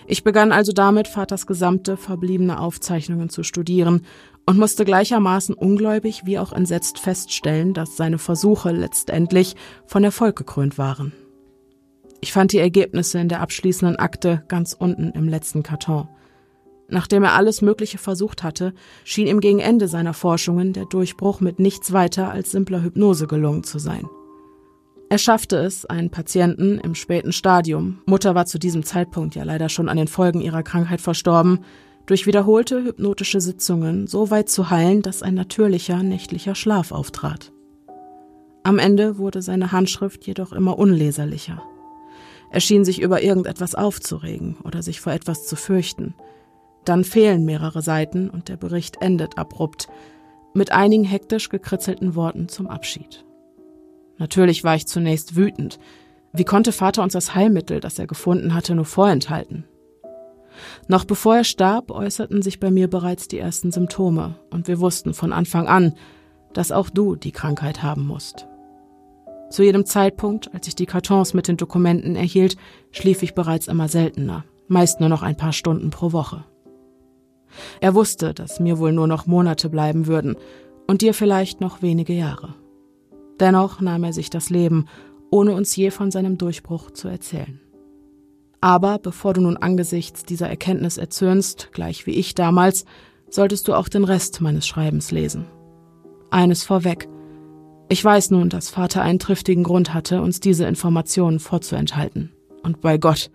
Ich 0.07 0.25
begann 0.25 0.53
also 0.53 0.73
damit, 0.73 1.09
Vaters 1.09 1.47
gesamte 1.47 1.97
verbliebene 1.97 2.59
Aufzeichnungen 2.59 3.29
zu 3.29 3.43
studieren 3.43 4.03
und 4.47 4.59
musste 4.59 4.85
gleichermaßen 4.85 5.55
ungläubig 5.55 6.23
wie 6.25 6.39
auch 6.39 6.53
entsetzt 6.53 6.99
feststellen, 6.99 7.75
dass 7.75 7.97
seine 7.97 8.19
Versuche 8.19 8.73
letztendlich 8.73 9.55
von 9.87 10.05
Erfolg 10.05 10.37
gekrönt 10.37 10.79
waren. 10.79 11.13
Ich 12.21 12.33
fand 12.33 12.53
die 12.53 12.59
Ergebnisse 12.59 13.19
in 13.19 13.29
der 13.29 13.41
abschließenden 13.41 13.97
Akte 13.97 14.45
ganz 14.49 14.75
unten 14.79 15.11
im 15.11 15.29
letzten 15.29 15.63
Karton. 15.63 16.09
Nachdem 16.89 17.25
er 17.25 17.33
alles 17.33 17.63
Mögliche 17.63 17.99
versucht 17.99 18.43
hatte, 18.43 18.75
schien 19.03 19.27
ihm 19.27 19.41
gegen 19.41 19.61
Ende 19.61 19.89
seiner 19.89 20.15
Forschungen 20.15 20.73
der 20.73 20.85
Durchbruch 20.85 21.41
mit 21.41 21.59
nichts 21.59 21.93
weiter 21.93 22.31
als 22.31 22.51
simpler 22.51 22.83
Hypnose 22.83 23.27
gelungen 23.27 23.65
zu 23.65 23.79
sein. 23.79 24.09
Er 25.13 25.19
schaffte 25.19 25.59
es, 25.59 25.85
einen 25.85 26.09
Patienten 26.09 26.79
im 26.79 26.95
späten 26.95 27.33
Stadium, 27.33 27.99
Mutter 28.07 28.35
war 28.35 28.47
zu 28.47 28.59
diesem 28.59 28.83
Zeitpunkt 28.83 29.35
ja 29.35 29.43
leider 29.43 29.69
schon 29.69 29.91
an 29.91 29.99
den 29.99 30.09
Folgen 30.09 30.41
ihrer 30.41 30.63
Krankheit 30.63 31.03
verstorben, 31.03 31.59
durch 32.07 32.27
wiederholte 32.27 32.83
hypnotische 32.83 33.43
Sitzungen 33.43 34.07
so 34.07 34.31
weit 34.31 34.49
zu 34.49 34.71
heilen, 34.71 35.03
dass 35.03 35.23
ein 35.23 35.35
natürlicher 35.35 36.03
nächtlicher 36.03 36.55
Schlaf 36.55 36.93
auftrat. 36.93 37.53
Am 38.63 38.79
Ende 38.79 39.19
wurde 39.19 39.43
seine 39.43 39.71
Handschrift 39.71 40.27
jedoch 40.27 40.51
immer 40.51 40.79
unleserlicher. 40.79 41.63
Er 42.51 42.61
schien 42.61 42.87
sich 42.87 43.03
über 43.03 43.23
irgendetwas 43.23 43.75
aufzuregen 43.75 44.57
oder 44.65 44.83
sich 44.83 45.03
vor 45.03 45.13
etwas 45.13 45.47
zu 45.47 45.57
fürchten. 45.57 46.15
Dann 46.87 47.05
fehlen 47.05 47.45
mehrere 47.45 47.83
Seiten 47.83 48.31
und 48.31 48.49
der 48.49 48.57
Bericht 48.57 49.03
endet 49.03 49.37
abrupt 49.37 49.89
mit 50.55 50.73
einigen 50.73 51.05
hektisch 51.05 51.51
gekritzelten 51.51 52.15
Worten 52.15 52.49
zum 52.49 52.67
Abschied. 52.67 53.27
Natürlich 54.23 54.63
war 54.63 54.77
ich 54.77 54.87
zunächst 54.87 55.35
wütend. 55.35 55.81
Wie 56.33 56.45
konnte 56.45 56.71
Vater 56.71 57.03
uns 57.03 57.13
das 57.13 57.35
Heilmittel, 57.35 57.81
das 57.81 57.99
er 57.99 58.07
gefunden 58.07 58.55
hatte, 58.55 58.77
nur 58.77 58.85
vorenthalten? 58.85 59.65
Noch 60.87 61.05
bevor 61.05 61.39
er 61.39 61.43
starb, 61.43 61.91
äußerten 61.91 62.41
sich 62.41 62.61
bei 62.61 62.71
mir 62.71 62.89
bereits 62.89 63.27
die 63.27 63.41
ersten 63.41 63.73
Symptome, 63.73 64.37
und 64.51 64.69
wir 64.69 64.79
wussten 64.79 65.13
von 65.13 65.33
Anfang 65.33 65.67
an, 65.67 65.95
dass 66.53 66.71
auch 66.71 66.89
du 66.89 67.17
die 67.17 67.33
Krankheit 67.33 67.83
haben 67.83 68.07
musst. 68.07 68.47
Zu 69.51 69.65
jedem 69.65 69.87
Zeitpunkt, 69.87 70.55
als 70.55 70.69
ich 70.69 70.77
die 70.77 70.87
Kartons 70.87 71.35
mit 71.35 71.49
den 71.49 71.57
Dokumenten 71.57 72.15
erhielt, 72.15 72.57
schlief 72.93 73.25
ich 73.25 73.35
bereits 73.35 73.67
immer 73.67 73.89
seltener, 73.89 74.45
meist 74.69 75.01
nur 75.01 75.09
noch 75.09 75.23
ein 75.23 75.37
paar 75.37 75.53
Stunden 75.53 75.91
pro 75.91 76.13
Woche. 76.13 76.45
Er 77.81 77.97
wusste, 77.97 78.35
dass 78.35 78.61
mir 78.61 78.79
wohl 78.79 78.93
nur 78.93 79.09
noch 79.09 79.27
Monate 79.27 79.69
bleiben 79.69 80.07
würden 80.07 80.37
und 80.87 81.03
dir 81.03 81.13
vielleicht 81.13 81.61
noch 81.61 81.83
wenige 81.83 82.13
Jahre. 82.13 82.55
Dennoch 83.43 83.81
nahm 83.81 84.05
er 84.05 84.13
sich 84.13 84.31
das 84.31 84.51
Leben, 84.51 84.87
ohne 85.29 85.53
uns 85.53 85.75
je 85.75 85.91
von 85.91 86.13
seinem 86.13 86.39
Durchbruch 86.39 86.93
zu 86.93 87.09
erzählen. 87.09 87.61
Aber 88.61 89.01
bevor 89.01 89.35
du 89.35 89.41
nun 89.41 89.57
angesichts 89.57 90.25
dieser 90.25 90.49
Erkenntnis 90.49 90.97
erzürnst, 90.97 91.71
gleich 91.73 92.07
wie 92.07 92.13
ich 92.13 92.37
damals, 92.37 92.85
solltest 93.29 93.67
du 93.67 93.75
auch 93.75 93.89
den 93.89 94.05
Rest 94.05 94.41
meines 94.41 94.65
Schreibens 94.65 95.11
lesen. 95.11 95.47
Eines 96.31 96.63
vorweg. 96.63 97.09
Ich 97.89 98.05
weiß 98.05 98.31
nun, 98.31 98.49
dass 98.49 98.71
Vater 98.71 99.03
einen 99.03 99.19
triftigen 99.19 99.65
Grund 99.65 99.93
hatte, 99.93 100.23
uns 100.23 100.39
diese 100.39 100.67
Informationen 100.67 101.41
vorzuenthalten. 101.41 102.31
Und 102.63 102.81
bei 102.81 102.97
Gott, 102.97 103.33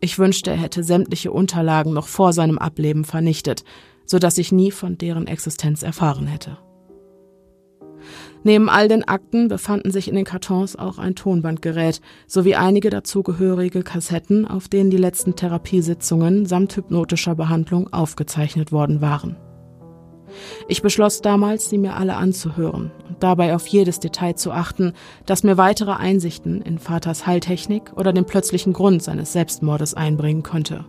ich 0.00 0.16
wünschte, 0.16 0.52
er 0.52 0.58
hätte 0.58 0.84
sämtliche 0.84 1.32
Unterlagen 1.32 1.92
noch 1.92 2.06
vor 2.06 2.32
seinem 2.32 2.58
Ableben 2.58 3.04
vernichtet, 3.04 3.64
so 4.06 4.20
dass 4.20 4.38
ich 4.38 4.52
nie 4.52 4.70
von 4.70 4.96
deren 4.96 5.26
Existenz 5.26 5.82
erfahren 5.82 6.28
hätte. 6.28 6.56
Neben 8.42 8.70
all 8.70 8.88
den 8.88 9.06
Akten 9.06 9.48
befanden 9.48 9.90
sich 9.90 10.08
in 10.08 10.14
den 10.14 10.24
Kartons 10.24 10.76
auch 10.76 10.98
ein 10.98 11.14
Tonbandgerät 11.14 12.00
sowie 12.26 12.54
einige 12.54 12.88
dazugehörige 12.88 13.82
Kassetten, 13.82 14.46
auf 14.46 14.68
denen 14.68 14.90
die 14.90 14.96
letzten 14.96 15.36
Therapiesitzungen 15.36 16.46
samt 16.46 16.74
hypnotischer 16.76 17.34
Behandlung 17.34 17.92
aufgezeichnet 17.92 18.72
worden 18.72 19.00
waren. 19.00 19.36
Ich 20.68 20.80
beschloss 20.80 21.22
damals, 21.22 21.68
sie 21.68 21.76
mir 21.76 21.96
alle 21.96 22.14
anzuhören 22.16 22.92
und 23.08 23.22
dabei 23.22 23.54
auf 23.54 23.66
jedes 23.66 23.98
Detail 24.00 24.34
zu 24.34 24.52
achten, 24.52 24.92
das 25.26 25.42
mir 25.42 25.56
weitere 25.56 25.92
Einsichten 25.92 26.62
in 26.62 26.78
Vaters 26.78 27.26
Heiltechnik 27.26 27.92
oder 27.96 28.12
den 28.12 28.24
plötzlichen 28.24 28.72
Grund 28.72 29.02
seines 29.02 29.32
Selbstmordes 29.32 29.94
einbringen 29.94 30.44
könnte. 30.44 30.84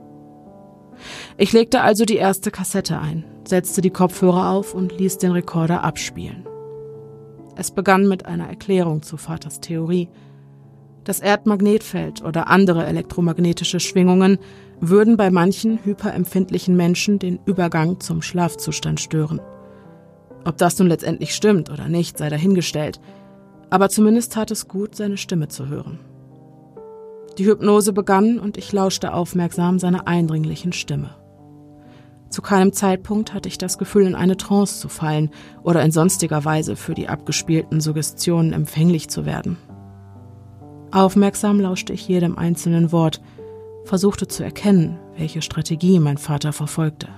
Ich 1.38 1.52
legte 1.52 1.82
also 1.82 2.06
die 2.06 2.18
erste 2.18 2.52
Kassette 2.52 2.99
ein, 2.99 3.26
setzte 3.43 3.82
die 3.82 3.89
Kopfhörer 3.89 4.52
auf 4.52 4.76
und 4.76 4.97
ließ 4.97 5.18
den 5.18 5.32
Rekorder 5.32 5.84
abspielen. 5.84 6.45
Es 7.56 7.72
begann 7.72 8.08
mit 8.08 8.26
einer 8.26 8.47
Erklärung 8.47 9.02
zu 9.02 9.18
Vaters 9.18 9.60
Theorie. 9.60 10.10
Das 11.04 11.20
Erdmagnetfeld 11.20 12.24
oder 12.24 12.47
andere 12.47 12.86
elektromagnetische 12.86 13.80
Schwingungen 13.80 14.38
würden 14.80 15.18
bei 15.18 15.30
manchen 15.30 15.84
hyperempfindlichen 15.84 16.76
Menschen 16.76 17.20
den 17.20 17.39
Übergang 17.45 17.99
zum 17.99 18.22
Schlafzustand 18.22 18.99
stören. 18.99 19.41
Ob 20.45 20.58
das 20.58 20.80
nun 20.80 20.88
letztendlich 20.88 21.36
stimmt 21.36 21.70
oder 21.70 21.88
nicht, 21.88 22.18
sei 22.18 22.30
dahingestellt, 22.30 22.99
aber 23.70 23.89
zumindest 23.89 24.34
tat 24.34 24.52
es 24.52 24.68
gut, 24.68 24.95
seine 24.95 25.18
Stimme 25.18 25.47
zu 25.47 25.68
hören. 25.68 25.99
Die 27.38 27.45
Hypnose 27.45 27.93
begann 27.93 28.39
und 28.39 28.58
ich 28.58 28.74
lauschte 28.74 29.14
aufmerksam 29.14 29.80
seiner 29.80 30.08
eindringlichen 30.08 30.74
Stimme. 30.74 31.20
Zu 32.32 32.41
keinem 32.41 32.71
Zeitpunkt 32.71 33.34
hatte 33.34 33.49
ich 33.49 33.57
das 33.57 33.77
Gefühl, 33.77 34.07
in 34.07 34.15
eine 34.15 34.38
Trance 34.38 34.79
zu 34.79 34.88
fallen 34.88 35.32
oder 35.63 35.84
in 35.84 35.91
sonstiger 35.91 36.45
Weise 36.45 36.77
für 36.77 36.93
die 36.93 37.09
abgespielten 37.09 37.82
Suggestionen 37.82 38.53
empfänglich 38.53 39.09
zu 39.09 39.25
werden. 39.25 39.57
Aufmerksam 40.91 41.59
lauschte 41.59 41.91
ich 41.91 42.07
jedem 42.07 42.38
einzelnen 42.38 42.93
Wort, 42.93 43.21
versuchte 43.84 44.29
zu 44.29 44.43
erkennen, 44.43 44.97
welche 45.17 45.41
Strategie 45.41 45.99
mein 45.99 46.17
Vater 46.17 46.53
verfolgte. 46.53 47.09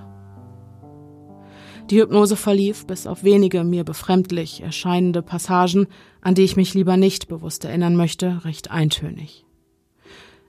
Die 1.90 2.00
Hypnose 2.00 2.34
verlief 2.34 2.84
bis 2.86 3.06
auf 3.06 3.22
wenige 3.22 3.62
mir 3.62 3.84
befremdlich 3.84 4.62
erscheinende 4.62 5.22
Passagen, 5.22 5.86
an 6.22 6.34
die 6.34 6.42
ich 6.42 6.56
mich 6.56 6.74
lieber 6.74 6.96
nicht 6.96 7.28
bewusst 7.28 7.64
erinnern 7.64 7.94
möchte, 7.94 8.44
recht 8.44 8.72
eintönig. 8.72 9.44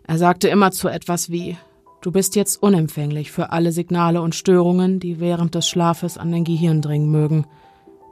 Er 0.08 0.18
sagte 0.18 0.48
immer 0.48 0.72
zu 0.72 0.88
etwas 0.88 1.30
wie 1.30 1.58
Du 2.06 2.12
bist 2.12 2.36
jetzt 2.36 2.62
unempfänglich 2.62 3.32
für 3.32 3.52
alle 3.52 3.72
Signale 3.72 4.22
und 4.22 4.36
Störungen, 4.36 5.00
die 5.00 5.20
während 5.20 5.56
des 5.56 5.68
Schlafes 5.68 6.20
an 6.20 6.32
dein 6.32 6.44
Gehirn 6.44 6.80
dringen 6.80 7.10
mögen. 7.10 7.48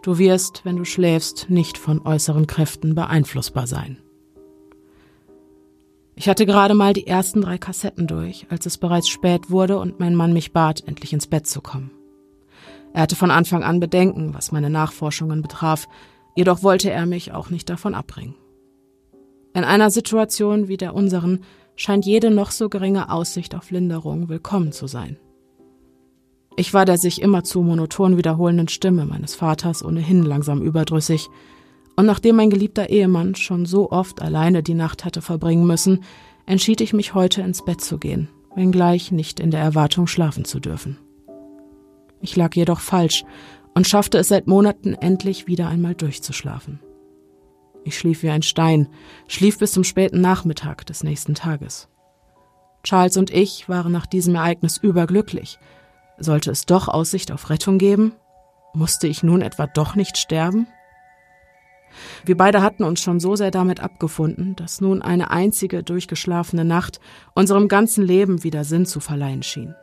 Du 0.02 0.18
wirst, 0.18 0.66
wenn 0.66 0.78
du 0.78 0.84
schläfst, 0.84 1.52
nicht 1.52 1.78
von 1.78 2.04
äußeren 2.04 2.48
Kräften 2.48 2.96
beeinflussbar 2.96 3.68
sein. 3.68 4.00
Ich 6.16 6.28
hatte 6.28 6.48
gerade 6.48 6.74
mal 6.74 6.94
die 6.94 7.06
ersten 7.06 7.42
drei 7.42 7.60
Kassetten 7.60 8.08
durch, 8.08 8.48
als 8.50 8.66
es 8.66 8.80
bereits 8.80 9.10
spät 9.10 9.52
wurde 9.52 9.78
und 9.78 10.00
mein 10.00 10.16
Mann 10.16 10.34
mich 10.34 10.54
bat, 10.54 10.82
endlich 10.88 11.14
ins 11.14 11.28
Bett 11.28 11.46
zu 11.46 11.62
kommen. 11.62 11.92
Er 12.94 13.04
hatte 13.04 13.16
von 13.16 13.30
Anfang 13.30 13.62
an 13.62 13.80
Bedenken, 13.80 14.34
was 14.34 14.52
meine 14.52 14.72
Nachforschungen 14.72 15.44
betraf, 15.44 15.88
jedoch 16.36 16.64
wollte 16.64 16.90
er 16.90 17.06
mich 17.06 17.32
auch 17.32 17.52
nicht 17.52 17.70
davon 17.70 17.94
abbringen. 17.94 18.34
In 19.54 19.64
einer 19.64 19.92
Situation 19.92 20.68
wie 20.68 20.78
der 20.78 20.96
unseren 20.96 21.42
scheint 21.76 22.06
jede 22.06 22.32
noch 22.32 22.52
so 22.52 22.70
geringe 22.70 23.10
Aussicht 23.10 23.56
auf 23.56 23.72
Linderung 23.72 24.30
willkommen 24.30 24.72
zu 24.72 24.88
sein. 24.88 25.18
Ich 26.56 26.74
war 26.74 26.86
der 26.86 26.98
sich 26.98 27.22
immerzu 27.22 27.62
monoton 27.62 28.18
wiederholenden 28.18 28.68
Stimme 28.68 29.06
meines 29.06 29.34
Vaters 29.36 29.84
ohnehin 29.84 30.24
langsam 30.24 30.62
überdrüssig, 30.62 31.30
und 31.96 32.06
nachdem 32.08 32.38
mein 32.38 32.50
geliebter 32.50 32.90
Ehemann 32.90 33.36
schon 33.36 33.66
so 33.66 33.92
oft 33.92 34.22
alleine 34.22 34.64
die 34.64 34.74
Nacht 34.74 35.06
hatte 35.06 35.22
verbringen 35.22 35.68
müssen, 35.68 36.04
entschied 36.46 36.82
ich 36.82 36.94
mich 36.94 37.14
heute 37.14 37.42
ins 37.42 37.64
Bett 37.64 37.82
zu 37.82 38.00
gehen, 38.00 38.30
wenngleich 38.56 39.12
nicht 39.12 39.40
in 39.40 39.52
der 39.52 39.62
Erwartung 39.62 40.08
schlafen 40.08 40.44
zu 40.44 40.60
dürfen. 40.60 40.98
Ich 42.20 42.36
lag 42.36 42.56
jedoch 42.56 42.80
falsch 42.80 43.26
und 43.76 43.88
schaffte 43.88 44.18
es 44.18 44.28
seit 44.28 44.48
Monaten 44.48 44.94
endlich 44.94 45.48
wieder 45.48 45.68
einmal 45.68 45.94
durchzuschlafen. 45.94 46.80
Ich 47.86 47.98
schlief 47.98 48.24
wie 48.24 48.30
ein 48.30 48.44
Stein, 48.44 48.88
schlief 49.28 49.60
bis 49.60 49.72
zum 49.74 49.84
späten 49.84 50.22
Nachmittag 50.22 50.86
des 50.86 51.04
nächsten 51.04 51.36
Tages. 51.36 51.90
Charles 52.84 53.18
und 53.18 53.30
ich 53.30 53.68
waren 53.70 53.92
nach 53.92 54.06
diesem 54.06 54.36
Ereignis 54.36 54.78
überglücklich. 54.78 55.60
Sollte 56.18 56.52
es 56.52 56.66
doch 56.66 56.88
Aussicht 56.88 57.32
auf 57.32 57.50
Rettung 57.50 57.78
geben? 57.78 58.14
Musste 58.74 59.08
ich 59.08 59.24
nun 59.24 59.42
etwa 59.42 59.68
doch 59.68 59.96
nicht 59.96 60.18
sterben? 60.18 60.68
Wir 62.26 62.36
beide 62.36 62.62
hatten 62.62 62.84
uns 62.84 63.02
schon 63.02 63.20
so 63.20 63.36
sehr 63.36 63.52
damit 63.52 63.80
abgefunden, 63.80 64.56
dass 64.56 64.82
nun 64.82 65.02
eine 65.02 65.30
einzige 65.30 65.84
durchgeschlafene 65.84 66.66
Nacht 66.66 67.00
unserem 67.36 67.68
ganzen 67.68 68.04
Leben 68.04 68.44
wieder 68.44 68.64
Sinn 68.64 68.86
zu 68.86 69.00
verleihen 69.00 69.44
schien. 69.44 69.76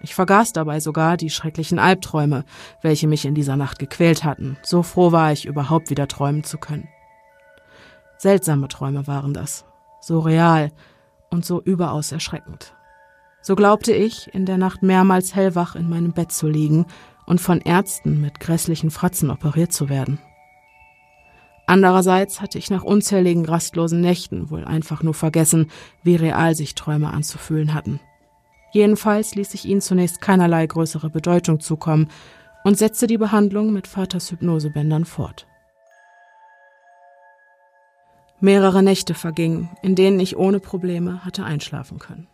Ich 0.00 0.14
vergaß 0.14 0.52
dabei 0.52 0.78
sogar 0.78 1.16
die 1.16 1.30
schrecklichen 1.30 1.78
Albträume, 1.78 2.44
welche 2.82 3.08
mich 3.08 3.24
in 3.24 3.34
dieser 3.34 3.56
Nacht 3.56 3.78
gequält 3.78 4.24
hatten. 4.24 4.56
So 4.62 4.82
froh 4.82 5.10
war 5.10 5.32
ich, 5.32 5.46
überhaupt 5.46 5.90
wieder 5.90 6.06
träumen 6.06 6.44
zu 6.44 6.58
können. 6.58 6.88
Seltsame 8.18 8.68
Träume 8.68 9.06
waren 9.06 9.32
das, 9.32 9.64
so 10.00 10.18
real 10.18 10.72
und 11.30 11.44
so 11.44 11.62
überaus 11.62 12.12
erschreckend. 12.12 12.74
So 13.42 13.54
glaubte 13.54 13.92
ich, 13.92 14.34
in 14.34 14.44
der 14.44 14.58
Nacht 14.58 14.82
mehrmals 14.82 15.34
hellwach 15.34 15.76
in 15.76 15.88
meinem 15.88 16.12
Bett 16.12 16.32
zu 16.32 16.48
liegen 16.48 16.86
und 17.26 17.40
von 17.40 17.60
Ärzten 17.60 18.20
mit 18.20 18.40
grässlichen 18.40 18.90
Fratzen 18.90 19.30
operiert 19.30 19.72
zu 19.72 19.88
werden. 19.88 20.18
Andererseits 21.66 22.40
hatte 22.40 22.58
ich 22.58 22.70
nach 22.70 22.82
unzähligen 22.82 23.44
rastlosen 23.44 24.00
Nächten 24.00 24.50
wohl 24.50 24.64
einfach 24.64 25.02
nur 25.02 25.14
vergessen, 25.14 25.70
wie 26.02 26.16
real 26.16 26.54
sich 26.54 26.74
Träume 26.74 27.12
anzufühlen 27.12 27.74
hatten. 27.74 28.00
Jedenfalls 28.72 29.34
ließ 29.34 29.54
ich 29.54 29.64
ihnen 29.66 29.80
zunächst 29.80 30.20
keinerlei 30.20 30.66
größere 30.66 31.10
Bedeutung 31.10 31.60
zukommen 31.60 32.08
und 32.64 32.76
setzte 32.76 33.06
die 33.06 33.18
Behandlung 33.18 33.72
mit 33.72 33.86
Vaters 33.86 34.30
Hypnosebändern 34.30 35.04
fort. 35.04 35.46
Mehrere 38.40 38.84
Nächte 38.84 39.14
vergingen, 39.14 39.68
in 39.82 39.96
denen 39.96 40.20
ich 40.20 40.36
ohne 40.36 40.60
Probleme 40.60 41.24
hatte 41.24 41.44
einschlafen 41.44 41.98
können. 41.98 42.28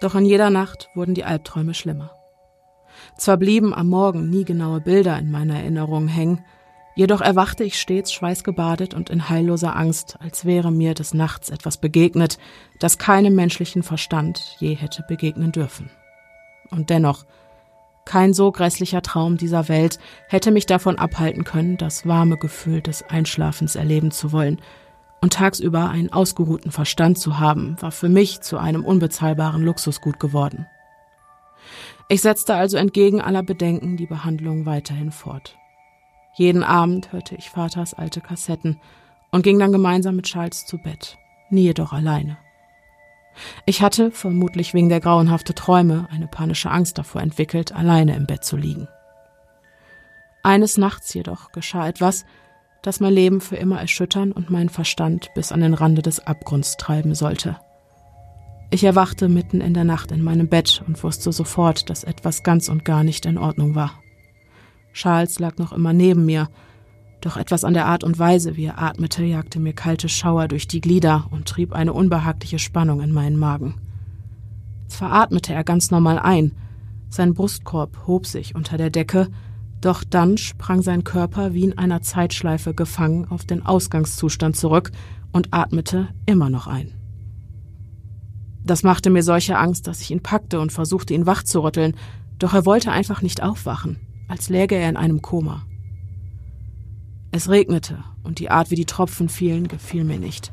Doch 0.00 0.14
in 0.14 0.24
jeder 0.24 0.48
Nacht 0.48 0.88
wurden 0.94 1.14
die 1.14 1.24
Albträume 1.24 1.74
schlimmer. 1.74 2.12
Zwar 3.16 3.36
blieben 3.36 3.74
am 3.74 3.88
Morgen 3.88 4.30
nie 4.30 4.44
genaue 4.44 4.80
Bilder 4.80 5.18
in 5.18 5.30
meiner 5.30 5.56
Erinnerung 5.56 6.08
hängen, 6.08 6.42
jedoch 6.96 7.20
erwachte 7.20 7.64
ich 7.64 7.78
stets 7.78 8.12
schweißgebadet 8.12 8.94
und 8.94 9.10
in 9.10 9.28
heilloser 9.28 9.76
Angst, 9.76 10.16
als 10.20 10.46
wäre 10.46 10.72
mir 10.72 10.94
des 10.94 11.12
Nachts 11.12 11.50
etwas 11.50 11.76
begegnet, 11.76 12.38
das 12.80 12.96
keinem 12.96 13.34
menschlichen 13.34 13.82
Verstand 13.82 14.56
je 14.58 14.74
hätte 14.74 15.04
begegnen 15.06 15.52
dürfen. 15.52 15.90
Und 16.70 16.88
dennoch, 16.88 17.26
kein 18.08 18.32
so 18.32 18.50
grässlicher 18.50 19.02
Traum 19.02 19.36
dieser 19.36 19.68
Welt 19.68 19.98
hätte 20.28 20.50
mich 20.50 20.64
davon 20.64 20.98
abhalten 20.98 21.44
können, 21.44 21.76
das 21.76 22.06
warme 22.06 22.38
Gefühl 22.38 22.80
des 22.80 23.02
Einschlafens 23.02 23.76
erleben 23.76 24.10
zu 24.10 24.32
wollen. 24.32 24.62
Und 25.20 25.34
tagsüber 25.34 25.90
einen 25.90 26.10
ausgeruhten 26.10 26.70
Verstand 26.70 27.18
zu 27.18 27.38
haben, 27.38 27.76
war 27.80 27.90
für 27.92 28.08
mich 28.08 28.40
zu 28.40 28.56
einem 28.56 28.82
unbezahlbaren 28.84 29.62
Luxusgut 29.62 30.18
geworden. 30.18 30.66
Ich 32.08 32.22
setzte 32.22 32.54
also 32.54 32.78
entgegen 32.78 33.20
aller 33.20 33.42
Bedenken 33.42 33.98
die 33.98 34.06
Behandlung 34.06 34.64
weiterhin 34.64 35.10
fort. 35.10 35.58
Jeden 36.34 36.64
Abend 36.64 37.12
hörte 37.12 37.34
ich 37.34 37.50
Vaters 37.50 37.92
alte 37.92 38.22
Kassetten 38.22 38.80
und 39.30 39.42
ging 39.42 39.58
dann 39.58 39.72
gemeinsam 39.72 40.16
mit 40.16 40.24
Charles 40.24 40.64
zu 40.64 40.78
Bett, 40.78 41.18
nie 41.50 41.64
jedoch 41.64 41.92
alleine. 41.92 42.38
Ich 43.68 43.82
hatte, 43.82 44.10
vermutlich 44.10 44.72
wegen 44.72 44.88
der 44.88 44.98
grauenhaften 44.98 45.54
Träume, 45.54 46.08
eine 46.10 46.26
panische 46.26 46.70
Angst 46.70 46.96
davor 46.96 47.20
entwickelt, 47.20 47.70
alleine 47.70 48.16
im 48.16 48.24
Bett 48.24 48.42
zu 48.42 48.56
liegen. 48.56 48.88
Eines 50.42 50.78
Nachts 50.78 51.12
jedoch 51.12 51.52
geschah 51.52 51.86
etwas, 51.86 52.24
das 52.80 53.00
mein 53.00 53.12
Leben 53.12 53.42
für 53.42 53.56
immer 53.56 53.78
erschüttern 53.78 54.32
und 54.32 54.48
meinen 54.48 54.70
Verstand 54.70 55.28
bis 55.34 55.52
an 55.52 55.60
den 55.60 55.74
Rande 55.74 56.00
des 56.00 56.18
Abgrunds 56.18 56.78
treiben 56.78 57.14
sollte. 57.14 57.58
Ich 58.70 58.84
erwachte 58.84 59.28
mitten 59.28 59.60
in 59.60 59.74
der 59.74 59.84
Nacht 59.84 60.12
in 60.12 60.22
meinem 60.22 60.48
Bett 60.48 60.82
und 60.86 61.04
wusste 61.04 61.30
sofort, 61.30 61.90
dass 61.90 62.04
etwas 62.04 62.42
ganz 62.42 62.70
und 62.70 62.86
gar 62.86 63.04
nicht 63.04 63.26
in 63.26 63.36
Ordnung 63.36 63.74
war. 63.74 64.00
Charles 64.94 65.40
lag 65.40 65.58
noch 65.58 65.72
immer 65.72 65.92
neben 65.92 66.24
mir, 66.24 66.48
doch 67.20 67.36
etwas 67.36 67.64
an 67.64 67.74
der 67.74 67.86
Art 67.86 68.04
und 68.04 68.18
Weise, 68.18 68.56
wie 68.56 68.66
er 68.66 68.80
atmete, 68.80 69.24
jagte 69.24 69.60
mir 69.60 69.72
kalte 69.72 70.08
Schauer 70.08 70.48
durch 70.48 70.68
die 70.68 70.80
Glieder 70.80 71.26
und 71.30 71.46
trieb 71.46 71.72
eine 71.72 71.92
unbehagliche 71.92 72.58
Spannung 72.58 73.00
in 73.00 73.12
meinen 73.12 73.38
Magen. 73.38 73.74
Zwar 74.88 75.12
atmete 75.12 75.52
er 75.52 75.64
ganz 75.64 75.90
normal 75.90 76.18
ein, 76.18 76.52
sein 77.08 77.34
Brustkorb 77.34 78.06
hob 78.06 78.26
sich 78.26 78.54
unter 78.54 78.76
der 78.76 78.90
Decke, 78.90 79.28
doch 79.80 80.04
dann 80.04 80.38
sprang 80.38 80.82
sein 80.82 81.04
Körper 81.04 81.54
wie 81.54 81.64
in 81.64 81.78
einer 81.78 82.02
Zeitschleife 82.02 82.74
gefangen 82.74 83.26
auf 83.30 83.44
den 83.44 83.64
Ausgangszustand 83.64 84.56
zurück 84.56 84.90
und 85.32 85.48
atmete 85.52 86.08
immer 86.26 86.50
noch 86.50 86.66
ein. 86.66 86.92
Das 88.64 88.82
machte 88.82 89.08
mir 89.08 89.22
solche 89.22 89.56
Angst, 89.56 89.86
dass 89.86 90.00
ich 90.00 90.10
ihn 90.10 90.22
packte 90.22 90.60
und 90.60 90.72
versuchte, 90.72 91.14
ihn 91.14 91.26
wach 91.26 91.42
doch 92.38 92.54
er 92.54 92.66
wollte 92.66 92.92
einfach 92.92 93.22
nicht 93.22 93.42
aufwachen, 93.42 93.98
als 94.28 94.48
läge 94.48 94.74
er 94.74 94.88
in 94.88 94.96
einem 94.96 95.22
Koma. 95.22 95.64
Es 97.30 97.48
regnete, 97.48 97.98
und 98.22 98.38
die 98.38 98.50
Art, 98.50 98.70
wie 98.70 98.74
die 98.74 98.86
Tropfen 98.86 99.28
fielen, 99.28 99.68
gefiel 99.68 100.04
mir 100.04 100.18
nicht. 100.18 100.50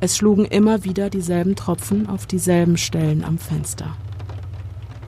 Es 0.00 0.16
schlugen 0.16 0.44
immer 0.44 0.84
wieder 0.84 1.10
dieselben 1.10 1.56
Tropfen 1.56 2.08
auf 2.08 2.26
dieselben 2.26 2.76
Stellen 2.76 3.24
am 3.24 3.38
Fenster. 3.38 3.96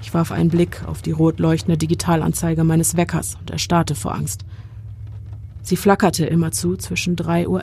Ich 0.02 0.14
warf 0.14 0.32
einen 0.32 0.48
Blick 0.48 0.82
auf 0.86 1.02
die 1.02 1.12
rot 1.12 1.38
leuchtende 1.38 1.76
Digitalanzeige 1.76 2.64
meines 2.64 2.96
Weckers 2.96 3.36
und 3.36 3.50
erstarrte 3.50 3.94
vor 3.94 4.14
Angst. 4.14 4.44
Sie 5.62 5.76
flackerte 5.76 6.26
immerzu 6.26 6.76
zwischen 6.76 7.14
3.11 7.14 7.46
Uhr 7.46 7.60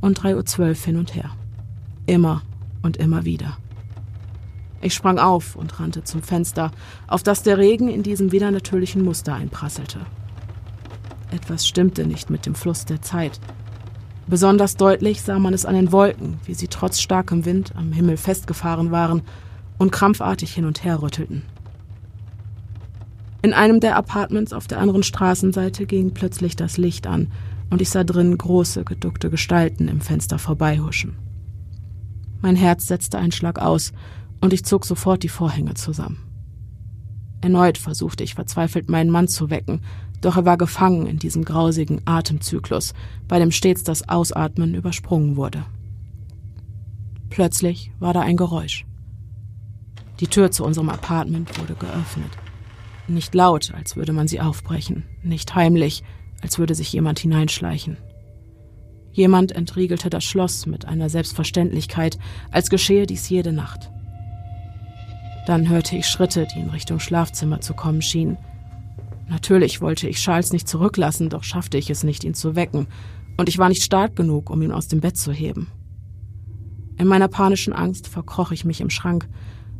und 0.00 0.20
3.12 0.20 0.60
Uhr 0.60 0.74
hin 0.74 0.96
und 0.96 1.14
her. 1.14 1.30
Immer 2.06 2.42
und 2.82 2.96
immer 2.96 3.24
wieder. 3.24 3.58
Ich 4.80 4.94
sprang 4.94 5.18
auf 5.18 5.56
und 5.56 5.78
rannte 5.78 6.04
zum 6.04 6.22
Fenster, 6.22 6.70
auf 7.06 7.22
das 7.22 7.42
der 7.42 7.58
Regen 7.58 7.88
in 7.88 8.02
diesem 8.02 8.32
widernatürlichen 8.32 9.04
Muster 9.04 9.34
einprasselte. 9.34 9.98
Etwas 11.30 11.66
stimmte 11.66 12.06
nicht 12.06 12.30
mit 12.30 12.46
dem 12.46 12.54
Fluss 12.54 12.84
der 12.84 13.02
Zeit. 13.02 13.40
Besonders 14.26 14.76
deutlich 14.76 15.22
sah 15.22 15.38
man 15.38 15.54
es 15.54 15.66
an 15.66 15.74
den 15.74 15.92
Wolken, 15.92 16.38
wie 16.44 16.54
sie 16.54 16.68
trotz 16.68 17.00
starkem 17.00 17.44
Wind 17.44 17.74
am 17.76 17.92
Himmel 17.92 18.16
festgefahren 18.16 18.90
waren 18.90 19.22
und 19.78 19.92
krampfartig 19.92 20.52
hin 20.52 20.66
und 20.66 20.84
her 20.84 21.02
rüttelten. 21.02 21.42
In 23.42 23.54
einem 23.54 23.80
der 23.80 23.96
Apartments 23.96 24.52
auf 24.52 24.66
der 24.66 24.78
anderen 24.78 25.02
Straßenseite 25.02 25.86
ging 25.86 26.12
plötzlich 26.12 26.56
das 26.56 26.76
Licht 26.76 27.06
an 27.06 27.28
und 27.70 27.80
ich 27.80 27.88
sah 27.88 28.04
drin 28.04 28.36
große, 28.36 28.84
geduckte 28.84 29.30
Gestalten 29.30 29.88
im 29.88 30.00
Fenster 30.00 30.38
vorbeihuschen. 30.38 31.16
Mein 32.42 32.56
Herz 32.56 32.86
setzte 32.86 33.18
einen 33.18 33.32
Schlag 33.32 33.58
aus 33.58 33.92
und 34.40 34.52
ich 34.52 34.64
zog 34.64 34.84
sofort 34.84 35.22
die 35.22 35.28
Vorhänge 35.28 35.74
zusammen. 35.74 36.18
Erneut 37.40 37.78
versuchte 37.78 38.22
ich 38.22 38.34
verzweifelt 38.34 38.90
meinen 38.90 39.10
Mann 39.10 39.28
zu 39.28 39.48
wecken, 39.48 39.80
doch 40.20 40.36
er 40.36 40.44
war 40.44 40.58
gefangen 40.58 41.06
in 41.06 41.18
diesem 41.18 41.44
grausigen 41.44 42.00
Atemzyklus, 42.04 42.94
bei 43.28 43.38
dem 43.38 43.50
stets 43.50 43.84
das 43.84 44.08
Ausatmen 44.08 44.74
übersprungen 44.74 45.36
wurde. 45.36 45.64
Plötzlich 47.30 47.92
war 47.98 48.12
da 48.12 48.20
ein 48.20 48.36
Geräusch. 48.36 48.84
Die 50.18 50.26
Tür 50.26 50.50
zu 50.50 50.64
unserem 50.64 50.90
Apartment 50.90 51.58
wurde 51.58 51.74
geöffnet. 51.74 52.30
Nicht 53.08 53.34
laut, 53.34 53.72
als 53.74 53.96
würde 53.96 54.12
man 54.12 54.28
sie 54.28 54.40
aufbrechen, 54.40 55.04
nicht 55.22 55.54
heimlich, 55.54 56.02
als 56.42 56.58
würde 56.58 56.74
sich 56.74 56.92
jemand 56.92 57.18
hineinschleichen. 57.18 57.96
Jemand 59.12 59.52
entriegelte 59.52 60.10
das 60.10 60.24
Schloss 60.24 60.66
mit 60.66 60.86
einer 60.86 61.08
Selbstverständlichkeit, 61.08 62.18
als 62.50 62.70
geschehe 62.70 63.06
dies 63.06 63.28
jede 63.28 63.52
Nacht. 63.52 63.90
Dann 65.46 65.68
hörte 65.68 65.96
ich 65.96 66.06
Schritte, 66.06 66.46
die 66.54 66.60
in 66.60 66.70
Richtung 66.70 67.00
Schlafzimmer 67.00 67.60
zu 67.60 67.74
kommen 67.74 68.02
schienen. 68.02 68.36
Natürlich 69.30 69.80
wollte 69.80 70.08
ich 70.08 70.16
Charles 70.16 70.52
nicht 70.52 70.66
zurücklassen, 70.66 71.28
doch 71.28 71.44
schaffte 71.44 71.78
ich 71.78 71.88
es 71.88 72.02
nicht, 72.02 72.24
ihn 72.24 72.34
zu 72.34 72.56
wecken, 72.56 72.88
und 73.36 73.48
ich 73.48 73.58
war 73.58 73.68
nicht 73.68 73.84
stark 73.84 74.16
genug, 74.16 74.50
um 74.50 74.60
ihn 74.60 74.72
aus 74.72 74.88
dem 74.88 75.00
Bett 75.00 75.16
zu 75.16 75.30
heben. 75.30 75.68
In 76.98 77.06
meiner 77.06 77.28
panischen 77.28 77.72
Angst 77.72 78.08
verkroch 78.08 78.50
ich 78.50 78.64
mich 78.64 78.80
im 78.80 78.90
Schrank, 78.90 79.28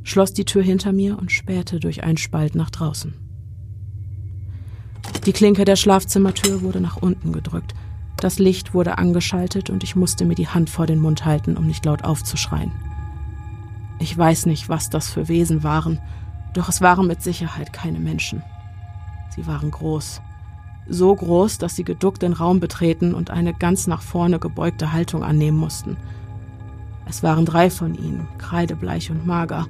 schloss 0.04 0.32
die 0.32 0.44
Tür 0.44 0.62
hinter 0.62 0.92
mir 0.92 1.18
und 1.18 1.32
spähte 1.32 1.80
durch 1.80 2.04
einen 2.04 2.16
Spalt 2.16 2.54
nach 2.54 2.70
draußen. 2.70 3.12
Die 5.26 5.32
Klinke 5.32 5.64
der 5.64 5.76
Schlafzimmertür 5.76 6.62
wurde 6.62 6.80
nach 6.80 6.96
unten 6.96 7.32
gedrückt, 7.32 7.74
das 8.18 8.38
Licht 8.38 8.72
wurde 8.72 8.98
angeschaltet 8.98 9.68
und 9.68 9.82
ich 9.82 9.96
musste 9.96 10.26
mir 10.26 10.36
die 10.36 10.48
Hand 10.48 10.70
vor 10.70 10.86
den 10.86 11.00
Mund 11.00 11.24
halten, 11.24 11.56
um 11.56 11.66
nicht 11.66 11.84
laut 11.84 12.04
aufzuschreien. 12.04 12.70
Ich 13.98 14.16
weiß 14.16 14.46
nicht, 14.46 14.68
was 14.68 14.90
das 14.90 15.10
für 15.10 15.26
Wesen 15.26 15.64
waren, 15.64 15.98
doch 16.54 16.68
es 16.68 16.80
waren 16.80 17.08
mit 17.08 17.20
Sicherheit 17.20 17.72
keine 17.72 17.98
Menschen. 17.98 18.44
Sie 19.34 19.46
waren 19.46 19.70
groß. 19.70 20.20
So 20.88 21.14
groß, 21.14 21.58
dass 21.58 21.76
sie 21.76 21.84
geduckt 21.84 22.22
den 22.22 22.32
Raum 22.32 22.60
betreten 22.60 23.14
und 23.14 23.30
eine 23.30 23.54
ganz 23.54 23.86
nach 23.86 24.02
vorne 24.02 24.38
gebeugte 24.38 24.92
Haltung 24.92 25.22
annehmen 25.22 25.58
mussten. 25.58 25.96
Es 27.06 27.22
waren 27.22 27.44
drei 27.44 27.70
von 27.70 27.94
ihnen, 27.94 28.28
kreidebleich 28.38 29.10
und 29.10 29.26
mager. 29.26 29.66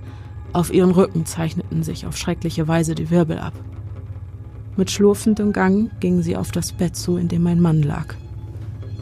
Auf 0.52 0.72
ihren 0.72 0.90
Rücken 0.90 1.26
zeichneten 1.26 1.82
sich 1.82 2.06
auf 2.06 2.16
schreckliche 2.16 2.68
Weise 2.68 2.94
die 2.94 3.11
Wirbel 3.11 3.38
ab. 3.38 3.54
Mit 4.76 4.90
schlurfendem 4.90 5.52
Gang 5.52 5.90
gingen 6.00 6.22
sie 6.22 6.36
auf 6.36 6.52
das 6.52 6.72
Bett 6.72 6.96
zu, 6.96 7.16
in 7.16 7.28
dem 7.28 7.42
mein 7.42 7.61
Mann 7.61 7.82
lag. 7.82 8.14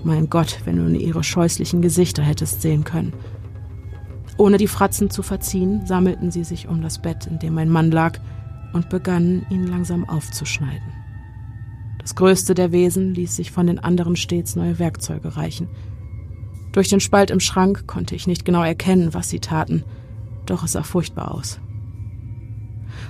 Mein 0.04 0.30
Gott, 0.30 0.60
wenn 0.64 0.76
du 0.76 0.82
nur 0.82 1.00
ihre 1.00 1.24
scheußlichen 1.24 1.82
Gesichter 1.82 2.22
hättest 2.22 2.62
sehen 2.62 2.84
können. 2.84 3.12
Ohne 4.36 4.56
die 4.56 4.68
Fratzen 4.68 5.10
zu 5.10 5.22
verziehen, 5.22 5.84
sammelten 5.86 6.30
sie 6.30 6.44
sich 6.44 6.68
um 6.68 6.80
das 6.80 7.00
Bett, 7.00 7.26
in 7.26 7.38
dem 7.38 7.54
mein 7.54 7.68
Mann 7.68 7.90
lag, 7.90 8.18
und 8.72 8.88
begannen, 8.88 9.46
ihn 9.50 9.66
langsam 9.66 10.08
aufzuschneiden. 10.08 10.92
Das 11.98 12.14
größte 12.14 12.54
der 12.54 12.72
Wesen 12.72 13.14
ließ 13.14 13.36
sich 13.36 13.50
von 13.50 13.66
den 13.66 13.78
anderen 13.78 14.16
stets 14.16 14.56
neue 14.56 14.78
Werkzeuge 14.78 15.36
reichen. 15.36 15.68
Durch 16.72 16.88
den 16.88 17.00
Spalt 17.00 17.30
im 17.30 17.40
Schrank 17.40 17.86
konnte 17.86 18.14
ich 18.14 18.26
nicht 18.26 18.44
genau 18.44 18.62
erkennen, 18.62 19.14
was 19.14 19.28
sie 19.28 19.40
taten, 19.40 19.84
doch 20.46 20.64
es 20.64 20.72
sah 20.72 20.82
furchtbar 20.82 21.34
aus. 21.34 21.60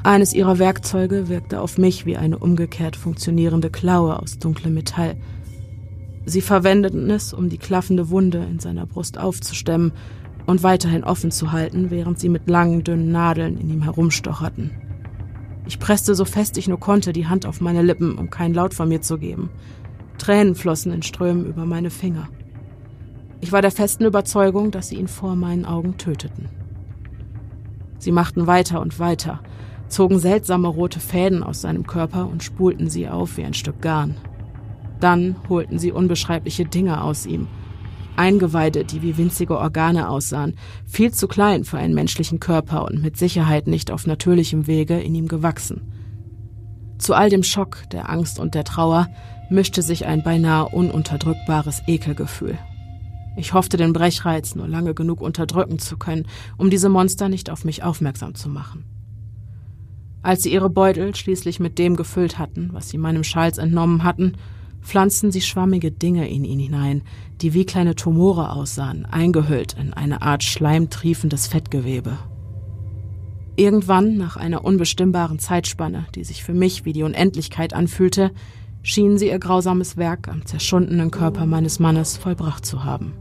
Eines 0.03 0.33
ihrer 0.33 0.59
Werkzeuge 0.59 1.29
wirkte 1.29 1.61
auf 1.61 1.79
mich 1.79 2.07
wie 2.07 2.17
eine 2.17 2.39
umgekehrt 2.39 2.97
funktionierende 2.97 3.71
Klaue 3.71 4.21
aus 4.21 4.39
dunklem 4.39 4.75
Metall. 4.75 5.17
Sie 6.25 6.41
verwendeten 6.41 7.11
es, 7.11 7.33
um 7.33 7.49
die 7.49 7.59
klaffende 7.59 8.11
Wunde 8.11 8.47
in 8.51 8.59
seiner 8.59 8.87
Brust 8.87 9.19
aufzustemmen 9.19 9.93
und 10.47 10.63
weiterhin 10.63 11.05
offen 11.05 11.31
zu 11.31 11.53
halten, 11.53 11.91
während 11.91 12.19
sie 12.19 12.29
mit 12.29 12.49
langen, 12.49 12.85
dünnen 12.85 13.13
Nadeln 13.13 13.59
in 13.59 13.71
ihm 13.71 13.83
herumstocherten. 13.83 14.88
Ich 15.69 15.79
presste 15.79 16.15
so 16.15 16.25
fest 16.25 16.57
ich 16.57 16.67
nur 16.67 16.81
konnte 16.81 17.13
die 17.13 17.27
Hand 17.27 17.45
auf 17.45 17.61
meine 17.61 17.83
Lippen, 17.83 18.17
um 18.17 18.31
keinen 18.31 18.55
Laut 18.55 18.73
von 18.73 18.89
mir 18.89 19.03
zu 19.03 19.19
geben. 19.19 19.51
Tränen 20.17 20.55
flossen 20.55 20.93
in 20.93 21.03
Strömen 21.03 21.45
über 21.45 21.67
meine 21.67 21.91
Finger. 21.91 22.29
Ich 23.43 23.53
war 23.53 23.61
der 23.61 23.71
festen 23.71 24.07
Überzeugung, 24.07 24.71
dass 24.71 24.89
sie 24.89 24.97
ihn 24.97 25.09
vor 25.09 25.37
meinen 25.37 25.67
Augen 25.67 25.99
töteten. 25.99 26.49
Sie 27.99 28.13
machten 28.13 28.47
weiter 28.47 28.81
und 28.81 28.99
weiter, 28.99 29.41
zogen 29.89 30.19
seltsame 30.19 30.69
rote 30.69 31.01
Fäden 31.01 31.43
aus 31.43 31.61
seinem 31.61 31.87
Körper 31.87 32.27
und 32.27 32.43
spulten 32.43 32.89
sie 32.89 33.07
auf 33.07 33.37
wie 33.37 33.45
ein 33.45 33.55
Stück 33.55 33.83
Garn. 33.83 34.17
Dann 35.01 35.37
holten 35.51 35.79
sie 35.79 35.93
unbeschreibliche 35.93 36.65
Dinge 36.65 37.03
aus 37.05 37.27
ihm, 37.27 37.47
Eingeweide, 38.19 38.85
die 38.85 39.03
wie 39.03 39.17
winzige 39.17 39.59
Organe 39.59 40.09
aussahen, 40.09 40.57
viel 40.85 41.13
zu 41.13 41.29
klein 41.29 41.65
für 41.65 41.79
einen 41.79 41.95
menschlichen 41.95 42.41
Körper 42.41 42.85
und 42.85 43.03
mit 43.03 43.17
Sicherheit 43.17 43.67
nicht 43.67 43.91
auf 43.91 44.07
natürlichem 44.07 44.67
Wege 44.67 44.99
in 45.01 45.15
ihm 45.15 45.29
gewachsen. 45.29 45.93
Zu 46.99 47.15
all 47.15 47.31
dem 47.31 47.43
Schock, 47.43 47.85
der 47.93 48.11
Angst 48.11 48.39
und 48.39 48.55
der 48.55 48.65
Trauer 48.65 49.09
mischte 49.51 49.83
sich 49.83 50.05
ein 50.07 50.23
beinahe 50.23 50.69
ununterdrückbares 50.69 51.83
Ekelgefühl. 51.87 52.59
Ich 53.37 53.53
hoffte, 53.53 53.77
den 53.77 53.93
Brechreiz 53.93 54.57
nur 54.57 54.67
lange 54.67 54.95
genug 54.95 55.21
unterdrücken 55.21 55.79
zu 55.79 55.97
können, 55.97 56.27
um 56.57 56.71
diese 56.71 56.89
Monster 56.89 57.29
nicht 57.29 57.51
auf 57.51 57.65
mich 57.65 57.85
aufmerksam 57.85 58.35
zu 58.35 58.49
machen. 58.49 58.85
Als 60.23 60.43
sie 60.43 60.53
ihre 60.53 60.69
Beutel 60.69 61.15
schließlich 61.15 61.61
mit 61.61 61.79
dem 61.79 61.95
gefüllt 61.95 62.39
hatten, 62.39 62.71
was 62.73 62.89
sie 62.89 62.99
meinem 62.99 63.23
Schals 63.23 63.59
entnommen 63.59 64.03
hatten, 64.03 64.33
pflanzten 64.83 65.31
sie 65.33 65.41
schwammige 65.41 65.91
Dinge 65.91 66.29
in 66.29 66.45
ihn 66.45 66.59
hinein, 66.59 67.03
die 67.41 67.55
wie 67.55 67.67
kleine 67.67 67.95
Tumore 67.95 68.51
aussahen, 68.51 69.05
eingehüllt 69.05 69.77
in 69.79 69.93
eine 69.93 70.23
Art 70.23 70.43
schleimtriefendes 70.43 71.47
Fettgewebe. 71.47 72.19
Irgendwann, 73.57 74.17
nach 74.17 74.37
einer 74.37 74.65
unbestimmbaren 74.65 75.39
Zeitspanne, 75.39 76.07
die 76.15 76.25
sich 76.25 76.45
für 76.45 76.55
mich 76.55 76.85
wie 76.85 76.93
die 76.93 77.03
Unendlichkeit 77.03 77.75
anfühlte, 77.75 78.31
schienen 78.83 79.19
sie 79.19 79.29
ihr 79.29 79.39
grausames 79.39 79.97
Werk 79.97 80.29
am 80.29 80.47
zerschundenen 80.47 81.11
Körper 81.11 81.45
meines 81.45 81.81
Mannes 81.81 82.17
vollbracht 82.17 82.65
zu 82.65 82.85
haben. 82.85 83.15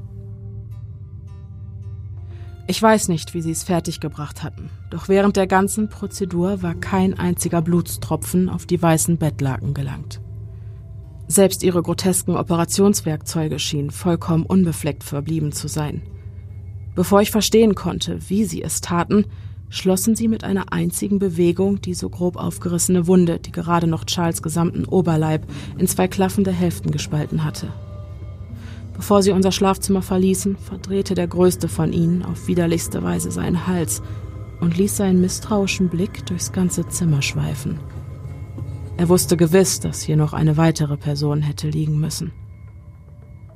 Ich 2.69 2.81
weiß 2.81 3.07
nicht, 3.07 3.33
wie 3.33 3.41
sie 3.41 3.51
es 3.51 3.63
fertiggebracht 3.63 4.43
hatten, 4.43 4.69
doch 4.89 5.07
während 5.07 5.37
der 5.37 5.47
ganzen 5.47 5.89
Prozedur 5.89 6.61
war 6.61 6.75
kein 6.75 7.17
einziger 7.17 7.61
Blutstropfen 7.61 8.49
auf 8.49 8.65
die 8.65 8.81
weißen 8.81 9.17
Bettlaken 9.17 9.73
gelangt. 9.73 10.21
Selbst 11.27 11.61
ihre 11.63 11.83
grotesken 11.83 12.37
Operationswerkzeuge 12.37 13.59
schienen 13.59 13.91
vollkommen 13.91 14.45
unbefleckt 14.45 15.03
verblieben 15.03 15.51
zu 15.51 15.67
sein. 15.67 16.01
Bevor 16.95 17.21
ich 17.21 17.31
verstehen 17.31 17.75
konnte, 17.75 18.19
wie 18.29 18.45
sie 18.45 18.63
es 18.63 18.81
taten, 18.81 19.25
schlossen 19.69 20.15
sie 20.15 20.29
mit 20.29 20.45
einer 20.45 20.71
einzigen 20.71 21.19
Bewegung 21.19 21.81
die 21.81 21.93
so 21.93 22.09
grob 22.09 22.37
aufgerissene 22.37 23.07
Wunde, 23.07 23.39
die 23.39 23.51
gerade 23.51 23.87
noch 23.87 24.05
Charles 24.05 24.41
gesamten 24.41 24.85
Oberleib 24.85 25.45
in 25.77 25.87
zwei 25.87 26.07
klaffende 26.07 26.51
Hälften 26.51 26.91
gespalten 26.91 27.43
hatte. 27.43 27.67
Bevor 28.95 29.21
sie 29.21 29.31
unser 29.31 29.51
Schlafzimmer 29.51 30.01
verließen, 30.01 30.55
verdrehte 30.55 31.13
der 31.13 31.27
größte 31.27 31.67
von 31.67 31.93
ihnen 31.93 32.23
auf 32.23 32.47
widerlichste 32.47 33.03
Weise 33.03 33.31
seinen 33.31 33.67
Hals 33.67 34.01
und 34.59 34.77
ließ 34.77 34.97
seinen 34.97 35.21
misstrauischen 35.21 35.89
Blick 35.89 36.25
durchs 36.25 36.51
ganze 36.51 36.87
Zimmer 36.87 37.21
schweifen. 37.21 37.79
Er 38.97 39.09
wusste 39.09 39.37
gewiss, 39.37 39.79
dass 39.79 40.01
hier 40.01 40.17
noch 40.17 40.33
eine 40.33 40.57
weitere 40.57 40.97
Person 40.97 41.43
hätte 41.43 41.69
liegen 41.69 41.99
müssen. 41.99 42.31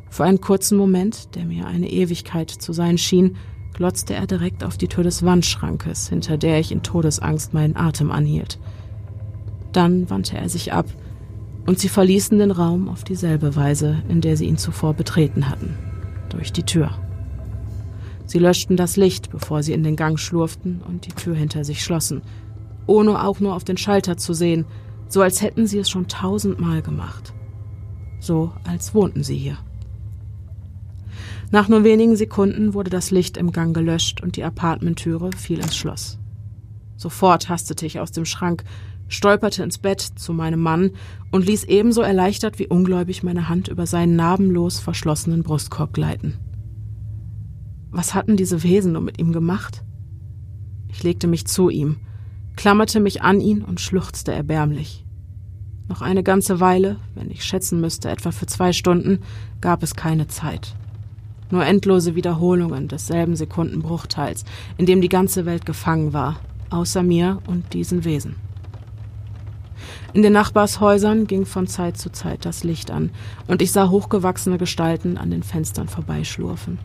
Für 0.10 0.24
einen 0.24 0.40
kurzen 0.40 0.78
Moment, 0.78 1.36
der 1.36 1.46
mir 1.46 1.66
eine 1.66 1.90
Ewigkeit 1.90 2.52
zu 2.52 2.74
sein 2.74 3.00
schien, 3.00 3.38
glotzte 3.74 4.14
er 4.14 4.28
direkt 4.28 4.64
auf 4.64 4.78
die 4.78 4.88
Tür 4.88 5.04
des 5.04 5.24
Wandschrankes, 5.24 6.10
hinter 6.10 6.38
der 6.38 6.60
ich 6.60 6.72
in 6.72 6.84
Todesangst 6.84 7.54
meinen 7.54 7.76
Atem 7.76 8.12
anhielt. 8.12 8.60
Dann 9.72 10.10
wandte 10.10 10.38
er 10.38 10.48
sich 10.48 10.74
ab, 10.74 10.86
und 11.66 11.80
sie 11.80 11.90
verließen 11.90 12.38
den 12.38 12.52
Raum 12.52 12.90
auf 12.90 13.04
dieselbe 13.04 13.56
Weise, 13.56 14.04
in 14.10 14.22
der 14.22 14.38
sie 14.38 14.46
ihn 14.46 14.58
zuvor 14.58 14.94
betreten 14.94 15.50
hatten, 15.50 15.76
durch 16.30 16.52
die 16.52 16.64
Tür. 16.64 16.92
Sie 18.26 18.40
löschten 18.40 18.78
das 18.78 18.96
Licht, 18.96 19.32
bevor 19.32 19.64
sie 19.64 19.74
in 19.74 19.84
den 19.84 19.96
Gang 19.96 20.20
schlurften 20.20 20.82
und 20.88 21.06
die 21.06 21.14
Tür 21.14 21.36
hinter 21.36 21.64
sich 21.64 21.84
schlossen, 21.84 22.22
ohne 22.86 23.24
auch 23.24 23.40
nur 23.40 23.56
auf 23.56 23.64
den 23.64 23.78
Schalter 23.78 24.18
zu 24.18 24.34
sehen, 24.34 24.66
so 25.12 25.22
als 25.22 25.42
hätten 25.42 25.68
sie 25.68 25.78
es 25.78 25.90
schon 25.90 26.08
tausendmal 26.08 26.82
gemacht. 26.82 27.34
So 28.20 28.54
als 28.64 28.94
wohnten 28.96 29.24
sie 29.24 29.38
hier. 29.38 29.58
Nach 31.52 31.68
nur 31.68 31.84
wenigen 31.84 32.16
Sekunden 32.16 32.74
wurde 32.74 32.90
das 32.90 33.12
Licht 33.12 33.36
im 33.36 33.52
Gang 33.52 33.76
gelöscht 33.76 34.22
und 34.22 34.38
die 34.38 34.44
Apartmenttüre 34.44 35.32
fiel 35.36 35.60
ins 35.60 35.76
Schloss. 35.76 36.18
Sofort 36.96 37.50
hastete 37.50 37.86
ich 37.86 38.00
aus 38.00 38.12
dem 38.12 38.24
Schrank, 38.24 38.64
stolperte 39.10 39.64
ins 39.64 39.78
Bett 39.78 40.00
zu 40.00 40.32
meinem 40.32 40.62
Mann 40.62 40.92
und 41.30 41.46
ließ 41.46 41.66
ebenso 41.66 42.02
erleichtert 42.02 42.58
wie 42.58 42.68
ungläubig 42.68 43.22
meine 43.22 43.50
Hand 43.50 43.68
über 43.68 43.86
seinen 43.86 44.16
narbenlos 44.16 44.80
verschlossenen 44.80 45.44
Brustkorb 45.44 45.94
gleiten. 45.94 46.36
Was 47.90 48.14
hatten 48.14 48.38
diese 48.38 48.64
Wesen 48.64 48.94
nur 48.94 49.02
mit 49.02 49.20
ihm 49.20 49.34
gemacht? 49.34 49.84
Ich 50.88 51.04
legte 51.04 51.28
mich 51.28 51.46
zu 51.48 51.70
ihm, 51.70 51.98
klammerte 52.56 53.00
mich 53.00 53.22
an 53.22 53.40
ihn 53.42 53.64
und 53.64 53.80
schluchzte 53.80 54.32
erbärmlich. 54.32 55.06
Noch 55.88 56.02
eine 56.02 56.24
ganze 56.24 56.60
Weile, 56.60 56.98
wenn 57.16 57.30
ich 57.32 57.44
schätzen 57.44 57.82
müsste, 57.82 58.10
etwa 58.10 58.32
für 58.32 58.46
zwei 58.46 58.72
Stunden, 58.72 59.20
gab 59.60 59.84
es 59.84 59.96
keine 59.96 60.28
Zeit. 60.28 60.76
Nur 61.50 61.66
endlose 61.66 62.16
Wiederholungen 62.16 62.88
desselben 62.88 63.36
Sekundenbruchteils, 63.36 64.46
in 64.78 64.86
dem 64.86 65.02
die 65.02 65.10
ganze 65.10 65.46
Welt 65.46 65.66
gefangen 65.66 66.14
war, 66.14 66.40
außer 66.70 67.04
mir 67.04 67.40
und 67.46 67.74
diesen 67.74 68.06
Wesen. 68.06 68.38
In 70.14 70.24
den 70.24 70.34
Nachbarshäusern 70.34 71.28
ging 71.28 71.46
von 71.46 71.68
Zeit 71.68 71.98
zu 71.98 72.12
Zeit 72.12 72.46
das 72.46 72.64
Licht 72.64 72.92
an, 72.92 73.12
und 73.48 73.62
ich 73.62 73.72
sah 73.72 73.90
hochgewachsene 73.90 74.58
Gestalten 74.58 75.18
an 75.18 75.32
den 75.32 75.44
Fenstern 75.44 75.88
vorbeischlurfen. 75.88 76.80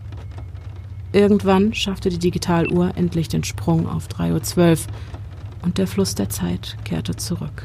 Irgendwann 1.13 1.75
schaffte 1.75 2.09
die 2.09 2.19
Digitaluhr 2.19 2.93
endlich 2.97 3.29
den 3.29 3.45
Sprung 3.45 3.89
auf 3.89 4.09
3.12 4.09 4.59
Uhr 4.59 4.77
und 5.67 5.79
der 5.79 5.89
Fluss 5.89 6.15
der 6.15 6.31
Zeit 6.31 6.79
kehrte 6.85 7.17
zurück. 7.17 7.65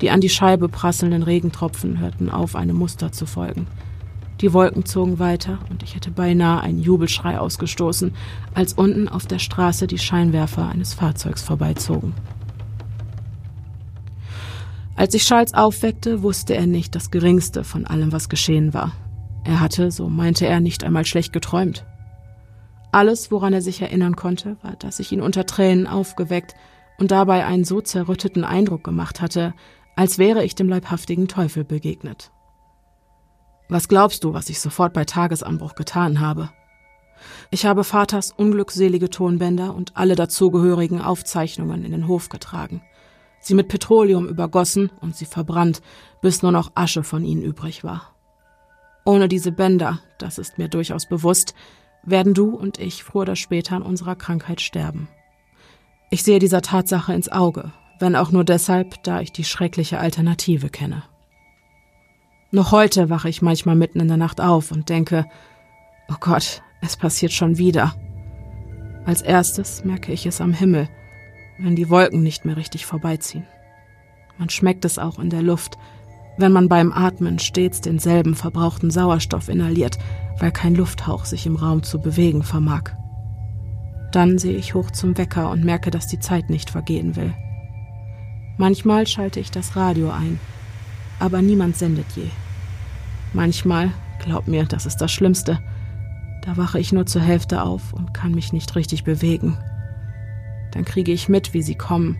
Die 0.00 0.10
an 0.10 0.22
die 0.22 0.30
Scheibe 0.30 0.68
prasselnden 0.68 1.22
Regentropfen 1.22 2.00
hörten 2.00 2.30
auf, 2.30 2.56
einem 2.56 2.76
Muster 2.76 3.12
zu 3.12 3.26
folgen. 3.26 3.66
Die 4.40 4.54
Wolken 4.54 4.86
zogen 4.86 5.18
weiter 5.18 5.58
und 5.68 5.82
ich 5.82 5.94
hätte 5.94 6.10
beinahe 6.10 6.62
einen 6.62 6.78
Jubelschrei 6.78 7.38
ausgestoßen, 7.38 8.14
als 8.54 8.72
unten 8.72 9.06
auf 9.06 9.26
der 9.26 9.38
Straße 9.38 9.86
die 9.86 9.98
Scheinwerfer 9.98 10.68
eines 10.68 10.94
Fahrzeugs 10.94 11.42
vorbeizogen. 11.42 12.14
Als 14.96 15.12
ich 15.14 15.26
Charles 15.26 15.52
aufweckte, 15.52 16.22
wusste 16.22 16.54
er 16.54 16.66
nicht 16.66 16.94
das 16.94 17.10
Geringste 17.10 17.64
von 17.64 17.86
allem, 17.86 18.12
was 18.12 18.30
geschehen 18.30 18.72
war. 18.72 18.92
Er 19.44 19.60
hatte, 19.60 19.90
so 19.90 20.08
meinte 20.08 20.46
er, 20.46 20.60
nicht 20.60 20.84
einmal 20.84 21.04
schlecht 21.04 21.34
geträumt. 21.34 21.84
Alles, 22.92 23.30
woran 23.30 23.52
er 23.52 23.60
sich 23.60 23.82
erinnern 23.82 24.16
konnte, 24.16 24.56
war, 24.62 24.76
dass 24.76 24.98
ich 24.98 25.12
ihn 25.12 25.20
unter 25.20 25.44
Tränen 25.44 25.86
aufgeweckt 25.86 26.54
und 26.98 27.10
dabei 27.10 27.46
einen 27.46 27.64
so 27.64 27.80
zerrütteten 27.80 28.44
Eindruck 28.44 28.84
gemacht 28.84 29.20
hatte, 29.20 29.54
als 29.96 30.18
wäre 30.18 30.44
ich 30.44 30.54
dem 30.54 30.68
leibhaftigen 30.68 31.28
Teufel 31.28 31.64
begegnet. 31.64 32.30
Was 33.68 33.88
glaubst 33.88 34.24
du, 34.24 34.32
was 34.34 34.48
ich 34.48 34.60
sofort 34.60 34.92
bei 34.92 35.04
Tagesanbruch 35.04 35.74
getan 35.74 36.20
habe? 36.20 36.50
Ich 37.50 37.66
habe 37.66 37.84
Vaters 37.84 38.32
unglückselige 38.32 39.10
Tonbänder 39.10 39.74
und 39.74 39.96
alle 39.96 40.14
dazugehörigen 40.14 41.00
Aufzeichnungen 41.00 41.84
in 41.84 41.92
den 41.92 42.08
Hof 42.08 42.28
getragen– 42.28 42.82
sie 43.40 43.54
mit 43.54 43.68
Petroleum 43.68 44.28
übergossen 44.28 44.90
und 45.00 45.16
sie 45.16 45.24
verbrannt, 45.24 45.80
bis 46.20 46.42
nur 46.42 46.52
noch 46.52 46.72
Asche 46.74 47.02
von 47.02 47.24
ihnen 47.24 47.42
übrig 47.42 47.84
war. 47.84 48.14
Ohne 49.04 49.28
diese 49.28 49.52
Bänder, 49.52 50.00
das 50.18 50.38
ist 50.38 50.58
mir 50.58 50.68
durchaus 50.68 51.06
bewusst, 51.06 51.54
werden 52.02 52.34
du 52.34 52.54
und 52.54 52.78
ich 52.78 53.04
früher 53.04 53.22
oder 53.22 53.36
später 53.36 53.76
an 53.76 53.82
unserer 53.82 54.16
Krankheit 54.16 54.60
sterben. 54.60 55.08
Ich 56.10 56.22
sehe 56.22 56.38
dieser 56.38 56.62
Tatsache 56.62 57.12
ins 57.12 57.30
Auge, 57.30 57.72
wenn 57.98 58.16
auch 58.16 58.30
nur 58.30 58.44
deshalb, 58.44 59.02
da 59.02 59.20
ich 59.20 59.32
die 59.32 59.44
schreckliche 59.44 59.98
Alternative 59.98 60.70
kenne. 60.70 61.02
Noch 62.50 62.72
heute 62.72 63.10
wache 63.10 63.28
ich 63.28 63.42
manchmal 63.42 63.76
mitten 63.76 64.00
in 64.00 64.08
der 64.08 64.16
Nacht 64.16 64.40
auf 64.40 64.70
und 64.72 64.88
denke, 64.88 65.26
oh 66.08 66.16
Gott, 66.18 66.62
es 66.80 66.96
passiert 66.96 67.32
schon 67.32 67.58
wieder. 67.58 67.94
Als 69.04 69.20
erstes 69.20 69.84
merke 69.84 70.12
ich 70.12 70.24
es 70.24 70.40
am 70.40 70.54
Himmel, 70.54 70.88
wenn 71.58 71.76
die 71.76 71.90
Wolken 71.90 72.22
nicht 72.22 72.46
mehr 72.46 72.56
richtig 72.56 72.86
vorbeiziehen. 72.86 73.46
Man 74.38 74.48
schmeckt 74.48 74.86
es 74.86 74.98
auch 74.98 75.18
in 75.18 75.28
der 75.28 75.42
Luft, 75.42 75.76
wenn 76.38 76.52
man 76.52 76.68
beim 76.68 76.92
Atmen 76.92 77.38
stets 77.38 77.82
denselben 77.82 78.34
verbrauchten 78.34 78.90
Sauerstoff 78.90 79.48
inhaliert, 79.48 79.98
weil 80.38 80.52
kein 80.52 80.74
Lufthauch 80.74 81.26
sich 81.26 81.44
im 81.44 81.56
Raum 81.56 81.82
zu 81.82 82.00
bewegen 82.00 82.42
vermag. 82.42 82.92
Dann 84.12 84.38
sehe 84.38 84.56
ich 84.56 84.74
hoch 84.74 84.90
zum 84.90 85.18
Wecker 85.18 85.50
und 85.50 85.64
merke, 85.64 85.90
dass 85.90 86.06
die 86.06 86.20
Zeit 86.20 86.50
nicht 86.50 86.70
vergehen 86.70 87.16
will. 87.16 87.34
Manchmal 88.56 89.06
schalte 89.06 89.38
ich 89.38 89.50
das 89.50 89.76
Radio 89.76 90.10
ein, 90.10 90.40
aber 91.18 91.42
niemand 91.42 91.76
sendet 91.76 92.06
je. 92.16 92.28
Manchmal, 93.32 93.92
glaub 94.24 94.48
mir, 94.48 94.64
das 94.64 94.86
ist 94.86 94.96
das 94.96 95.12
Schlimmste, 95.12 95.58
da 96.42 96.56
wache 96.56 96.80
ich 96.80 96.92
nur 96.92 97.06
zur 97.06 97.22
Hälfte 97.22 97.62
auf 97.62 97.92
und 97.92 98.14
kann 98.14 98.32
mich 98.32 98.52
nicht 98.52 98.74
richtig 98.74 99.04
bewegen. 99.04 99.58
Dann 100.72 100.84
kriege 100.84 101.12
ich 101.12 101.28
mit, 101.28 101.52
wie 101.52 101.62
sie 101.62 101.74
kommen, 101.74 102.16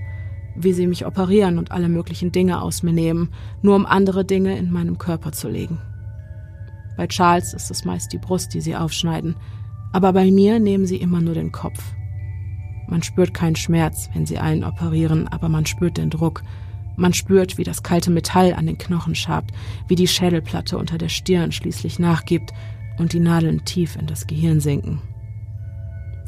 wie 0.55 0.73
sie 0.73 0.87
mich 0.87 1.07
operieren 1.07 1.59
und 1.59 1.73
alle 1.73 1.89
möglichen 1.89 2.31
Dinge 2.31 2.61
aus 2.61 2.83
mir 2.83 2.93
nehmen, 2.93 3.31
nur 3.63 3.77
um 3.77 3.87
andere 3.87 4.25
Dinge 4.25 4.57
in 4.59 4.71
meinem 4.71 4.99
Körper 4.99 5.33
zu 5.33 5.49
legen. 5.49 5.81
Bei 6.97 7.07
Charles 7.07 7.55
ist 7.55 7.71
es 7.71 7.85
meist 7.85 8.13
die 8.13 8.19
Brust, 8.19 8.55
die 8.55 8.61
sie 8.61 8.77
aufschneiden, 8.77 9.37
aber 9.93 10.13
bei 10.13 10.31
mir 10.31 10.59
nehmen 10.59 10.87
sie 10.87 10.97
immer 10.97 11.21
nur 11.21 11.35
den 11.35 11.53
Kopf. 11.53 11.83
Man 12.89 13.03
spürt 13.03 13.35
keinen 13.35 13.57
Schmerz, 13.57 14.09
wenn 14.15 14.27
sie 14.27 14.39
einen 14.39 14.65
operieren, 14.65 15.29
aber 15.29 15.49
man 15.49 15.67
spürt 15.67 15.99
den 15.99 16.11
Druck. 16.11 16.43
Man 16.97 17.13
spürt, 17.13 17.59
wie 17.59 17.65
das 17.65 17.83
kalte 17.83 18.11
Metall 18.11 18.55
an 18.55 18.67
den 18.67 18.79
Knochen 18.79 19.15
schabt, 19.15 19.53
wie 19.87 19.95
die 19.95 20.09
Schädelplatte 20.09 20.79
unter 20.79 20.99
der 20.99 21.09
Stirn 21.09 21.53
schließlich 21.53 21.99
nachgibt 21.99 22.53
und 22.99 23.13
die 23.13 23.21
Nadeln 23.21 23.65
tief 23.65 23.97
in 23.97 24.07
das 24.07 24.27
Gehirn 24.27 24.61
sinken. 24.61 25.01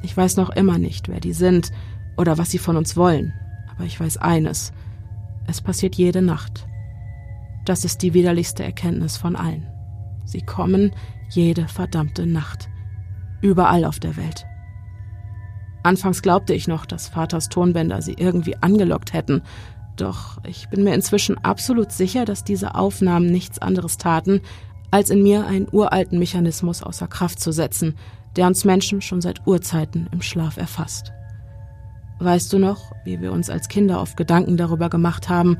Ich 0.02 0.16
weiß 0.16 0.36
noch 0.36 0.50
immer 0.50 0.78
nicht, 0.78 1.08
wer 1.08 1.20
die 1.20 1.32
sind 1.32 1.72
oder 2.16 2.38
was 2.38 2.50
sie 2.50 2.58
von 2.58 2.76
uns 2.76 2.96
wollen. 2.96 3.32
Aber 3.74 3.84
ich 3.84 3.98
weiß 3.98 4.18
eines. 4.18 4.72
Es 5.46 5.60
passiert 5.60 5.96
jede 5.96 6.22
Nacht. 6.22 6.66
Das 7.64 7.84
ist 7.84 8.02
die 8.02 8.14
widerlichste 8.14 8.62
Erkenntnis 8.62 9.16
von 9.16 9.36
allen. 9.36 9.66
Sie 10.24 10.40
kommen 10.40 10.92
jede 11.30 11.68
verdammte 11.68 12.26
Nacht. 12.26 12.69
Überall 13.42 13.84
auf 13.84 13.98
der 14.00 14.16
Welt. 14.16 14.46
Anfangs 15.82 16.22
glaubte 16.22 16.52
ich 16.52 16.68
noch, 16.68 16.84
dass 16.84 17.08
Vaters 17.08 17.48
Tonbänder 17.48 18.02
sie 18.02 18.14
irgendwie 18.14 18.56
angelockt 18.56 19.12
hätten, 19.12 19.42
doch 19.96 20.38
ich 20.46 20.68
bin 20.68 20.84
mir 20.84 20.94
inzwischen 20.94 21.38
absolut 21.38 21.92
sicher, 21.92 22.24
dass 22.24 22.44
diese 22.44 22.74
Aufnahmen 22.74 23.26
nichts 23.26 23.58
anderes 23.58 23.98
taten, 23.98 24.40
als 24.90 25.10
in 25.10 25.22
mir 25.22 25.46
einen 25.46 25.68
uralten 25.70 26.18
Mechanismus 26.18 26.82
außer 26.82 27.06
Kraft 27.06 27.40
zu 27.40 27.52
setzen, 27.52 27.96
der 28.36 28.46
uns 28.46 28.64
Menschen 28.64 29.00
schon 29.00 29.20
seit 29.20 29.46
Urzeiten 29.46 30.08
im 30.12 30.22
Schlaf 30.22 30.56
erfasst. 30.56 31.12
Weißt 32.18 32.52
du 32.52 32.58
noch, 32.58 32.92
wie 33.04 33.20
wir 33.20 33.32
uns 33.32 33.50
als 33.50 33.68
Kinder 33.68 34.00
oft 34.00 34.16
Gedanken 34.16 34.56
darüber 34.56 34.90
gemacht 34.90 35.28
haben, 35.28 35.58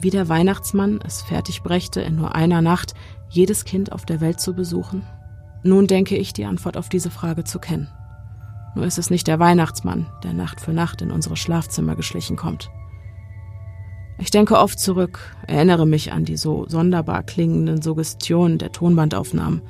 wie 0.00 0.10
der 0.10 0.28
Weihnachtsmann 0.28 1.00
es 1.04 1.22
fertig 1.22 1.62
brächte, 1.62 2.00
in 2.00 2.16
nur 2.16 2.34
einer 2.34 2.62
Nacht 2.62 2.94
jedes 3.28 3.64
Kind 3.64 3.92
auf 3.92 4.06
der 4.06 4.20
Welt 4.20 4.40
zu 4.40 4.54
besuchen? 4.54 5.02
Nun 5.62 5.86
denke 5.86 6.16
ich, 6.16 6.32
die 6.32 6.44
Antwort 6.44 6.76
auf 6.76 6.88
diese 6.88 7.10
Frage 7.10 7.44
zu 7.44 7.58
kennen. 7.58 7.88
Nur 8.74 8.84
ist 8.86 8.98
es 8.98 9.10
nicht 9.10 9.26
der 9.26 9.38
Weihnachtsmann, 9.38 10.06
der 10.22 10.32
Nacht 10.32 10.60
für 10.60 10.72
Nacht 10.72 11.02
in 11.02 11.10
unsere 11.10 11.36
Schlafzimmer 11.36 11.96
geschlichen 11.96 12.36
kommt. 12.36 12.70
Ich 14.18 14.30
denke 14.30 14.58
oft 14.58 14.78
zurück, 14.78 15.36
erinnere 15.46 15.86
mich 15.86 16.12
an 16.12 16.24
die 16.24 16.36
so 16.36 16.66
sonderbar 16.68 17.22
klingenden 17.22 17.82
Suggestionen 17.82 18.58
der 18.58 18.72
Tonbandaufnahmen 18.72 19.62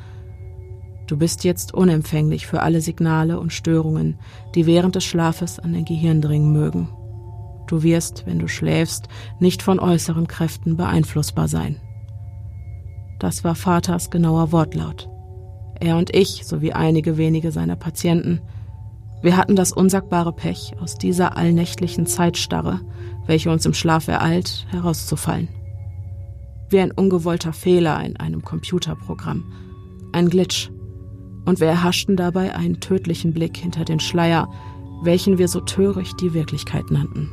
Du 1.08 1.16
bist 1.16 1.42
jetzt 1.42 1.72
unempfänglich 1.72 2.46
für 2.46 2.60
alle 2.60 2.82
Signale 2.82 3.40
und 3.40 3.50
Störungen, 3.50 4.18
die 4.54 4.66
während 4.66 4.94
des 4.94 5.04
Schlafes 5.04 5.58
an 5.58 5.72
dein 5.72 5.86
Gehirn 5.86 6.20
dringen 6.20 6.52
mögen. 6.52 6.90
Du 7.66 7.82
wirst, 7.82 8.26
wenn 8.26 8.38
du 8.38 8.46
schläfst, 8.46 9.08
nicht 9.40 9.62
von 9.62 9.80
äußeren 9.80 10.28
Kräften 10.28 10.76
beeinflussbar 10.76 11.48
sein. 11.48 11.80
Das 13.18 13.42
war 13.42 13.54
Vaters 13.54 14.10
genauer 14.10 14.52
Wortlaut. 14.52 15.08
Er 15.80 15.96
und 15.96 16.14
ich, 16.14 16.44
sowie 16.44 16.72
einige 16.72 17.16
wenige 17.16 17.52
seiner 17.52 17.76
Patienten, 17.76 18.40
wir 19.20 19.36
hatten 19.36 19.56
das 19.56 19.72
unsagbare 19.72 20.32
Pech, 20.32 20.74
aus 20.80 20.96
dieser 20.96 21.36
allnächtlichen 21.36 22.06
Zeitstarre, 22.06 22.80
welche 23.26 23.50
uns 23.50 23.66
im 23.66 23.74
Schlaf 23.74 24.06
ereilt, 24.06 24.66
herauszufallen. 24.70 25.48
Wie 26.70 26.78
ein 26.78 26.92
ungewollter 26.92 27.52
Fehler 27.52 28.02
in 28.04 28.16
einem 28.16 28.42
Computerprogramm, 28.42 29.52
ein 30.12 30.28
Glitch, 30.28 30.70
und 31.44 31.60
wir 31.60 31.66
erhaschten 31.66 32.16
dabei 32.16 32.54
einen 32.54 32.80
tödlichen 32.80 33.32
Blick 33.32 33.56
hinter 33.56 33.84
den 33.84 34.00
Schleier, 34.00 34.48
welchen 35.02 35.38
wir 35.38 35.48
so 35.48 35.60
töricht 35.60 36.20
die 36.20 36.34
Wirklichkeit 36.34 36.90
nannten. 36.90 37.30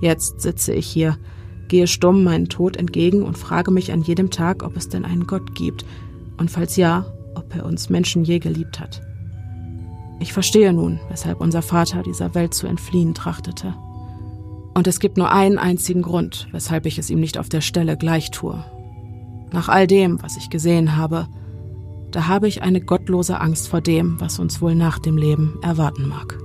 Jetzt 0.00 0.40
sitze 0.40 0.72
ich 0.72 0.86
hier, 0.86 1.18
gehe 1.68 1.86
stumm 1.86 2.24
meinen 2.24 2.48
Tod 2.48 2.76
entgegen 2.76 3.22
und 3.22 3.36
frage 3.36 3.70
mich 3.70 3.92
an 3.92 4.02
jedem 4.02 4.30
Tag, 4.30 4.62
ob 4.62 4.76
es 4.76 4.88
denn 4.88 5.04
einen 5.04 5.26
Gott 5.26 5.54
gibt, 5.54 5.84
und 6.38 6.50
falls 6.50 6.76
ja, 6.76 7.06
ob 7.34 7.54
er 7.54 7.64
uns 7.64 7.90
Menschen 7.90 8.24
je 8.24 8.38
geliebt 8.38 8.80
hat. 8.80 9.02
Ich 10.20 10.32
verstehe 10.32 10.72
nun, 10.72 11.00
weshalb 11.08 11.40
unser 11.40 11.62
Vater 11.62 12.02
dieser 12.02 12.34
Welt 12.34 12.54
zu 12.54 12.66
entfliehen 12.66 13.14
trachtete. 13.14 13.74
Und 14.74 14.86
es 14.86 15.00
gibt 15.00 15.16
nur 15.16 15.30
einen 15.30 15.58
einzigen 15.58 16.02
Grund, 16.02 16.48
weshalb 16.52 16.86
ich 16.86 16.98
es 16.98 17.10
ihm 17.10 17.20
nicht 17.20 17.38
auf 17.38 17.48
der 17.48 17.60
Stelle 17.60 17.96
gleich 17.96 18.30
tue. 18.30 18.64
Nach 19.52 19.68
all 19.68 19.86
dem, 19.86 20.22
was 20.22 20.36
ich 20.36 20.48
gesehen 20.48 20.96
habe, 20.96 21.26
da 22.10 22.28
habe 22.28 22.46
ich 22.46 22.62
eine 22.62 22.80
gottlose 22.80 23.40
Angst 23.40 23.68
vor 23.68 23.80
dem, 23.80 24.20
was 24.20 24.38
uns 24.38 24.60
wohl 24.60 24.74
nach 24.74 24.98
dem 24.98 25.16
Leben 25.16 25.58
erwarten 25.62 26.08
mag. 26.08 26.38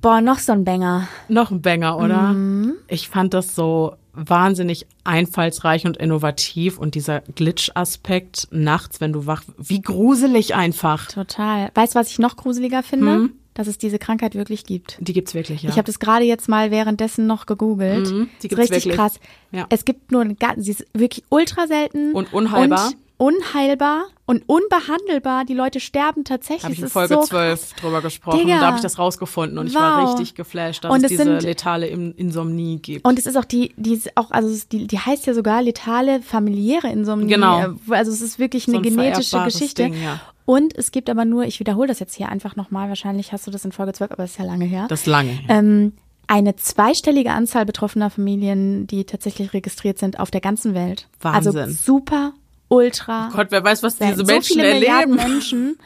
Boah, 0.00 0.20
noch 0.20 0.38
so 0.38 0.52
ein 0.52 0.64
Banger. 0.64 1.08
Noch 1.28 1.50
ein 1.50 1.60
Banger, 1.60 1.98
oder? 1.98 2.32
Mhm. 2.32 2.74
Ich 2.86 3.08
fand 3.08 3.34
das 3.34 3.54
so 3.54 3.94
wahnsinnig 4.18 4.86
einfallsreich 5.04 5.86
und 5.86 5.96
innovativ 5.96 6.78
und 6.78 6.94
dieser 6.94 7.20
Glitch-Aspekt 7.34 8.48
nachts, 8.50 9.00
wenn 9.00 9.12
du 9.12 9.26
wach, 9.26 9.42
wie 9.56 9.80
gruselig 9.80 10.54
einfach. 10.54 11.06
Total. 11.06 11.70
Weißt 11.74 11.94
du, 11.94 11.98
was 11.98 12.10
ich 12.10 12.18
noch 12.18 12.36
gruseliger 12.36 12.82
finde? 12.82 13.06
Mhm 13.18 13.32
dass 13.54 13.66
es 13.66 13.76
diese 13.76 13.98
Krankheit 13.98 14.36
wirklich 14.36 14.66
gibt. 14.66 14.96
Die 15.00 15.12
gibt's 15.12 15.34
wirklich, 15.34 15.64
ja. 15.64 15.70
Ich 15.70 15.74
habe 15.78 15.86
das 15.86 15.98
gerade 15.98 16.24
jetzt 16.24 16.48
mal 16.48 16.70
währenddessen 16.70 17.26
noch 17.26 17.44
gegoogelt. 17.44 18.08
Mhm, 18.08 18.28
die 18.40 18.46
gibt's 18.46 18.62
richtig 18.62 18.84
wirklich. 18.84 18.94
krass. 18.94 19.18
Ja. 19.50 19.66
Es 19.68 19.84
gibt 19.84 20.12
nur 20.12 20.20
eine, 20.20 20.36
ga- 20.36 20.54
sie 20.58 20.70
ist 20.70 20.86
wirklich 20.94 21.24
ultra 21.28 21.66
selten 21.66 22.12
Und 22.12 22.32
unheilbar. 22.32 22.86
und 22.86 22.96
unheilbar 23.18 24.04
und 24.26 24.42
unbehandelbar. 24.48 25.44
Die 25.44 25.54
Leute 25.54 25.80
sterben 25.80 26.24
tatsächlich. 26.24 26.64
habe 26.64 26.72
ich 26.72 26.78
Es 26.78 26.82
in 26.82 26.86
ist 26.86 26.92
Folge 26.92 27.14
so 27.14 27.22
12 27.22 27.74
drüber 27.74 28.00
gesprochen. 28.00 28.38
Digga. 28.40 28.60
Da 28.60 28.66
habe 28.68 28.76
ich 28.76 28.82
das 28.82 28.98
rausgefunden 28.98 29.58
und 29.58 29.66
ich 29.66 29.74
war 29.74 30.02
Wow. 30.02 30.10
richtig 30.12 30.34
geflasht, 30.34 30.84
dass 30.84 30.90
Und 30.92 30.98
es 30.98 31.04
es 31.04 31.08
diese 31.10 31.24
sind- 31.24 31.42
letale 31.42 31.86
In 31.88 32.12
Insomnie 32.12 32.78
gibt. 32.78 33.04
Und 33.06 33.18
es 33.18 33.26
ist 33.26 33.36
auch 33.36 33.44
die, 33.44 33.72
die 33.76 33.94
ist 33.94 34.16
auch, 34.16 34.30
also 34.30 34.48
es 34.48 34.56
ist 34.56 34.72
die, 34.72 34.86
die 34.86 34.98
heißt 34.98 35.26
ja 35.26 35.34
sogar 35.34 35.62
letale 35.62 36.22
familiäre 36.22 36.88
Insomnie. 36.88 37.26
Genau. 37.28 37.60
Äh, 37.60 37.74
Also 37.90 38.10
es 38.12 38.20
ist 38.22 38.38
wirklich 38.38 38.64
So 38.64 38.72
eine 38.72 38.78
ein 38.80 38.82
genetische 38.82 39.42
Geschichte. 39.44 39.82
Ding, 39.84 39.94
ja. 40.02 40.20
Und 40.44 40.74
es 40.78 40.92
gibt 40.92 41.10
aber 41.10 41.24
nur, 41.26 41.44
ich 41.44 41.60
wiederhole 41.60 41.88
das 41.88 41.98
jetzt 41.98 42.14
hier 42.14 42.28
einfach 42.30 42.56
nochmal, 42.56 42.88
wahrscheinlich 42.88 43.32
hast 43.32 43.46
du 43.46 43.50
das 43.50 43.64
in 43.64 43.72
Folge 43.72 43.92
12, 43.92 44.12
aber 44.12 44.22
das 44.22 44.30
ist 44.32 44.38
ja 44.38 44.44
lange 44.46 44.64
her. 44.64 44.86
das 44.88 45.04
lange. 45.06 45.30
her. 45.32 45.58
ähm, 45.58 45.92
eine 46.30 46.56
zweistellige 46.56 47.30
Anzahl 47.32 47.64
betroffener 47.64 48.10
Familien, 48.10 48.86
die 48.86 49.04
tatsächlich 49.04 49.54
registriert 49.54 49.98
sind 49.98 50.20
auf 50.20 50.30
der 50.30 50.42
ganzen 50.42 50.74
Welt. 50.74 51.08
Wahnsinn. 51.22 51.56
Also 51.58 51.72
super, 51.74 52.32
ultra. 52.68 53.30
Gott, 53.34 53.48
wer 53.50 53.64
weiß, 53.64 53.82
was 53.82 53.96
diese 53.96 54.16
so 54.16 54.24
Menschen 54.24 54.56
viele 54.60 54.74
Milliarden 54.74 55.18
erleben. 55.18 55.32
Menschen. 55.34 55.78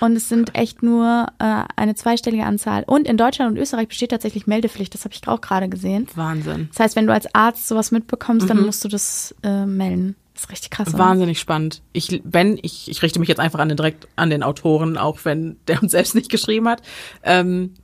Und 0.00 0.16
es 0.16 0.28
sind 0.28 0.54
echt 0.56 0.82
nur 0.82 1.26
äh, 1.38 1.62
eine 1.76 1.94
zweistellige 1.94 2.44
Anzahl. 2.44 2.82
Und 2.86 3.06
in 3.06 3.16
Deutschland 3.16 3.52
und 3.52 3.58
Österreich 3.62 3.86
besteht 3.88 4.10
tatsächlich 4.10 4.46
Meldepflicht. 4.46 4.92
Das 4.94 5.04
habe 5.04 5.14
ich 5.14 5.26
auch 5.28 5.40
gerade 5.40 5.68
gesehen. 5.68 6.08
Wahnsinn. 6.16 6.68
Das 6.72 6.80
heißt, 6.80 6.96
wenn 6.96 7.06
du 7.06 7.12
als 7.12 7.32
Arzt 7.34 7.68
sowas 7.68 7.92
mitbekommst, 7.92 8.44
Mhm. 8.44 8.48
dann 8.48 8.66
musst 8.66 8.82
du 8.84 8.88
das 8.88 9.34
äh, 9.44 9.64
melden. 9.64 10.16
Das 10.34 10.44
ist 10.44 10.50
richtig 10.50 10.70
krass. 10.70 10.88
oder? 10.88 10.98
Wahnsinnig 10.98 11.38
spannend. 11.38 11.82
Ich, 11.92 12.20
wenn, 12.24 12.58
ich, 12.62 12.90
ich 12.90 13.00
richte 13.02 13.20
mich 13.20 13.28
jetzt 13.28 13.38
einfach 13.38 13.60
an 13.60 13.68
den, 13.68 13.76
direkt 13.76 14.08
an 14.16 14.28
den 14.28 14.42
Autoren, 14.42 14.98
auch 14.98 15.20
wenn 15.24 15.56
der 15.68 15.80
uns 15.82 15.92
selbst 15.92 16.14
nicht 16.16 16.30
geschrieben 16.30 16.68
hat. 16.68 16.82
Ähm, 17.22 17.74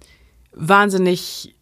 wahnsinnig 0.53 1.55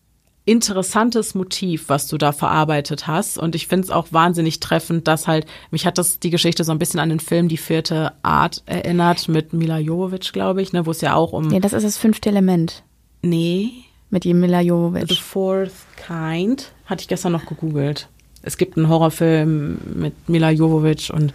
interessantes 0.44 1.34
Motiv, 1.34 1.88
was 1.88 2.08
du 2.08 2.18
da 2.18 2.32
verarbeitet 2.32 3.06
hast. 3.06 3.38
Und 3.38 3.54
ich 3.54 3.66
finde 3.66 3.84
es 3.84 3.90
auch 3.90 4.08
wahnsinnig 4.10 4.60
treffend, 4.60 5.06
dass 5.06 5.26
halt, 5.26 5.46
mich 5.70 5.86
hat 5.86 5.98
das 5.98 6.18
die 6.18 6.30
Geschichte 6.30 6.64
so 6.64 6.72
ein 6.72 6.78
bisschen 6.78 7.00
an 7.00 7.08
den 7.10 7.20
Film 7.20 7.48
Die 7.48 7.56
vierte 7.56 8.12
Art 8.22 8.62
erinnert, 8.66 9.28
mit 9.28 9.52
Mila 9.52 9.78
Jovovich, 9.78 10.32
glaube 10.32 10.62
ich, 10.62 10.72
ne, 10.72 10.86
wo 10.86 10.90
es 10.90 11.00
ja 11.00 11.14
auch 11.14 11.32
um. 11.32 11.48
Nee, 11.48 11.60
das 11.60 11.72
ist 11.72 11.84
das 11.84 11.98
fünfte 11.98 12.30
Element 12.30 12.82
Nee, 13.22 13.70
mit 14.08 14.24
Mila 14.24 14.60
The 14.60 14.66
Jovovich. 14.66 15.22
Fourth 15.22 15.72
Kind 15.96 16.72
hatte 16.86 17.02
ich 17.02 17.08
gestern 17.08 17.32
noch 17.32 17.46
gegoogelt. 17.46 18.08
Es 18.42 18.56
gibt 18.56 18.76
einen 18.76 18.88
Horrorfilm 18.88 19.78
mit 19.94 20.28
Mila 20.28 20.50
Jovovich 20.50 21.12
und 21.12 21.34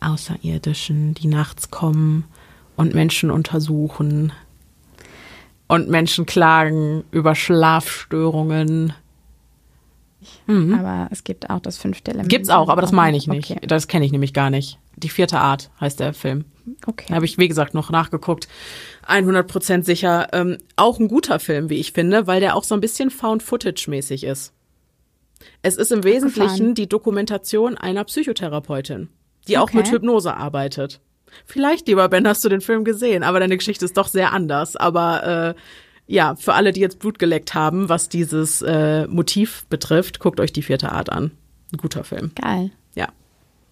Außerirdischen, 0.00 1.14
die 1.14 1.28
nachts 1.28 1.70
kommen 1.70 2.24
und 2.76 2.94
Menschen 2.94 3.30
untersuchen 3.30 4.32
und 5.68 5.88
Menschen 5.88 6.26
klagen 6.26 7.04
über 7.10 7.34
Schlafstörungen. 7.34 8.92
Aber 10.48 11.08
es 11.12 11.22
gibt 11.24 11.50
auch 11.50 11.60
das 11.60 11.76
fünfte 11.78 12.10
Element. 12.10 12.26
Mhm. 12.26 12.30
Gibt's 12.30 12.48
auch, 12.50 12.68
aber 12.68 12.80
das 12.80 12.92
meine 12.92 13.16
ich 13.16 13.26
nicht. 13.28 13.50
Okay. 13.50 13.64
Das 13.66 13.86
kenne 13.86 14.04
ich 14.04 14.12
nämlich 14.12 14.32
gar 14.32 14.50
nicht. 14.50 14.78
Die 14.96 15.08
vierte 15.08 15.38
Art 15.38 15.70
heißt 15.80 16.00
der 16.00 16.14
Film. 16.14 16.44
okay. 16.86 17.12
Habe 17.14 17.24
ich, 17.26 17.38
wie 17.38 17.48
gesagt, 17.48 17.74
noch 17.74 17.90
nachgeguckt. 17.90 18.48
100% 19.06 19.82
sicher. 19.84 20.28
Ähm, 20.32 20.58
auch 20.74 20.98
ein 20.98 21.08
guter 21.08 21.38
Film, 21.38 21.68
wie 21.70 21.76
ich 21.76 21.92
finde, 21.92 22.26
weil 22.26 22.40
der 22.40 22.56
auch 22.56 22.64
so 22.64 22.74
ein 22.74 22.80
bisschen 22.80 23.10
Found-Footage-mäßig 23.10 24.24
ist. 24.24 24.52
Es 25.62 25.76
ist 25.76 25.92
im 25.92 26.02
Wesentlichen 26.02 26.74
die 26.74 26.88
Dokumentation 26.88 27.76
einer 27.76 28.04
Psychotherapeutin, 28.04 29.08
die 29.48 29.58
auch 29.58 29.64
Okay. 29.64 29.76
mit 29.78 29.90
Hypnose 29.92 30.34
arbeitet. 30.34 31.00
Vielleicht, 31.44 31.86
lieber 31.88 32.08
Ben, 32.08 32.26
hast 32.26 32.44
du 32.44 32.48
den 32.48 32.60
Film 32.60 32.84
gesehen, 32.84 33.22
aber 33.22 33.40
deine 33.40 33.56
Geschichte 33.56 33.84
ist 33.84 33.96
doch 33.96 34.08
sehr 34.08 34.32
anders. 34.32 34.76
Aber 34.76 35.54
äh, 35.56 35.60
ja, 36.06 36.36
für 36.36 36.54
alle, 36.54 36.72
die 36.72 36.80
jetzt 36.80 36.98
Blut 36.98 37.18
geleckt 37.18 37.54
haben, 37.54 37.88
was 37.88 38.08
dieses 38.08 38.62
äh, 38.62 39.06
Motiv 39.08 39.66
betrifft, 39.68 40.20
guckt 40.20 40.40
euch 40.40 40.52
die 40.52 40.62
vierte 40.62 40.92
Art 40.92 41.10
an. 41.10 41.32
Ein 41.72 41.78
guter 41.78 42.04
Film. 42.04 42.30
Geil. 42.34 42.70
Ja. 42.94 43.08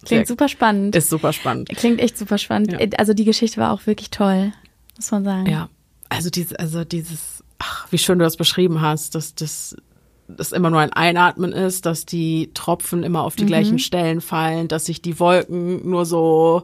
Klingt 0.05 0.27
Sehr- 0.27 0.33
super 0.35 0.49
spannend. 0.49 0.95
Ist 0.95 1.09
super 1.09 1.33
spannend. 1.33 1.69
Klingt 1.69 1.99
echt 2.01 2.17
super 2.17 2.37
spannend. 2.37 2.73
Ja. 2.73 2.79
Also 2.97 3.13
die 3.13 3.25
Geschichte 3.25 3.57
war 3.61 3.71
auch 3.71 3.87
wirklich 3.87 4.09
toll, 4.11 4.51
muss 4.97 5.11
man 5.11 5.23
sagen. 5.23 5.45
Ja, 5.47 5.69
also 6.09 6.29
dieses, 6.29 6.53
also 6.55 6.83
dieses, 6.83 7.43
ach, 7.57 7.87
wie 7.91 7.97
schön 7.97 8.19
du 8.19 8.25
das 8.25 8.37
beschrieben 8.37 8.81
hast, 8.81 9.15
dass 9.15 9.33
das 9.35 9.75
das 10.27 10.51
immer 10.53 10.71
nur 10.71 10.79
ein 10.79 10.91
Einatmen 10.91 11.51
ist, 11.51 11.85
dass 11.85 12.03
die 12.07 12.49
Tropfen 12.55 13.03
immer 13.03 13.23
auf 13.23 13.35
die 13.35 13.43
Mhm. 13.43 13.47
gleichen 13.47 13.79
Stellen 13.79 14.21
fallen, 14.21 14.67
dass 14.67 14.85
sich 14.85 14.99
die 15.01 15.19
Wolken 15.19 15.87
nur 15.87 16.05
so 16.07 16.63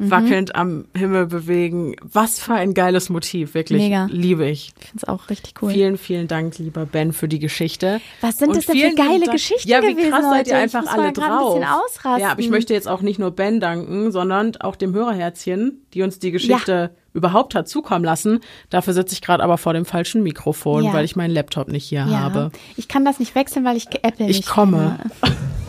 Mhm. 0.00 0.10
wackelnd 0.10 0.56
am 0.56 0.86
Himmel 0.96 1.26
bewegen. 1.26 1.94
Was 2.02 2.40
für 2.40 2.54
ein 2.54 2.74
geiles 2.74 3.10
Motiv, 3.10 3.54
wirklich. 3.54 3.82
Mega. 3.82 4.08
Liebe 4.10 4.46
ich. 4.48 4.72
Ich 4.80 4.88
finde 4.88 4.96
es 5.02 5.08
auch 5.08 5.28
richtig 5.28 5.54
cool. 5.62 5.70
Vielen, 5.70 5.98
vielen 5.98 6.26
Dank, 6.26 6.58
lieber 6.58 6.86
Ben, 6.86 7.12
für 7.12 7.28
die 7.28 7.38
Geschichte. 7.38 8.00
Was 8.20 8.38
sind 8.38 8.48
Und 8.48 8.56
das 8.56 8.66
denn 8.66 8.76
für 8.76 8.94
geile 8.94 9.20
Dank- 9.20 9.32
Geschichten 9.32 9.68
Ja, 9.68 9.82
wie 9.82 9.94
gewesen 9.94 10.10
krass 10.10 10.24
seid 10.24 10.46
ihr 10.48 10.54
Ich 10.56 10.62
einfach 10.62 10.86
alle 10.86 11.12
grad 11.12 11.18
ein 11.30 11.30
drauf. 11.38 11.54
bisschen 11.54 11.68
ausrasten. 11.70 12.20
Ja, 12.22 12.30
aber 12.32 12.40
ich 12.40 12.50
möchte 12.50 12.72
jetzt 12.74 12.88
auch 12.88 13.02
nicht 13.02 13.18
nur 13.18 13.30
Ben 13.30 13.60
danken, 13.60 14.10
sondern 14.10 14.56
auch 14.56 14.76
dem 14.76 14.94
Hörerherzchen, 14.94 15.84
die 15.94 16.02
uns 16.02 16.18
die 16.18 16.30
Geschichte 16.30 16.90
überhaupt 17.12 17.54
hat 17.54 17.68
zukommen 17.68 18.04
lassen. 18.04 18.38
Dafür 18.70 18.94
sitze 18.94 19.14
ich 19.14 19.20
gerade 19.20 19.42
aber 19.42 19.58
vor 19.58 19.72
dem 19.74 19.84
falschen 19.84 20.22
Mikrofon, 20.22 20.84
Ja. 20.84 20.92
weil 20.92 21.04
ich 21.04 21.16
meinen 21.16 21.32
Laptop 21.34 21.68
nicht 21.68 21.84
hier 21.84 22.06
ja. 22.08 22.20
habe. 22.20 22.52
Ich 22.76 22.86
kann 22.88 23.04
das 23.04 23.18
nicht 23.18 23.34
wechseln, 23.34 23.64
weil 23.64 23.76
ich 23.76 23.86
Apple 24.02 24.28
Ich 24.28 24.36
nicht 24.38 24.48
komme. 24.48 24.98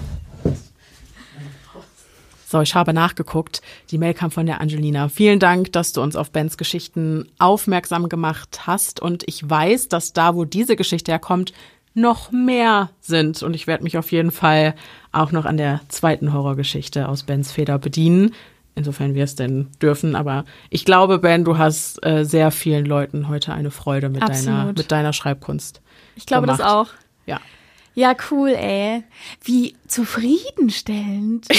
So, 2.51 2.59
ich 2.59 2.75
habe 2.75 2.91
nachgeguckt. 2.91 3.61
Die 3.91 3.97
Mail 3.97 4.13
kam 4.13 4.29
von 4.29 4.45
der 4.45 4.59
Angelina. 4.59 5.07
Vielen 5.07 5.39
Dank, 5.39 5.71
dass 5.71 5.93
du 5.93 6.01
uns 6.01 6.17
auf 6.17 6.31
Bens 6.31 6.57
Geschichten 6.57 7.29
aufmerksam 7.39 8.09
gemacht 8.09 8.67
hast. 8.67 8.99
Und 8.99 9.23
ich 9.25 9.49
weiß, 9.49 9.87
dass 9.87 10.11
da, 10.11 10.35
wo 10.35 10.43
diese 10.43 10.75
Geschichte 10.75 11.13
herkommt, 11.13 11.53
noch 11.93 12.29
mehr 12.33 12.89
sind. 12.99 13.41
Und 13.41 13.53
ich 13.53 13.67
werde 13.67 13.85
mich 13.85 13.97
auf 13.97 14.11
jeden 14.11 14.31
Fall 14.31 14.75
auch 15.13 15.31
noch 15.31 15.45
an 15.45 15.55
der 15.55 15.79
zweiten 15.87 16.33
Horrorgeschichte 16.33 17.07
aus 17.07 17.23
Bens 17.23 17.53
Feder 17.53 17.79
bedienen. 17.79 18.33
Insofern 18.75 19.15
wir 19.15 19.23
es 19.23 19.35
denn 19.35 19.69
dürfen. 19.81 20.17
Aber 20.17 20.43
ich 20.69 20.83
glaube, 20.83 21.19
Ben, 21.19 21.45
du 21.45 21.57
hast 21.57 22.05
äh, 22.05 22.25
sehr 22.25 22.51
vielen 22.51 22.85
Leuten 22.85 23.29
heute 23.29 23.53
eine 23.53 23.71
Freude 23.71 24.09
mit, 24.09 24.27
deiner, 24.27 24.73
mit 24.73 24.91
deiner 24.91 25.13
Schreibkunst. 25.13 25.81
Ich 26.17 26.25
glaube 26.25 26.47
das 26.47 26.57
gemacht. 26.57 26.73
auch. 26.73 26.87
Ja. 27.25 27.39
Ja, 27.93 28.15
cool, 28.31 28.49
ey. 28.49 29.03
Wie 29.43 29.75
zufriedenstellend. 29.87 31.47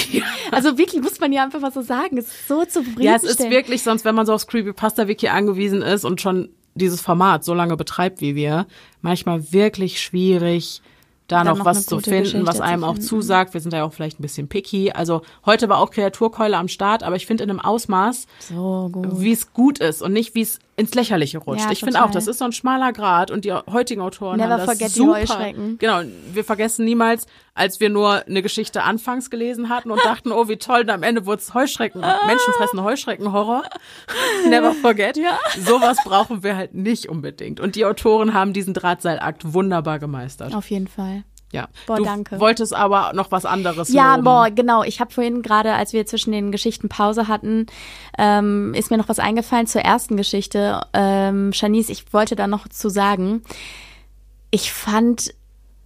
Also 0.50 0.76
wirklich 0.76 1.02
muss 1.02 1.18
man 1.18 1.32
ja 1.32 1.42
einfach 1.44 1.60
mal 1.60 1.72
so 1.72 1.80
sagen. 1.80 2.18
Es 2.18 2.26
ist 2.26 2.46
so 2.48 2.60
Ja, 2.60 2.68
zufriedenstellend. 2.68 3.24
es 3.24 3.30
ist 3.40 3.50
wirklich, 3.50 3.82
sonst 3.82 4.04
wenn 4.04 4.14
man 4.14 4.26
so 4.26 4.34
aufs 4.34 4.46
Creepypasta-Wiki 4.46 5.28
angewiesen 5.28 5.80
ist 5.82 6.04
und 6.04 6.20
schon 6.20 6.50
dieses 6.74 7.00
Format 7.00 7.42
so 7.44 7.54
lange 7.54 7.76
betreibt 7.76 8.20
wie 8.20 8.34
wir, 8.34 8.66
manchmal 9.00 9.52
wirklich 9.52 10.00
schwierig, 10.00 10.82
da 11.28 11.44
noch, 11.44 11.58
noch 11.58 11.64
was 11.64 11.86
zu 11.86 12.00
finden, 12.00 12.20
Geschichte 12.22 12.46
was 12.46 12.60
einem 12.60 12.84
auch 12.84 12.98
zusagt. 12.98 13.54
Wir 13.54 13.60
sind 13.62 13.72
da 13.72 13.78
ja 13.78 13.84
auch 13.84 13.92
vielleicht 13.94 14.18
ein 14.20 14.22
bisschen 14.22 14.48
picky. 14.48 14.92
Also 14.92 15.22
heute 15.46 15.68
war 15.70 15.78
auch 15.78 15.90
Kreaturkeule 15.90 16.56
am 16.56 16.68
Start, 16.68 17.02
aber 17.02 17.16
ich 17.16 17.26
finde 17.26 17.44
in 17.44 17.50
einem 17.50 17.60
Ausmaß, 17.60 18.26
so 18.40 18.90
wie 19.16 19.32
es 19.32 19.52
gut 19.54 19.78
ist 19.78 20.02
und 20.02 20.12
nicht, 20.12 20.34
wie 20.34 20.42
es 20.42 20.58
ins 20.82 20.94
Lächerliche 20.94 21.38
rutscht. 21.38 21.64
Ja, 21.64 21.70
ich 21.70 21.78
finde 21.80 22.04
auch, 22.04 22.10
das 22.10 22.26
ist 22.26 22.38
so 22.38 22.44
ein 22.44 22.50
schmaler 22.50 22.92
Grad 22.92 23.30
und 23.30 23.44
die 23.44 23.52
heutigen 23.52 24.00
Autoren 24.00 24.38
Never 24.38 24.58
haben 24.58 24.78
das 24.78 24.94
super. 24.94 25.52
Genau, 25.78 26.00
wir 26.32 26.42
vergessen 26.42 26.84
niemals, 26.84 27.26
als 27.54 27.78
wir 27.78 27.88
nur 27.88 28.26
eine 28.26 28.42
Geschichte 28.42 28.82
anfangs 28.82 29.30
gelesen 29.30 29.68
hatten 29.68 29.92
und 29.92 30.04
dachten, 30.04 30.32
oh, 30.32 30.48
wie 30.48 30.56
toll, 30.56 30.80
und 30.80 30.90
am 30.90 31.04
Ende 31.04 31.24
wurde 31.24 31.40
es 31.40 31.54
Heuschrecken, 31.54 32.00
menschenfressende 32.00 32.82
Heuschrecken-Horror. 32.82 33.62
Never 34.48 34.72
forget. 34.72 35.16
Ja. 35.16 35.38
Sowas 35.56 35.98
brauchen 36.04 36.42
wir 36.42 36.56
halt 36.56 36.74
nicht 36.74 37.08
unbedingt. 37.08 37.60
Und 37.60 37.76
die 37.76 37.84
Autoren 37.84 38.34
haben 38.34 38.52
diesen 38.52 38.74
Drahtseilakt 38.74 39.54
wunderbar 39.54 40.00
gemeistert. 40.00 40.52
Auf 40.52 40.68
jeden 40.68 40.88
Fall. 40.88 41.22
Ja. 41.52 41.68
Boah, 41.86 41.98
du 41.98 42.04
danke. 42.04 42.40
wolltest 42.40 42.74
aber 42.74 43.12
noch 43.14 43.30
was 43.30 43.44
anderes 43.44 43.92
Ja, 43.92 44.12
loben. 44.16 44.24
boah, 44.24 44.50
genau. 44.50 44.82
Ich 44.82 45.00
habe 45.00 45.12
vorhin 45.12 45.42
gerade, 45.42 45.74
als 45.74 45.92
wir 45.92 46.04
zwischen 46.06 46.32
den 46.32 46.50
Geschichten 46.50 46.88
Pause 46.88 47.28
hatten, 47.28 47.66
ähm, 48.18 48.72
ist 48.74 48.90
mir 48.90 48.96
noch 48.96 49.08
was 49.08 49.18
eingefallen 49.18 49.66
zur 49.66 49.82
ersten 49.82 50.16
Geschichte. 50.16 50.80
Ähm, 50.94 51.52
Shanice, 51.52 51.90
ich 51.90 52.12
wollte 52.12 52.36
da 52.36 52.46
noch 52.46 52.66
zu 52.68 52.88
sagen. 52.88 53.42
Ich 54.50 54.72
fand, 54.72 55.34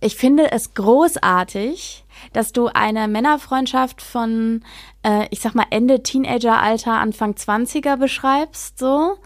ich 0.01 0.17
finde 0.17 0.51
es 0.53 0.75
großartig, 0.75 2.05
dass 2.33 2.53
du 2.53 2.69
eine 2.69 3.09
Männerfreundschaft 3.09 4.01
von, 4.03 4.63
äh, 5.03 5.27
ich 5.31 5.41
sag 5.41 5.55
mal, 5.55 5.67
Ende 5.71 6.03
Teenageralter, 6.03 6.93
Anfang 6.95 7.33
20er 7.35 7.97
beschreibst, 7.97 8.79
so. 8.79 9.17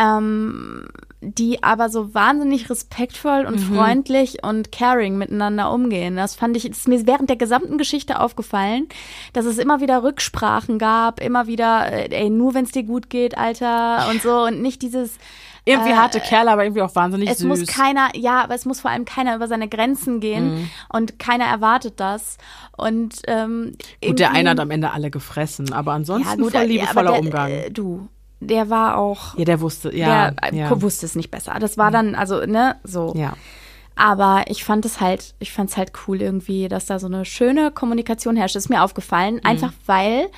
Ähm, 0.00 0.88
die 1.22 1.62
aber 1.62 1.90
so 1.90 2.14
wahnsinnig 2.14 2.70
respektvoll 2.70 3.44
und 3.44 3.58
freundlich 3.58 4.42
und 4.42 4.72
caring 4.72 5.18
miteinander 5.18 5.70
umgehen. 5.70 6.16
Das 6.16 6.34
fand 6.34 6.56
ich, 6.56 6.64
ist 6.64 6.88
mir 6.88 7.06
während 7.06 7.28
der 7.28 7.36
gesamten 7.36 7.76
Geschichte 7.76 8.18
aufgefallen, 8.20 8.88
dass 9.34 9.44
es 9.44 9.58
immer 9.58 9.82
wieder 9.82 10.02
Rücksprachen 10.02 10.78
gab, 10.78 11.20
immer 11.20 11.46
wieder, 11.46 11.92
äh, 11.92 12.08
ey, 12.10 12.30
nur 12.30 12.54
wenn's 12.54 12.72
dir 12.72 12.84
gut 12.84 13.10
geht, 13.10 13.36
Alter, 13.36 14.08
und 14.08 14.22
so, 14.22 14.44
und 14.44 14.62
nicht 14.62 14.80
dieses, 14.80 15.18
Irgendwie 15.66 15.90
äh, 15.90 15.96
harte 15.96 16.20
Kerle, 16.20 16.50
aber 16.52 16.64
irgendwie 16.64 16.80
auch 16.80 16.94
wahnsinnig 16.94 17.28
es 17.28 17.36
süß. 17.38 17.48
muss 17.48 17.66
keiner, 17.66 18.08
ja, 18.16 18.42
aber 18.42 18.54
es 18.54 18.64
muss 18.64 18.80
vor 18.80 18.90
allem 18.90 19.04
keiner 19.04 19.36
über 19.36 19.46
seine 19.46 19.68
Grenzen 19.68 20.20
gehen 20.20 20.54
Mhm. 20.54 20.70
und 20.88 21.18
keiner 21.18 21.44
erwartet 21.44 22.00
das. 22.00 22.38
Und 22.78 23.16
ähm, 23.26 23.76
Gut, 24.02 24.18
der 24.20 24.30
eine 24.32 24.48
hat 24.50 24.60
am 24.60 24.70
Ende 24.70 24.90
alle 24.92 25.10
gefressen, 25.10 25.74
aber 25.74 25.92
ansonsten 25.92 26.30
ja, 26.30 26.36
gut, 26.36 26.52
voll 26.52 26.62
äh, 26.62 26.66
liebevoller 26.66 27.10
aber 27.10 27.18
der, 27.18 27.20
Umgang. 27.20 27.50
Äh, 27.50 27.70
du, 27.70 28.08
der 28.40 28.70
war 28.70 28.96
auch. 28.96 29.36
Ja, 29.38 29.44
der 29.44 29.60
wusste, 29.60 29.94
ja. 29.94 30.30
Der 30.30 30.52
äh, 30.52 30.56
ja. 30.56 30.82
wusste 30.82 31.06
es 31.06 31.14
nicht 31.14 31.30
besser. 31.30 31.56
Das 31.60 31.78
war 31.78 31.90
dann, 31.90 32.14
also, 32.14 32.44
ne, 32.46 32.76
so. 32.84 33.12
ja. 33.16 33.34
Aber 33.96 34.44
ich 34.46 34.64
fand 34.64 34.86
es 34.86 35.00
halt, 35.00 35.34
ich 35.40 35.52
fand 35.52 35.68
es 35.68 35.76
halt 35.76 35.92
cool 36.06 36.22
irgendwie, 36.22 36.68
dass 36.68 36.86
da 36.86 36.98
so 36.98 37.06
eine 37.06 37.26
schöne 37.26 37.70
Kommunikation 37.70 38.34
herrscht. 38.34 38.56
Das 38.56 38.64
ist 38.64 38.70
mir 38.70 38.82
aufgefallen, 38.82 39.44
einfach 39.44 39.72
weil 39.84 40.28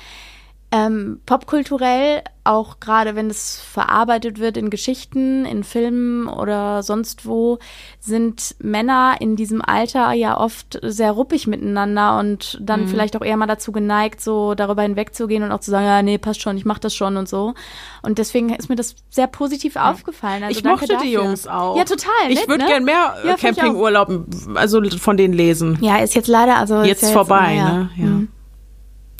ähm, 0.73 1.19
popkulturell, 1.27 2.23
auch 2.43 2.79
gerade 2.79 3.15
wenn 3.15 3.29
es 3.29 3.61
verarbeitet 3.61 4.39
wird 4.39 4.57
in 4.57 4.71
Geschichten, 4.71 5.45
in 5.45 5.63
Filmen 5.63 6.27
oder 6.27 6.81
sonst 6.81 7.27
wo, 7.27 7.59
sind 7.99 8.55
Männer 8.57 9.17
in 9.19 9.35
diesem 9.35 9.61
Alter 9.61 10.11
ja 10.13 10.35
oft 10.35 10.79
sehr 10.81 11.11
ruppig 11.11 11.45
miteinander 11.45 12.17
und 12.17 12.57
dann 12.59 12.87
vielleicht 12.87 13.15
auch 13.15 13.21
eher 13.21 13.37
mal 13.37 13.45
dazu 13.45 13.71
geneigt, 13.71 14.19
so 14.19 14.55
darüber 14.55 14.81
hinwegzugehen 14.81 15.43
und 15.43 15.51
auch 15.51 15.59
zu 15.59 15.69
sagen, 15.69 15.85
ja, 15.85 16.01
nee, 16.01 16.17
passt 16.17 16.41
schon, 16.41 16.57
ich 16.57 16.65
mach 16.65 16.79
das 16.79 16.95
schon 16.95 17.17
und 17.17 17.29
so. 17.29 17.53
Und 18.01 18.17
deswegen 18.17 18.49
ist 18.49 18.67
mir 18.67 18.75
das 18.75 18.95
sehr 19.11 19.27
positiv 19.27 19.75
aufgefallen. 19.75 20.43
Also 20.43 20.57
ich 20.57 20.65
mochte 20.65 20.87
die 20.87 20.93
dafür. 20.93 21.09
Jungs 21.09 21.47
auch. 21.47 21.77
Ja, 21.77 21.83
total. 21.83 22.11
Ich 22.29 22.39
nett, 22.39 22.47
würde 22.47 22.63
ne? 22.63 22.69
gern 22.69 22.83
mehr 22.83 23.15
äh, 23.23 23.27
Ja, 23.27 23.37
find 23.37 23.57
ich 23.57 23.59
auch. 23.59 23.65
Campingurlaub, 23.65 24.09
also 24.55 24.81
von 24.97 25.17
denen 25.17 25.35
lesen. 25.35 25.77
Ja, 25.81 25.99
ist 25.99 26.15
jetzt 26.15 26.27
leider, 26.27 26.57
also 26.57 26.81
Jetzt 26.81 27.03
ja 27.03 27.09
vorbei, 27.09 27.57
ne? 27.57 27.89
Ja. 27.95 28.05
Mhm. 28.05 28.27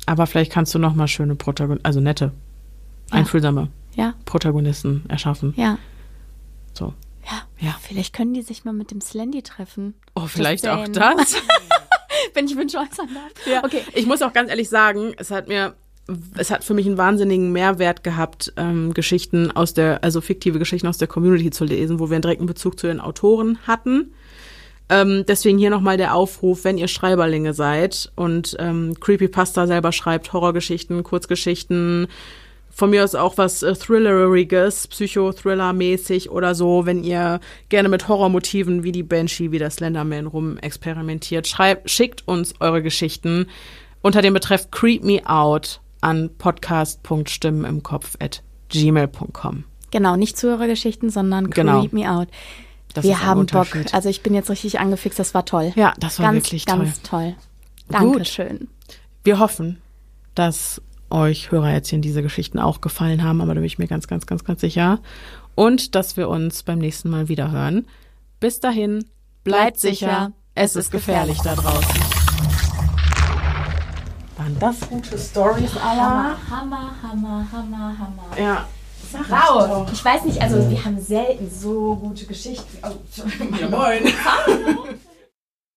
Aber 0.06 0.28
vielleicht 0.28 0.52
kannst 0.52 0.74
du 0.76 0.80
noch 0.80 0.96
mal 0.96 1.08
schöne 1.08 1.36
Protagonisten, 1.36 1.86
also 1.86 2.00
nette, 2.02 2.32
Ja. 3.12 3.18
einfühlsame 3.20 3.70
Ja, 3.96 4.14
Protagonisten 4.26 5.04
erschaffen. 5.08 5.54
ja. 5.58 5.78
So. 6.74 6.94
Ja. 7.30 7.44
Ja. 7.60 7.76
Vielleicht 7.82 8.14
können 8.14 8.34
die 8.34 8.42
sich 8.42 8.66
mal 8.66 8.74
mit 8.74 8.92
dem 8.92 9.00
Slendy 9.00 9.44
treffen. 9.44 9.94
Oh, 10.16 10.26
vielleicht 10.28 10.68
auch 10.68 10.88
das. 10.90 11.36
Wenn 12.34 12.46
ich 12.46 12.56
Wünsche 12.58 12.78
äußern 12.80 13.08
darf. 13.14 13.64
Okay. 13.64 13.82
Ich 13.94 14.06
muss 14.08 14.22
auch 14.22 14.34
ganz 14.34 14.50
ehrlich 14.50 14.70
sagen, 14.70 15.14
es 15.18 15.30
hat 15.32 15.48
mir, 15.48 15.76
es 16.38 16.50
hat 16.52 16.64
für 16.64 16.74
mich 16.74 16.86
einen 16.88 16.98
wahnsinnigen 16.98 17.52
Mehrwert 17.52 18.04
gehabt, 18.04 18.52
ähm, 18.58 18.94
Geschichten 18.94 19.52
aus 19.52 19.74
der, 19.74 20.04
also 20.04 20.20
fiktive 20.20 20.58
Geschichten 20.60 20.88
aus 20.88 20.98
der 20.98 21.08
Community 21.08 21.52
zu 21.52 21.64
lesen, 21.64 22.00
wo 22.00 22.10
wir 22.10 22.16
einen 22.16 22.22
direkten 22.24 22.46
Bezug 22.48 22.80
zu 22.80 22.88
den 22.88 23.00
Autoren 23.00 23.58
hatten. 23.68 24.14
Ähm, 24.90 25.26
deswegen 25.28 25.58
hier 25.58 25.70
nochmal 25.70 25.98
der 25.98 26.14
Aufruf, 26.14 26.64
wenn 26.66 26.78
ihr 26.78 26.88
Schreiberlinge 26.88 27.54
seid 27.54 28.12
und 28.16 28.56
ähm, 28.60 28.96
Creepypasta 29.00 29.66
selber 29.66 29.92
schreibt, 29.92 30.34
Horrorgeschichten, 30.34 31.04
Kurzgeschichten, 31.04 32.08
von 32.70 32.90
mir 32.90 33.04
aus 33.04 33.14
auch 33.16 33.38
was 33.38 33.62
äh, 33.62 33.76
Thrilleriges, 33.76 34.88
Psychothriller-mäßig 34.88 36.30
oder 36.30 36.56
so, 36.56 36.86
wenn 36.86 37.04
ihr 37.04 37.40
gerne 37.70 37.88
mit 37.88 38.08
Horrormotiven 38.08 38.84
wie 38.84 38.92
die 38.92 39.04
Banshee, 39.04 39.52
wie 39.52 39.60
der 39.60 39.70
Slenderman 39.70 40.28
rum 40.28 40.58
experimentiert, 40.58 41.48
schreibt, 41.48 41.90
schickt 41.90 42.28
uns 42.28 42.56
eure 42.60 42.82
Geschichten 42.82 43.48
unter 44.02 44.22
dem 44.22 44.34
Betreff 44.34 44.72
Creep 44.72 45.04
Me 45.04 45.22
Out 45.26 45.82
an 46.02 46.32
podcast.stimmen 46.38 47.64
im 47.64 47.84
Kopf 47.84 48.16
at 48.20 48.44
gmail.com. 48.70 49.64
Genau, 49.92 50.16
nicht 50.16 50.38
Zuhörergeschichten, 50.38 51.12
sondern 51.12 51.52
Genau. 51.52 51.82
Creep 51.82 51.94
Me 51.94 52.12
Out. 52.12 52.28
Das 52.94 53.04
Wir 53.04 53.24
haben 53.24 53.46
Bock. 53.46 53.68
Also 53.92 54.10
ich 54.10 54.22
bin 54.22 54.34
jetzt 54.34 54.50
richtig 54.50 54.80
angefixt, 54.80 55.18
das 55.18 55.34
war 55.34 55.46
toll. 55.46 55.74
Ja, 55.76 55.94
das 56.00 56.20
war 56.20 56.32
ganz, 56.32 56.46
wirklich 56.46 56.66
ganz 56.66 57.02
toll. 57.02 57.36
Gut. 57.88 58.00
Dankeschön. 58.00 58.68
Wir 59.24 59.40
hoffen, 59.40 59.82
dass 60.36 60.82
euch 61.10 61.52
Hörerätzchen 61.52 62.02
diese 62.02 62.22
Geschichten 62.22 62.60
auch 62.60 62.82
gefallen 62.82 63.24
haben, 63.24 63.42
aber 63.42 63.54
da 63.54 63.60
bin 63.60 63.68
ich 63.68 63.80
mir 63.80 63.88
ganz, 63.88 64.08
ganz, 64.08 64.26
ganz, 64.26 64.44
ganz 64.44 64.62
sicher. 64.62 65.00
Und 65.56 65.96
dass 65.96 66.18
wir 66.18 66.30
uns 66.30 66.64
beim 66.64 66.80
nächsten 66.80 67.10
Mal 67.10 67.30
wieder 67.30 67.52
hören. 67.52 67.88
Bis 68.40 68.60
dahin, 68.60 69.06
bleibt, 69.44 69.80
sicher, 69.80 69.92
sicher. 69.92 70.32
es 70.56 70.76
ist 70.76 70.92
gefährlich 70.92 71.38
da 71.44 71.56
draußen. 71.56 72.02
Waren 74.38 74.60
das 74.60 74.90
gute 74.90 75.18
Stories, 75.18 75.76
Hammer, 75.76 76.36
Hammer, 76.50 76.96
Hammer, 77.02 77.48
Hammer, 77.52 77.98
Hammer. 77.98 78.40
Ja. 78.40 78.68
Sag 79.14 79.22
ich 79.22 79.30
Wow, 79.30 79.68
doch. 79.86 79.94
ich 79.94 80.04
weiß 80.04 80.26
nicht, 80.26 80.42
also 80.42 80.70
wir 80.70 80.84
haben 80.84 81.00
selten 81.00 81.50
so 81.50 81.96
gute 81.96 82.26
Geschichten. 82.26 82.78
Oh, 82.84 82.90
Ja, 83.62 83.70
moin. 83.70 84.04